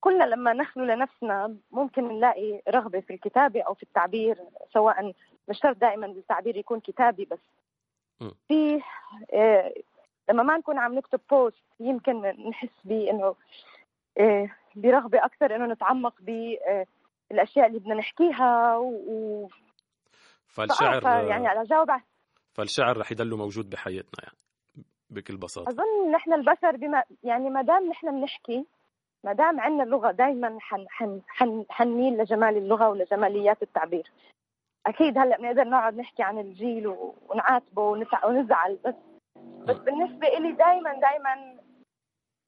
كلنا 0.00 0.24
لما 0.24 0.52
نخلو 0.52 0.84
لنفسنا 0.84 1.56
ممكن 1.70 2.08
نلاقي 2.08 2.62
رغبة 2.68 3.00
في 3.00 3.14
الكتابة 3.14 3.62
أو 3.62 3.74
في 3.74 3.82
التعبير 3.82 4.38
سواء 4.72 5.12
مش 5.48 5.58
شرط 5.62 5.76
دائما 5.76 6.06
التعبير 6.06 6.56
يكون 6.56 6.80
كتابي 6.80 7.24
بس. 7.24 7.38
في 8.48 8.82
آه، 9.32 9.74
لما 10.28 10.42
ما 10.42 10.56
نكون 10.56 10.78
عم 10.78 10.94
نكتب 10.94 11.20
بوست 11.30 11.64
يمكن 11.80 12.20
نحس 12.48 12.68
بانه 12.84 13.34
آه، 14.18 14.50
برغبة 14.76 15.24
أكثر 15.24 15.56
إنه 15.56 15.66
نتعمق 15.66 16.14
بالاشياء 16.20 17.66
اللي 17.66 17.78
بدنا 17.78 17.94
نحكيها 17.94 18.76
و 18.76 19.48
فالشعر 20.46 21.02
يعني 21.04 21.48
على 21.48 21.64
جاوب 21.64 21.90
فالشعر 22.52 22.96
رح 22.96 23.12
يضل 23.12 23.36
موجود 23.36 23.70
بحياتنا 23.70 24.24
يعني 24.24 24.36
بكل 25.10 25.36
بساطة. 25.36 25.70
أظن 25.70 26.12
نحن 26.12 26.32
البشر 26.32 26.76
بما 26.76 27.04
يعني 27.24 27.50
ما 27.50 27.62
دام 27.62 27.88
نحن 27.88 28.20
بنحكي 28.20 28.66
ما 29.24 29.32
دام 29.32 29.60
عندنا 29.60 29.82
اللغة 29.82 30.10
دائما 30.10 30.56
حن 30.60 30.86
حن 30.88 31.20
حن 31.28 31.64
حنميل 31.68 32.18
لجمال 32.18 32.56
اللغة 32.56 32.88
ولجماليات 32.88 33.62
التعبير. 33.62 34.10
أكيد 34.86 35.18
هلأ 35.18 35.36
بنقدر 35.36 35.64
نقعد 35.64 35.96
نحكي 35.96 36.22
عن 36.22 36.38
الجيل 36.38 36.86
ونعاتبه 37.28 37.82
ونزعل 38.24 38.78
بس 38.84 38.94
بس 39.64 39.76
بالنسبة 39.76 40.28
لي 40.28 40.52
دائما 40.52 40.92
دائما 41.00 41.56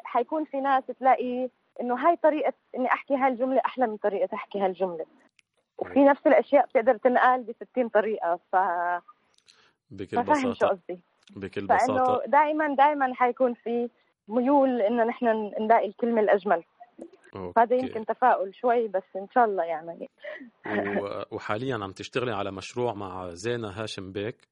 حيكون 0.05 0.45
في 0.45 0.61
ناس 0.61 0.85
تلاقي 0.87 1.49
إنه 1.81 1.95
هاي 1.95 2.17
طريقة 2.17 2.53
إني 2.77 2.87
أحكي 2.89 3.17
هاي 3.17 3.29
الجملة 3.29 3.61
أحلى 3.67 3.87
من 3.87 3.97
طريقة 3.97 4.35
أحكي 4.35 4.61
هاي 4.61 4.67
الجملة. 4.67 5.07
وفي 5.79 6.05
نفس 6.05 6.27
الأشياء 6.27 6.67
بتقدر 6.67 6.97
تنقال 6.97 7.43
ب 7.43 7.53
60 7.73 7.89
طريقة 7.89 8.39
ف 8.53 8.57
بكل 9.91 10.25
ففاهم 10.25 10.55
شو 10.55 10.67
قصدي. 10.67 11.01
بكل 11.37 11.69
فإنه 11.69 12.03
بساطة. 12.03 12.23
دائما 12.27 12.75
دائما 12.75 13.15
حيكون 13.15 13.55
في 13.55 13.91
ميول 14.29 14.81
إنه 14.81 15.05
نحن 15.05 15.27
نلاقي 15.61 15.87
الكلمة 15.87 16.21
الأجمل. 16.21 16.65
هذا 17.37 17.75
okay. 17.75 17.87
يمكن 17.87 18.07
تفاؤل 18.07 18.55
شوي 18.55 18.89
بس 18.89 19.03
إن 19.17 19.27
شاء 19.35 19.45
الله 19.45 19.65
يعني. 19.65 20.11
وحاليا 21.33 21.75
عم 21.75 21.93
تشتغلي 21.93 22.33
على 22.33 22.53
مشروع 22.53 22.95
مع 22.95 23.29
زينة 23.35 23.69
هاشم 23.69 24.13
بيك. 24.13 24.49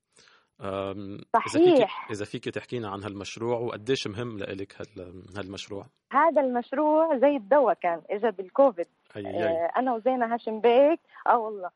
صحيح. 1.35 1.53
فيك 1.53 1.89
إذا 2.11 2.25
فيك 2.25 2.45
تحكينا 2.49 2.89
عن 2.91 3.03
هالمشروع 3.03 3.59
وقديش 3.59 4.07
مهم 4.07 4.39
لإلك 4.39 4.75
هال- 4.81 5.23
هالمشروع؟ 5.37 5.87
هذا 6.13 6.41
المشروع 6.43 7.19
زي 7.19 7.37
الدواء 7.37 7.75
كان 7.75 8.03
اجى 8.11 8.31
بالكوفيد. 8.31 8.87
أي 9.17 9.27
أي. 9.27 9.45
آه 9.45 9.71
أنا 9.77 9.95
وزينة 9.95 10.35
هاشم 10.35 10.61
بيك. 10.61 11.01
آه 11.27 11.39
والله. 11.39 11.71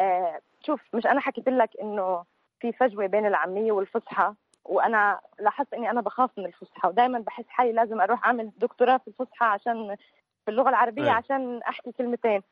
آه 0.00 0.40
شوف 0.66 0.80
مش 0.94 1.06
أنا 1.06 1.20
حكيت 1.20 1.48
لك 1.48 1.70
إنه 1.82 2.24
في 2.60 2.72
فجوة 2.72 3.06
بين 3.06 3.26
العامية 3.26 3.72
والفصحى 3.72 4.34
وأنا 4.64 5.20
لاحظت 5.40 5.74
إني 5.74 5.90
أنا 5.90 6.00
بخاف 6.00 6.30
من 6.38 6.46
الفصحى 6.46 6.88
ودائما 6.88 7.18
بحس 7.18 7.44
حالي 7.48 7.72
لازم 7.72 8.00
أروح 8.00 8.26
أعمل 8.26 8.50
دكتوراه 8.58 8.96
في 8.96 9.08
الفصحى 9.08 9.44
عشان 9.46 9.96
في 10.44 10.50
اللغة 10.50 10.68
العربية 10.68 11.04
أي. 11.04 11.10
عشان 11.10 11.62
أحكي 11.62 11.92
كلمتين. 11.92 12.42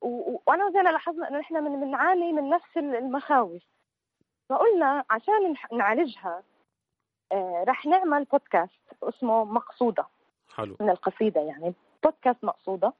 وأنا 0.00 0.66
وزينة 0.66 0.90
لاحظنا 0.90 1.28
انه 1.28 1.38
نحن 1.38 1.64
من 1.64 1.80
بنعاني 1.80 2.32
من 2.32 2.48
نفس 2.48 2.76
المخاوف. 2.76 3.62
فقلنا 4.48 5.04
عشان 5.10 5.54
نعالجها 5.72 6.42
آه 7.32 7.64
رح 7.68 7.86
نعمل 7.86 8.24
بودكاست 8.24 8.80
اسمه 9.02 9.44
مقصودة. 9.44 10.06
حلو. 10.54 10.76
من 10.80 10.90
القصيدة 10.90 11.40
يعني. 11.40 11.74
بودكاست 12.04 12.44
مقصودة. 12.44 12.92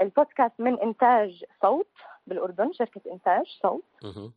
البودكاست 0.00 0.54
من 0.58 0.80
إنتاج 0.80 1.44
صوت 1.62 1.90
بالأردن 2.26 2.72
شركة 2.72 3.12
إنتاج 3.12 3.58
صوت. 3.62 3.84
مهم. 4.02 4.32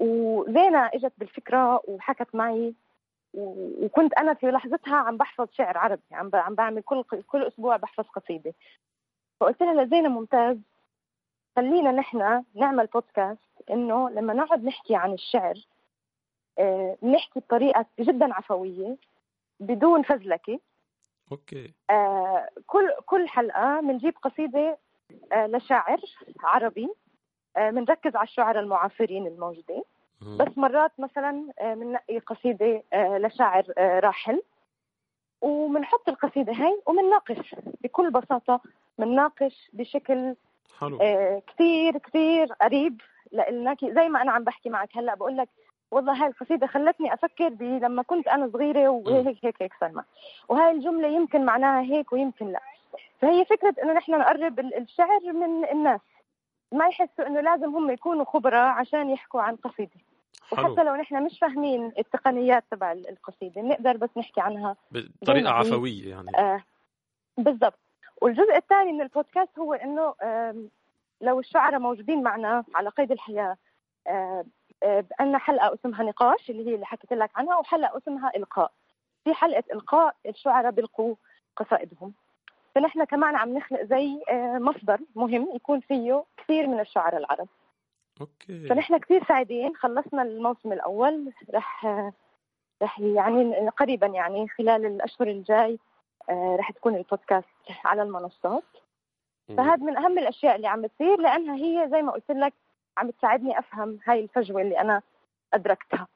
وزينة 0.00 0.86
إجت 0.86 1.12
بالفكرة 1.18 1.82
وحكت 1.88 2.34
معي 2.34 2.74
وكنت 3.36 4.14
أنا 4.14 4.34
في 4.34 4.46
لحظتها 4.46 4.96
عم 4.96 5.16
بحفظ 5.16 5.48
شعر 5.52 5.78
عربي 5.78 6.02
عم 6.12 6.30
عم 6.34 6.54
بعمل 6.54 6.82
كل 6.82 7.02
كل 7.02 7.42
أسبوع 7.46 7.76
بحفظ 7.76 8.04
قصيدة. 8.04 8.54
فقلت 9.40 9.62
لها 9.62 9.84
لزينة 9.84 10.08
ممتاز 10.08 10.58
خلينا 11.56 11.92
نحن 11.92 12.44
نعمل 12.54 12.86
بودكاست 12.86 13.40
إنه 13.70 14.10
لما 14.10 14.34
نقعد 14.34 14.64
نحكي 14.64 14.96
عن 14.96 15.12
الشعر 15.12 15.54
آه، 16.58 16.96
نحكي 17.02 17.40
بطريقة 17.40 17.86
جدا 18.00 18.34
عفوية 18.34 18.96
بدون 19.60 20.02
فزلكة. 20.02 20.60
أوكي. 21.32 21.74
آه، 21.90 22.48
كل 22.66 22.90
كل 23.06 23.28
حلقة 23.28 23.80
بنجيب 23.80 24.14
قصيدة 24.22 24.78
آه، 25.32 25.46
لشاعر 25.46 26.00
عربي 26.40 26.88
بنركز 27.56 28.16
على 28.16 28.26
الشعراء 28.28 28.62
المعاصرين 28.62 29.26
الموجودين. 29.26 29.82
بس 30.22 30.48
مرات 30.58 30.92
مثلا 30.98 31.52
بننقي 31.62 32.18
قصيدة 32.18 32.82
آه، 32.92 33.18
لشاعر 33.18 33.64
آه، 33.78 34.00
راحل. 34.00 34.42
وبنحط 35.40 36.08
القصيدة 36.08 36.52
هاي 36.52 36.80
وبنناقش 36.86 37.54
بكل 37.80 38.10
بساطة 38.10 38.60
بنناقش 38.98 39.70
بشكل 39.72 40.34
حلو. 40.80 40.98
آه، 41.02 41.42
كثير 41.46 41.98
كثير 41.98 42.52
قريب 42.52 43.00
لإلنا. 43.32 43.76
زي 43.82 44.08
ما 44.08 44.22
أنا 44.22 44.32
عم 44.32 44.44
بحكي 44.44 44.70
معك 44.70 44.96
هلأ 44.96 45.14
بقول 45.14 45.36
لك 45.36 45.48
والله 45.90 46.22
هاي 46.22 46.28
القصيدة 46.28 46.66
خلتني 46.66 47.14
أفكر 47.14 47.48
لما 47.60 48.02
كنت 48.02 48.28
أنا 48.28 48.50
صغيرة 48.52 48.88
وهيك 48.88 49.44
هيك 49.44 49.62
هيك 49.62 49.72
سلمى. 49.80 50.02
وهاي 50.48 50.70
الجملة 50.70 51.08
يمكن 51.08 51.44
معناها 51.44 51.82
هيك 51.82 52.12
ويمكن 52.12 52.52
لأ. 52.52 52.60
فهي 53.20 53.44
فكرة 53.44 53.74
إنه 53.82 53.92
نحن 53.92 54.12
نقرب 54.18 54.60
ال- 54.60 54.74
الشعر 54.74 55.20
من 55.32 55.64
الناس. 55.64 56.00
ما 56.72 56.86
يحسوا 56.86 57.26
إنه 57.26 57.40
لازم 57.40 57.76
هم 57.76 57.90
يكونوا 57.90 58.24
خبراء 58.24 58.66
عشان 58.68 59.10
يحكوا 59.10 59.42
عن 59.42 59.56
قصيدة 59.56 59.90
حلو. 60.56 60.64
وحتى 60.70 60.84
لو 60.84 60.94
نحن 60.94 61.22
مش 61.22 61.38
فاهمين 61.38 61.92
التقنيات 61.98 62.64
تبع 62.70 62.92
ال- 62.92 63.08
القصيدة 63.08 63.62
بنقدر 63.62 63.96
بس 63.96 64.10
نحكي 64.16 64.40
عنها 64.40 64.76
هي. 65.46 65.50
عفوية 65.50 66.10
يعني 66.10 66.38
آه 66.38 66.62
بالضبط 67.38 67.78
والجزء 68.22 68.56
الثاني 68.56 68.92
من 68.92 69.00
البودكاست 69.02 69.58
هو 69.58 69.74
إنه 69.74 70.14
لو 71.20 71.40
الشعراء 71.40 71.78
موجودين 71.80 72.22
معنا 72.22 72.64
على 72.74 72.88
قيد 72.88 73.12
الحياة 73.12 73.56
آه، 74.06 74.44
آه، 74.82 75.04
عندنا 75.20 75.38
حلقة 75.38 75.74
اسمها 75.74 76.02
نقاش 76.02 76.50
اللي 76.50 76.66
هي 76.70 76.74
اللي 76.74 76.86
حكيت 76.86 77.12
لك 77.12 77.30
عنها 77.36 77.56
وحلقة 77.56 77.98
اسمها 77.98 78.30
إلقاء 78.36 78.72
في 79.24 79.34
حلقة 79.34 79.64
إلقاء 79.72 80.16
الشعراء 80.26 80.70
بيلقوا 80.70 81.14
قصائدهم 81.56 82.12
فنحن 82.76 83.04
كمان 83.04 83.36
عم 83.36 83.56
نخلق 83.56 83.82
زي 83.82 84.20
آه، 84.28 84.58
مصدر 84.58 85.00
مهم 85.14 85.48
يكون 85.54 85.80
فيه 85.80 86.24
كثير 86.36 86.66
من 86.66 86.80
الشعراء 86.80 87.16
العرب 87.16 87.48
أوكي. 88.20 88.68
فنحن 88.68 88.98
كثير 88.98 89.24
سعيدين 89.28 89.76
خلصنا 89.76 90.22
الموسم 90.22 90.72
الأول 90.72 91.32
رح 91.54 91.86
رح 92.82 93.00
يعني 93.00 93.68
قريبا 93.68 94.06
يعني 94.06 94.48
خلال 94.48 94.86
الأشهر 94.86 95.28
الجاي 95.28 95.78
آه، 96.30 96.56
رح 96.58 96.70
تكون 96.70 96.96
البودكاست 96.96 97.48
على 97.84 98.02
المنصات. 98.02 98.64
فهذا 99.56 99.84
من 99.84 99.96
أهم 99.96 100.18
الأشياء 100.18 100.56
اللي 100.56 100.66
عم 100.66 100.82
بتصير 100.82 101.20
لأنها 101.20 101.56
هي 101.56 101.88
زي 101.90 102.02
ما 102.02 102.12
قلت 102.12 102.30
لك 102.30 102.52
عم 102.96 103.10
تساعدني 103.10 103.58
أفهم 103.58 103.98
هاي 104.06 104.20
الفجوة 104.20 104.62
اللي 104.62 104.80
أنا 104.80 105.02
أدركتها. 105.54 106.06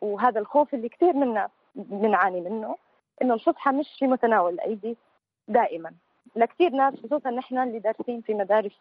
وهذا 0.00 0.40
الخوف 0.40 0.74
اللي 0.74 0.88
كثير 0.88 1.12
منا 1.12 1.48
بنعاني 1.74 2.40
منه 2.40 2.76
إنه 3.22 3.34
الفصحى 3.34 3.70
مش 3.70 3.96
في 3.98 4.06
متناول 4.06 4.52
الأيدي. 4.52 4.96
دائما. 5.48 5.92
لكثير 6.36 6.70
ناس 6.70 6.94
خصوصا 6.94 7.30
نحن 7.30 7.58
اللي 7.58 7.78
دارسين 7.78 8.20
في 8.20 8.34
مدارس 8.34 8.78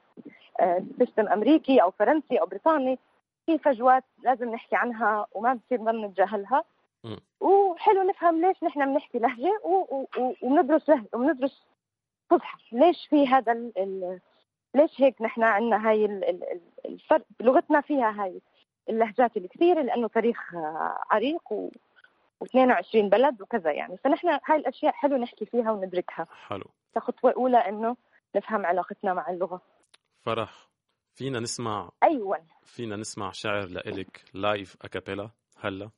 آه، 0.60 0.84
system 1.00 1.28
أمريكي 1.28 1.82
أو 1.82 1.92
فرنسي 1.92 2.38
أو 2.38 2.46
بريطاني 2.46 3.00
في 3.46 3.58
فجوات 3.58 4.04
لازم 4.24 4.50
نحكي 4.52 4.76
عنها 4.76 5.26
وما 5.34 5.54
بصير 5.54 5.82
نضل 5.82 6.06
نتجاهلها. 6.06 6.64
وحلو 7.42 8.02
نفهم 8.10 8.42
ليش 8.42 8.64
نحن 8.64 8.86
بنحكي 8.94 9.20
لهجة 9.20 9.60
وبندرس 10.42 10.90
لهجة 10.90 11.08
وبندرس 11.14 11.64
فصحى. 12.30 12.58
ليش 12.72 13.08
في 13.10 13.28
هذا 13.28 13.52
ال 13.52 13.72
ال 13.78 14.20
ليش 14.76 15.02
هيك 15.02 15.22
نحن 15.22 15.44
عندنا 15.44 15.90
هاي 15.90 16.06
ال- 16.06 16.24
ال- 16.30 16.52
ال- 16.52 16.62
الفرق؟ 16.86 17.26
لغتنا 17.40 17.82
فيها 17.82 18.24
هاي 18.24 18.42
اللهجات 18.90 19.38
الكثيرة 19.38 19.82
لأنه 19.82 20.08
تاريخ 20.08 20.56
آه، 20.56 20.98
عريق 21.12 21.52
و 21.52 21.70
و22 22.44 22.96
بلد 22.96 23.42
وكذا 23.42 23.72
يعني. 23.72 23.98
فنحن 23.98 24.28
هاي 24.46 24.58
الأشياء 24.58 24.94
حلو 24.94 25.18
نحكي 25.18 25.46
فيها 25.46 25.72
وندركها. 25.72 26.28
حلو. 26.48 26.66
كخطوه 26.96 27.34
أولى 27.34 27.58
إنه 27.58 27.96
نفهم 28.36 28.66
علاقتنا 28.66 29.14
مع 29.14 29.30
اللغة. 29.30 29.62
فرح 30.22 30.68
فينا 31.16 31.40
نسمع 31.40 31.90
أيوه. 32.04 32.46
فينا 32.64 32.96
نسمع 32.96 33.32
شعر 33.32 33.66
لإلك 33.66 34.24
live 34.34 34.78
a 34.82 34.87
cappella 34.87 35.30
هلا؟ 35.60 35.90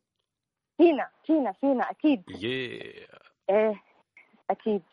فينا 0.77 1.09
فينا 1.25 1.51
فينا 1.51 1.91
أكيد. 1.91 2.23
yeah 2.29 2.85
إيه 3.49 3.81
أكيد. 4.49 4.83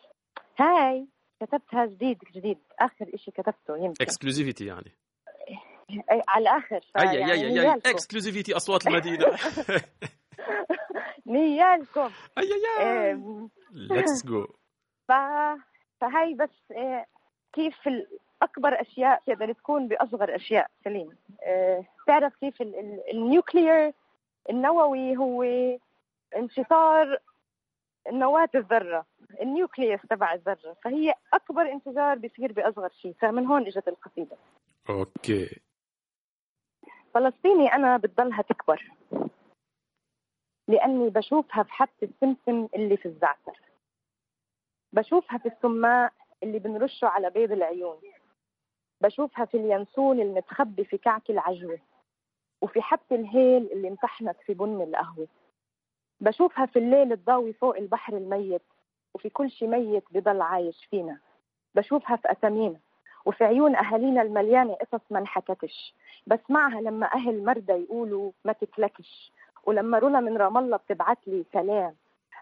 هاي 0.61 1.07
كتبتها 1.41 1.87
جديد 1.87 2.19
جديد. 2.35 2.59
آخر 2.79 3.07
إشي 3.15 3.31
كتبته 3.31 3.77
يمكن. 3.77 4.05
exclusivity 4.05 4.67
يعني. 4.67 4.93
أي 5.91 6.23
على 6.29 6.43
الآخر. 6.43 6.81
أي 6.99 7.25
أي 7.33 7.61
أي 7.61 7.73
exclusivity 7.75 8.57
أصوات 8.57 8.87
المدينة. 8.87 9.27
نيالكم 11.27 12.11
أي 12.39 12.49
أي 12.81 13.21
let's 13.73 14.27
go 14.27 14.47
ف... 15.09 15.13
فهاي 16.01 16.35
بس 16.35 16.51
إيه 16.71 17.07
كيف 17.53 17.89
أكبر 18.43 18.81
أشياء 18.81 19.23
تقدر 19.27 19.53
تكون 19.53 19.89
بأصغر 19.89 20.35
أشياء 20.35 20.71
سليم. 20.85 21.17
إيه 21.43 21.91
تعرف 22.07 22.37
كيف 22.37 22.63
ال- 22.63 22.79
ال- 22.79 23.11
ال 23.11 23.21
nuclear 23.21 23.93
النووي 24.51 25.17
هو 25.17 25.43
انشطار 26.37 27.19
نواة 28.13 28.49
الذرة 28.55 29.07
ال 29.43 29.50
nucleus 29.50 30.01
تبع 30.11 30.35
الذرة. 30.35 30.77
فهي 30.85 31.15
أكبر 31.33 31.63
انفجار 31.73 32.19
بيصير 32.19 32.53
بأصغر 32.53 32.89
شيء. 32.89 33.15
فمن 33.21 33.47
هون 33.47 33.67
إجت 33.67 33.89
القصيدة. 33.89 34.37
أوكي. 34.89 35.61
فلسطيني 37.15 37.75
أنا 37.75 37.97
بتضلها 37.97 38.43
تكبر. 38.43 38.91
لأني 40.69 41.11
بشوفها 41.11 41.63
في 41.63 41.73
حبة 41.73 41.91
السمسم 42.03 42.69
اللي 42.75 42.97
في 42.97 43.07
الزعتر. 43.07 43.61
بشوفها 44.93 45.39
في 45.39 45.49
السماء 45.49 46.13
اللي 46.43 46.59
بنرشه 46.59 47.07
على 47.09 47.31
بيض 47.31 47.53
العيون. 47.53 47.97
بشوفها 49.01 49.45
في 49.45 49.57
اليانسون 49.57 50.21
المتخبي 50.21 50.85
في 50.85 50.99
كعك 50.99 51.31
العجوة. 51.31 51.79
وفي 52.63 52.83
حبة 52.83 53.01
الهيل 53.13 53.73
اللي 53.73 53.89
امتحنت 53.89 54.37
في 54.47 54.55
بن 54.55 54.83
القهوة. 54.83 55.29
بشوفها 56.21 56.67
في 56.67 56.79
الليل 56.79 57.13
الضاوي 57.13 57.53
فوق 57.53 57.77
البحر 57.77 58.17
الميت. 58.17 58.63
وفي 59.15 59.31
كل 59.31 59.51
شي 59.51 59.67
ميت 59.67 60.05
بضل 60.11 60.41
عايش 60.41 60.85
فينا. 60.91 61.19
بشوفها 61.75 62.17
في 62.17 62.33
أسامينا 62.33 62.81
وفي 63.27 63.45
عيون 63.45 63.77
أهالينا 63.77 64.23
المليانة 64.23 64.75
قصص 64.75 65.13
ما 65.13 65.19
انحكتش. 65.19 65.95
بسمعها 66.27 66.81
لما 66.81 67.07
أهل 67.15 67.45
مردة 67.45 67.75
يقولوا 67.75 68.33
ما 68.45 68.53
تتلكش. 68.53 69.33
ولما 69.67 69.99
رولا 69.99 70.21
من 70.21 70.37
رام 70.37 70.59
الله 70.59 70.77
بتبعت 70.77 71.19
لي 71.27 71.45
سلام 71.53 71.95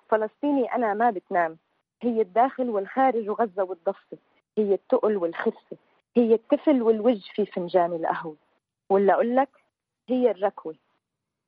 فلسطيني 0.08 0.74
أنا 0.74 0.94
ما 0.94 1.10
بتنام. 1.10 1.56
هي 2.02 2.20
الداخل 2.20 2.70
والخارج 2.70 3.28
وغزة 3.30 3.62
والضفة 3.64 4.18
هي 4.58 4.74
التقل 4.74 5.16
والخفة 5.16 5.76
هي 6.16 6.34
التفل 6.34 6.82
والوج 6.82 7.20
في 7.34 7.46
فنجان 7.46 7.92
القهوة. 7.92 8.36
ولا 8.90 9.14
أقول 9.14 9.36
لك 9.36 9.48
هي 10.08 10.30
الركوة. 10.30 10.74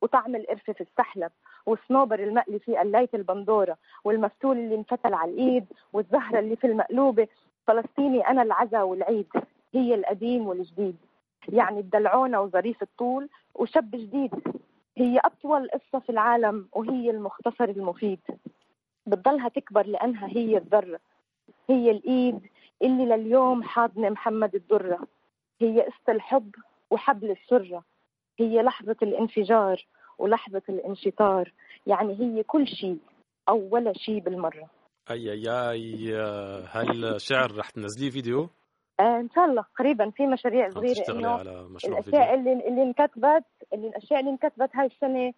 وطعم 0.03 0.37
القرفة 0.37 0.73
في 0.73 0.81
السحلب 0.81 1.31
والصنوبر 1.67 2.19
المقلي 2.21 2.59
في 2.59 2.77
قلاية 2.77 3.09
البندورة 3.15 3.77
والمفتول 4.05 4.57
اللي 4.57 4.75
انفتل 4.75 5.15
على 5.15 5.31
الإيد 5.31 5.67
والزهرة 5.93 6.39
اللي 6.39 6.57
في 6.57 6.67
المقلوبة. 6.67 7.29
فلسطيني 7.67 8.29
أنا 8.29 8.43
العزا 8.43 8.83
والعيد 8.83 9.27
هي 9.75 9.95
القديم 9.95 10.47
والجديد. 10.47 10.97
يعني 11.49 11.81
الدلعونة 11.81 12.41
وظريف 12.41 12.83
الطول 12.83 13.29
وشب 13.55 13.91
جديد. 13.91 14.35
هي 14.97 15.19
أطول 15.19 15.69
قصة 15.71 15.99
في 15.99 16.11
العالم 16.11 16.69
وهي 16.73 17.11
المختصر 17.11 17.65
المفيد. 17.65 18.21
بتضلها 19.07 19.49
تكبر 19.49 19.87
لأنها 19.87 20.29
هي 20.29 20.57
الذرة 20.57 21.01
هي 21.71 21.91
الإيد 21.91 22.41
اللي 22.83 23.05
لليوم 23.05 23.63
حاضنة 23.63 24.09
محمد 24.11 24.55
الدرة 24.55 24.99
هي 25.61 25.81
قصة 25.81 26.13
الحب 26.13 26.55
وحبل 26.91 27.31
السرة 27.31 27.85
هي 28.39 28.63
لحظة 28.63 28.97
الانفجار 29.03 29.87
ولحظة 30.19 30.63
الانشطار. 30.69 31.53
يعني 31.87 32.21
هي 32.21 32.43
كل 32.43 32.69
شيء 32.69 32.99
أو 33.49 33.69
ولا 33.71 33.93
شيء 33.93 34.19
بالمرة. 34.21 34.71
أي 35.11 35.33
أي 35.33 35.71
أي 35.71 36.17
هل 36.71 37.21
شعر 37.21 37.57
رح 37.57 37.71
تنزليه 37.71 38.11
فيديو؟ 38.11 38.51
آه 39.01 39.21
إن 39.21 39.29
شاء 39.35 39.45
الله 39.45 39.65
قريبا 39.79 40.11
في 40.11 40.27
مشاريع 40.27 40.71
صغيرة 40.71 41.05
إنه 41.11 41.31
على 41.31 41.63
مشروع 41.63 41.99
الأشياء 41.99 42.37
فيديو 42.37 42.53
اللي 42.53 42.69
اللي 42.69 42.83
انكتبت 42.83 43.45
اللي 43.73 43.89
الأشياء 43.89 44.21
اللي 44.21 44.31
انكتبت 44.31 44.71
هاي 44.77 44.87
السنة 44.87 45.33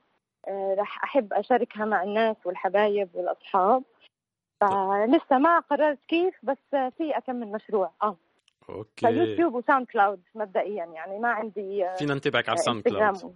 آه 0.49 0.75
رح 0.79 1.05
أحب 1.05 1.33
أشاركها 1.33 1.85
مع 1.85 2.03
الناس 2.03 2.37
والحبايب 2.45 3.09
والأصحاب. 3.15 3.83
فلسه 4.61 5.39
ما 5.39 5.59
قررت 5.59 5.99
كيف 6.09 6.35
بس 6.43 6.59
في 6.71 7.11
اكمل 7.19 7.53
مشروع. 7.53 7.93
آه. 8.03 8.17
أوكي. 8.69 9.07
فيوتيوب 9.07 9.55
و 9.55 9.87
SoundCloud 9.87 10.21
مبدئيا 10.35 10.85
يعني 10.85 11.19
ما 11.19 11.29
عندي 11.29 11.85
آه، 11.87 11.95
فينا 11.95 12.15
نتابعك 12.15 12.49
على 12.49 12.59
انستغرام 12.69 13.13
cloud 13.15 13.35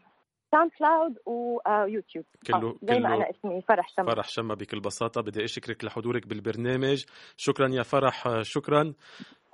SoundCloud 0.53 0.71
و 0.79 1.19
YouTube 1.27 2.25
كله 2.47 2.77
زي 2.83 2.99
ما 2.99 3.09
كله 3.09 3.15
أنا 3.17 3.31
اسمي 3.31 3.63
فرح 3.63 3.89
شمس. 3.89 4.07
فرح 4.07 4.29
شما 4.29 4.55
بكل 4.55 4.81
بساطة. 4.81 5.21
بدي 5.21 5.45
أشكرك 5.45 5.85
لحضورك 5.85 6.27
بالبرنامج. 6.27 7.05
شكرا 7.37 7.69
يا 7.69 7.83
فرح 7.83 8.43
شكرا. 8.43 8.95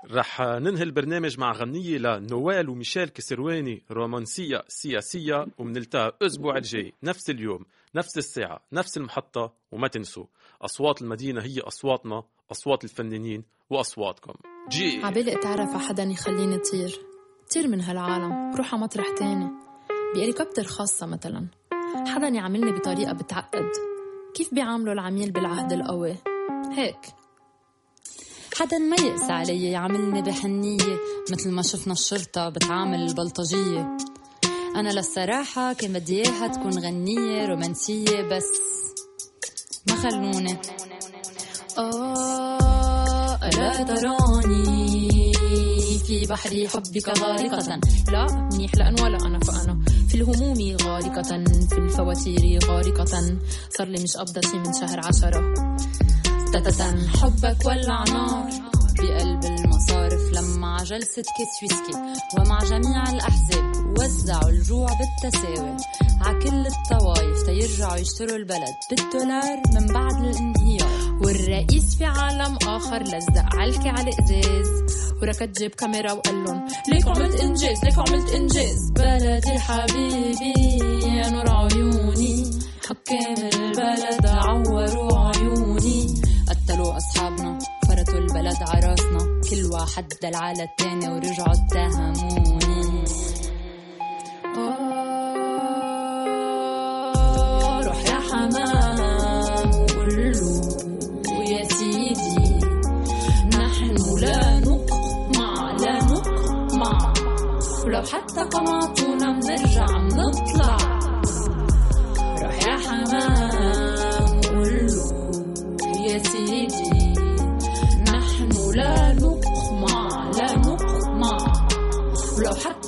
رح 0.04 0.40
ننهي 0.40 0.82
البرنامج 0.82 1.38
مع 1.38 1.52
غنية 1.52 1.98
لنوال 1.98 2.68
وميشيل 2.68 3.08
كسرواني 3.08 3.82
رومانسية 3.90 4.64
سياسية 4.68 5.46
ومنلتقى 5.58 6.16
الأسبوع 6.22 6.56
الجاي. 6.56 6.92
نفس 7.02 7.30
اليوم 7.30 7.64
نفس 7.94 8.18
الساعة 8.18 8.60
نفس 8.72 8.96
المحطة 8.96 9.52
وما 9.72 9.88
تنسوا 9.88 10.24
أصوات 10.62 11.02
المدينة 11.02 11.42
هي 11.42 11.60
أصواتنا 11.60 12.22
أصوات 12.50 12.84
الفنانين 12.84 13.44
وأصواتكم. 13.70 14.34
جي. 14.68 15.04
عبالي 15.04 15.38
أتعرف 15.38 15.68
على 15.68 15.78
حدا 15.78 16.02
يخليني 16.02 16.58
طير 16.58 17.00
طير 17.54 17.68
من 17.68 17.80
هالعالم 17.80 18.56
روح 18.56 18.74
على 18.74 18.82
مطرح 18.82 19.06
تاني. 19.18 19.50
بهليكوبتر 20.14 20.64
خاصة 20.64 21.06
مثلا. 21.06 21.46
حدا 22.06 22.28
يعاملني 22.28 22.72
بطريقة 22.72 23.12
بتعقد. 23.12 23.70
كيف 24.34 24.54
بيعاملوا 24.54 24.92
العميل 24.92 25.30
بالعهد 25.30 25.72
القوي؟ 25.72 26.16
هيك. 26.72 26.98
حدا 28.58 28.78
ما 28.78 28.96
يقسى 28.96 29.32
علي 29.32 29.70
يعاملني 29.70 30.22
بحنية 30.22 30.98
مثل 31.30 31.50
ما 31.50 31.62
شفنا 31.62 31.92
الشرطة 31.92 32.48
بتعامل 32.48 33.02
البلطجية. 33.02 33.96
أنا 34.76 34.88
للصراحة 34.88 35.72
كان 35.72 35.92
بدي 35.92 36.22
إياها 36.22 36.46
تكون 36.46 36.78
غنية 36.78 37.46
رومانسية 37.46 38.22
بس 38.22 38.44
ما 39.88 39.94
خلوني. 39.96 40.58
آه 41.78 43.38
ألا 43.42 43.82
تراني 43.82 45.32
في 46.06 46.26
بحر 46.28 46.68
حبك 46.68 47.08
غارقة؟ 47.08 47.80
لا 48.08 48.48
منيح 48.52 48.74
لأن 48.74 49.00
ولا 49.00 49.18
أنا 49.26 49.38
فأنا. 49.38 49.84
في 50.08 50.14
الهموم 50.14 50.76
غارقة 50.82 51.44
في 51.70 51.78
الفواتير 51.78 52.64
غارقة. 52.64 53.38
صار 53.78 53.88
لي 53.88 54.02
مش 54.02 54.16
شي 54.50 54.58
من 54.58 54.72
شهر 54.72 55.00
عشرة. 55.06 55.54
حبك 56.56 57.66
ولع 57.66 58.04
نار. 58.04 58.50
بقلب 58.98 59.44
المصارف 59.44 60.32
لما 60.32 60.76
جلسة 60.84 61.22
كيس 61.22 61.62
ويسكي. 61.62 61.92
ومع 62.38 62.58
جميع 62.58 63.02
الأحزاب 63.10 63.94
وزعوا 63.98 64.48
الجوع 64.48 64.88
بالتساوي. 64.98 65.76
ع 66.20 66.32
كل 66.32 66.66
الطوايف 66.66 67.42
تيرجعوا 67.42 67.96
يشتروا 67.96 68.36
البلد. 68.36 68.74
بالدولار 68.90 69.62
من 69.74 69.86
بعد 69.86 70.24
الانهيار. 70.24 71.18
والرئيس 71.24 71.96
في 71.98 72.04
عالم 72.04 72.58
آخر 72.68 73.02
لزق 73.02 73.54
علكي 73.54 73.88
على 73.88 74.10
الإزاز. 74.10 74.66
وركض 75.22 75.52
جيب 75.52 75.70
كاميرا 75.70 76.12
وقال 76.12 76.44
لهم 76.44 76.66
ليك 76.88 77.08
عملت 77.08 77.40
إنجاز 77.40 77.84
ليك 77.84 77.98
عملت 77.98 78.30
إنجاز. 78.30 78.90
بلدي 78.90 79.58
حبيبي 79.58 80.54
يا 81.06 81.30
نور 81.30 81.50
عيوني. 81.50 82.50
حكام 82.88 83.48
البلد 83.54 84.26
عوروا. 84.26 85.05
قتلوا 86.86 86.96
أصحابنا 86.96 87.58
فرطوا 87.88 88.18
البلد 88.18 88.56
عراسنا 88.60 89.40
كل 89.50 89.64
واحد 89.72 90.08
دل 90.22 90.34
على 90.34 90.62
التاني 90.62 91.08
ورجعوا 91.08 91.52
اتهموني 91.52 93.04
آه، 96.46 97.80
روح 97.86 98.04
يا 98.04 98.20
حمام 98.30 99.70
وقول 99.70 100.36
يا 101.50 101.64
سيدي. 101.68 102.60
نحن 103.56 103.96
لا 104.20 104.60
نقمع 104.60 105.72
لا 105.80 106.04
نقمع. 106.04 107.12
ولو 107.84 108.02
حتى 108.02 108.40
قمعتونا 108.40 109.40
بنرجع 109.40 109.86
بنطلع. 109.86 110.76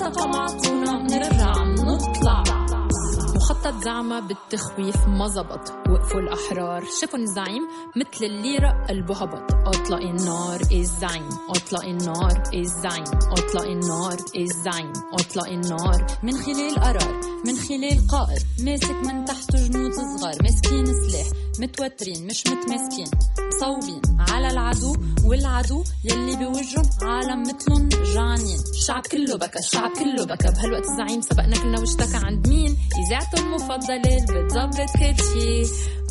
قمعتونا 0.09 0.98
بنرجع 0.98 1.52
بنطلع 1.52 2.42
مخطط 3.36 3.84
زعمة 3.84 4.20
بالتخويف 4.20 4.96
ما 5.06 5.28
زبط. 5.28 5.72
وقفوا 5.90 6.20
الأحرار. 6.20 6.84
شافوا 7.00 7.18
الزعيم 7.18 7.62
مثل 7.96 8.24
الليرة 8.24 8.86
قلبه 8.88 9.14
هبط 9.14 9.52
أطلق 9.66 10.00
النار 10.00 10.61
الزعيم؟ 10.72 11.28
أطلق 11.50 11.84
النار 11.84 12.42
الزعيم؟ 12.54 13.04
أطلق 13.38 13.62
النار 13.62 14.16
الزعيم؟ 14.36 14.92
أطلق 15.12 15.48
النار. 15.48 16.06
من 16.22 16.32
خلال 16.32 16.74
قرار 16.74 17.20
من 17.46 17.56
خلال 17.56 18.09
قائد. 18.09 18.42
ماسك 18.64 18.96
من 19.06 19.24
تحته 19.24 19.68
جنود 19.68 19.92
صغار. 19.92 20.34
ماسكين 20.42 20.86
سلاح 20.86 21.26
متوترين 21.61 22.26
مش 22.26 22.46
متماسكين 22.46 23.06
مصوبين. 23.48 24.02
على 24.18 24.50
العدو 24.50 24.96
والعدو 25.24 25.84
يلي 26.04 26.36
بوجهن 26.36 26.88
عالم 27.02 27.42
مثلن 27.42 27.88
جعانين 27.88 28.59
الشعب 28.70 29.02
كله 29.06 29.36
بكى 29.36 29.59
الشعب 29.59 29.90
كله 29.90 30.24
بكى. 30.24 30.50
بهالوقت 30.50 30.84
الزعيم 30.84 31.20
سبقنا 31.20 31.56
كلنا 31.62 31.80
واشتكى 31.80 32.16
عند 32.26 32.48
مين؟ 32.48 32.76
إذاعته 33.06 33.38
المفضلة 33.38 34.24
بتظبط 34.28 34.90
كل 34.98 35.24
شي. 35.24 35.62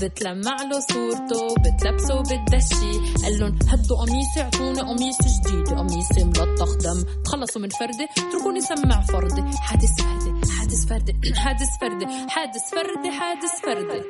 بتلمع 0.01 0.55
له 0.61 0.79
صورته 0.79 1.55
بتلبسه 1.63 2.21
بتدشي 2.21 2.93
قال 3.23 3.39
لهم 3.39 3.59
هدوا 3.67 3.97
قميصي 3.97 4.41
اعطوني 4.41 4.81
قميص 4.81 5.17
جديد. 5.21 5.67
قميصي 5.67 6.23
ملطخ 6.23 6.75
دم. 6.75 7.03
تخلصوا 7.25 7.61
من 7.61 7.69
فردي 7.69 8.07
اتركوني 8.17 8.61
سمع 8.61 9.01
فردي 9.01 9.41
حادث 9.57 10.01
فردي 10.01 10.51
حادث 10.51 10.85
فردي 10.89 11.13
حادث 11.43 11.69
فردي 11.81 12.05
حادث 12.29 12.69
فردي 12.71 13.11
حادث 13.11 13.61
فردي 13.65 14.01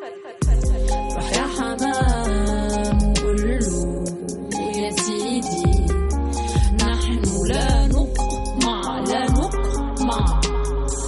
روح 0.47 0.56
يا 1.35 1.45
حمام 1.55 2.97
وقول 3.17 3.41
له 3.59 4.03
يا 4.81 4.91
سيدي 4.91 5.85
نحن 6.83 7.21
لا 7.49 7.87
نقمع 7.87 8.99
لا 9.09 9.23
نقمع. 9.31 10.41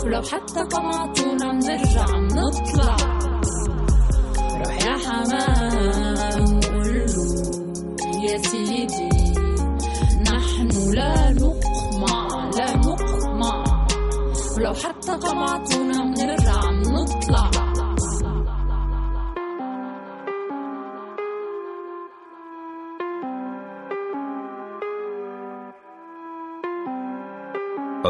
ولو 0.03 0.21
حتى 0.21 0.59
قمعتونا 0.59 1.51
بنرجع 1.51 2.05
بنطلع 2.05 2.95
روح 4.59 4.77
يا 4.85 4.95
حمام 5.05 6.59
قول 6.59 7.05
له 7.05 7.25
يا 8.23 8.37
سيدي 8.37 9.09
نحن 10.31 10.69
لا 10.93 11.31
نقمع 11.31 12.49
لا 12.57 12.77
نقمع. 12.77 13.63
ولو 14.57 14.73
حتى 14.73 15.11
قمعتونا 15.11 15.58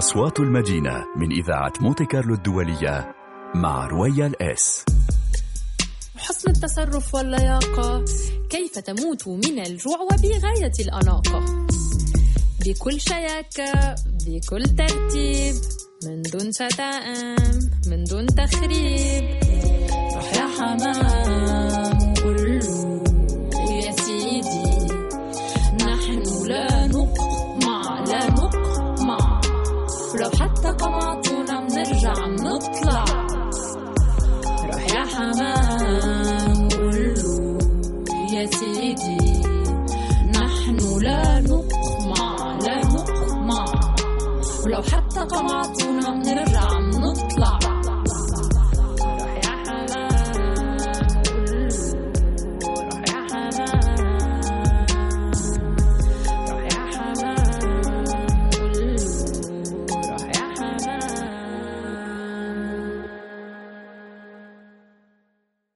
أصوات 0.09 0.39
المدينة 0.39 1.05
من 1.17 1.31
إذاعة 1.31 1.73
مونتي 1.81 2.05
كارلو 2.05 2.33
الدولية 2.33 3.15
مع 3.55 3.87
رويال 3.87 4.41
إس. 4.41 4.85
حسن 6.17 6.51
التصرف 6.51 7.15
واللياقة. 7.15 8.05
كيف 8.49 8.79
تموت 8.79 9.27
من 9.27 9.59
الجوع 9.59 9.97
وبغاية 10.01 10.71
الأناقة؟ 10.79 11.67
بكل 12.65 13.01
شياكة 13.01 13.95
بكل 14.25 14.63
ترتيب 14.63 15.55
من 16.03 16.21
دون 16.21 16.51
شتائم 16.51 17.69
من 17.87 18.03
دون 18.03 18.25
تخريب. 18.25 19.39
روح 20.15 20.33
يا 20.33 20.47
حمام. 20.57 21.68
قمعتونا 30.81 31.67
بنرجع 31.67 32.13
بنطلع. 32.13 33.05
روح 34.65 34.85
يا 34.95 35.03
حمام 35.13 36.69
قل 36.69 37.13
له 37.13 37.57
يا 38.33 38.45
سيدي 38.45 39.41
نحن 40.35 40.77
لا 41.01 41.39
نقمع 41.39 42.57
لا 42.65 42.77
نقمع. 42.85 43.65
ولو 44.65 44.81
حتى 44.81 45.19
قمعتونا 45.19 46.09
بنرجع 46.09 46.79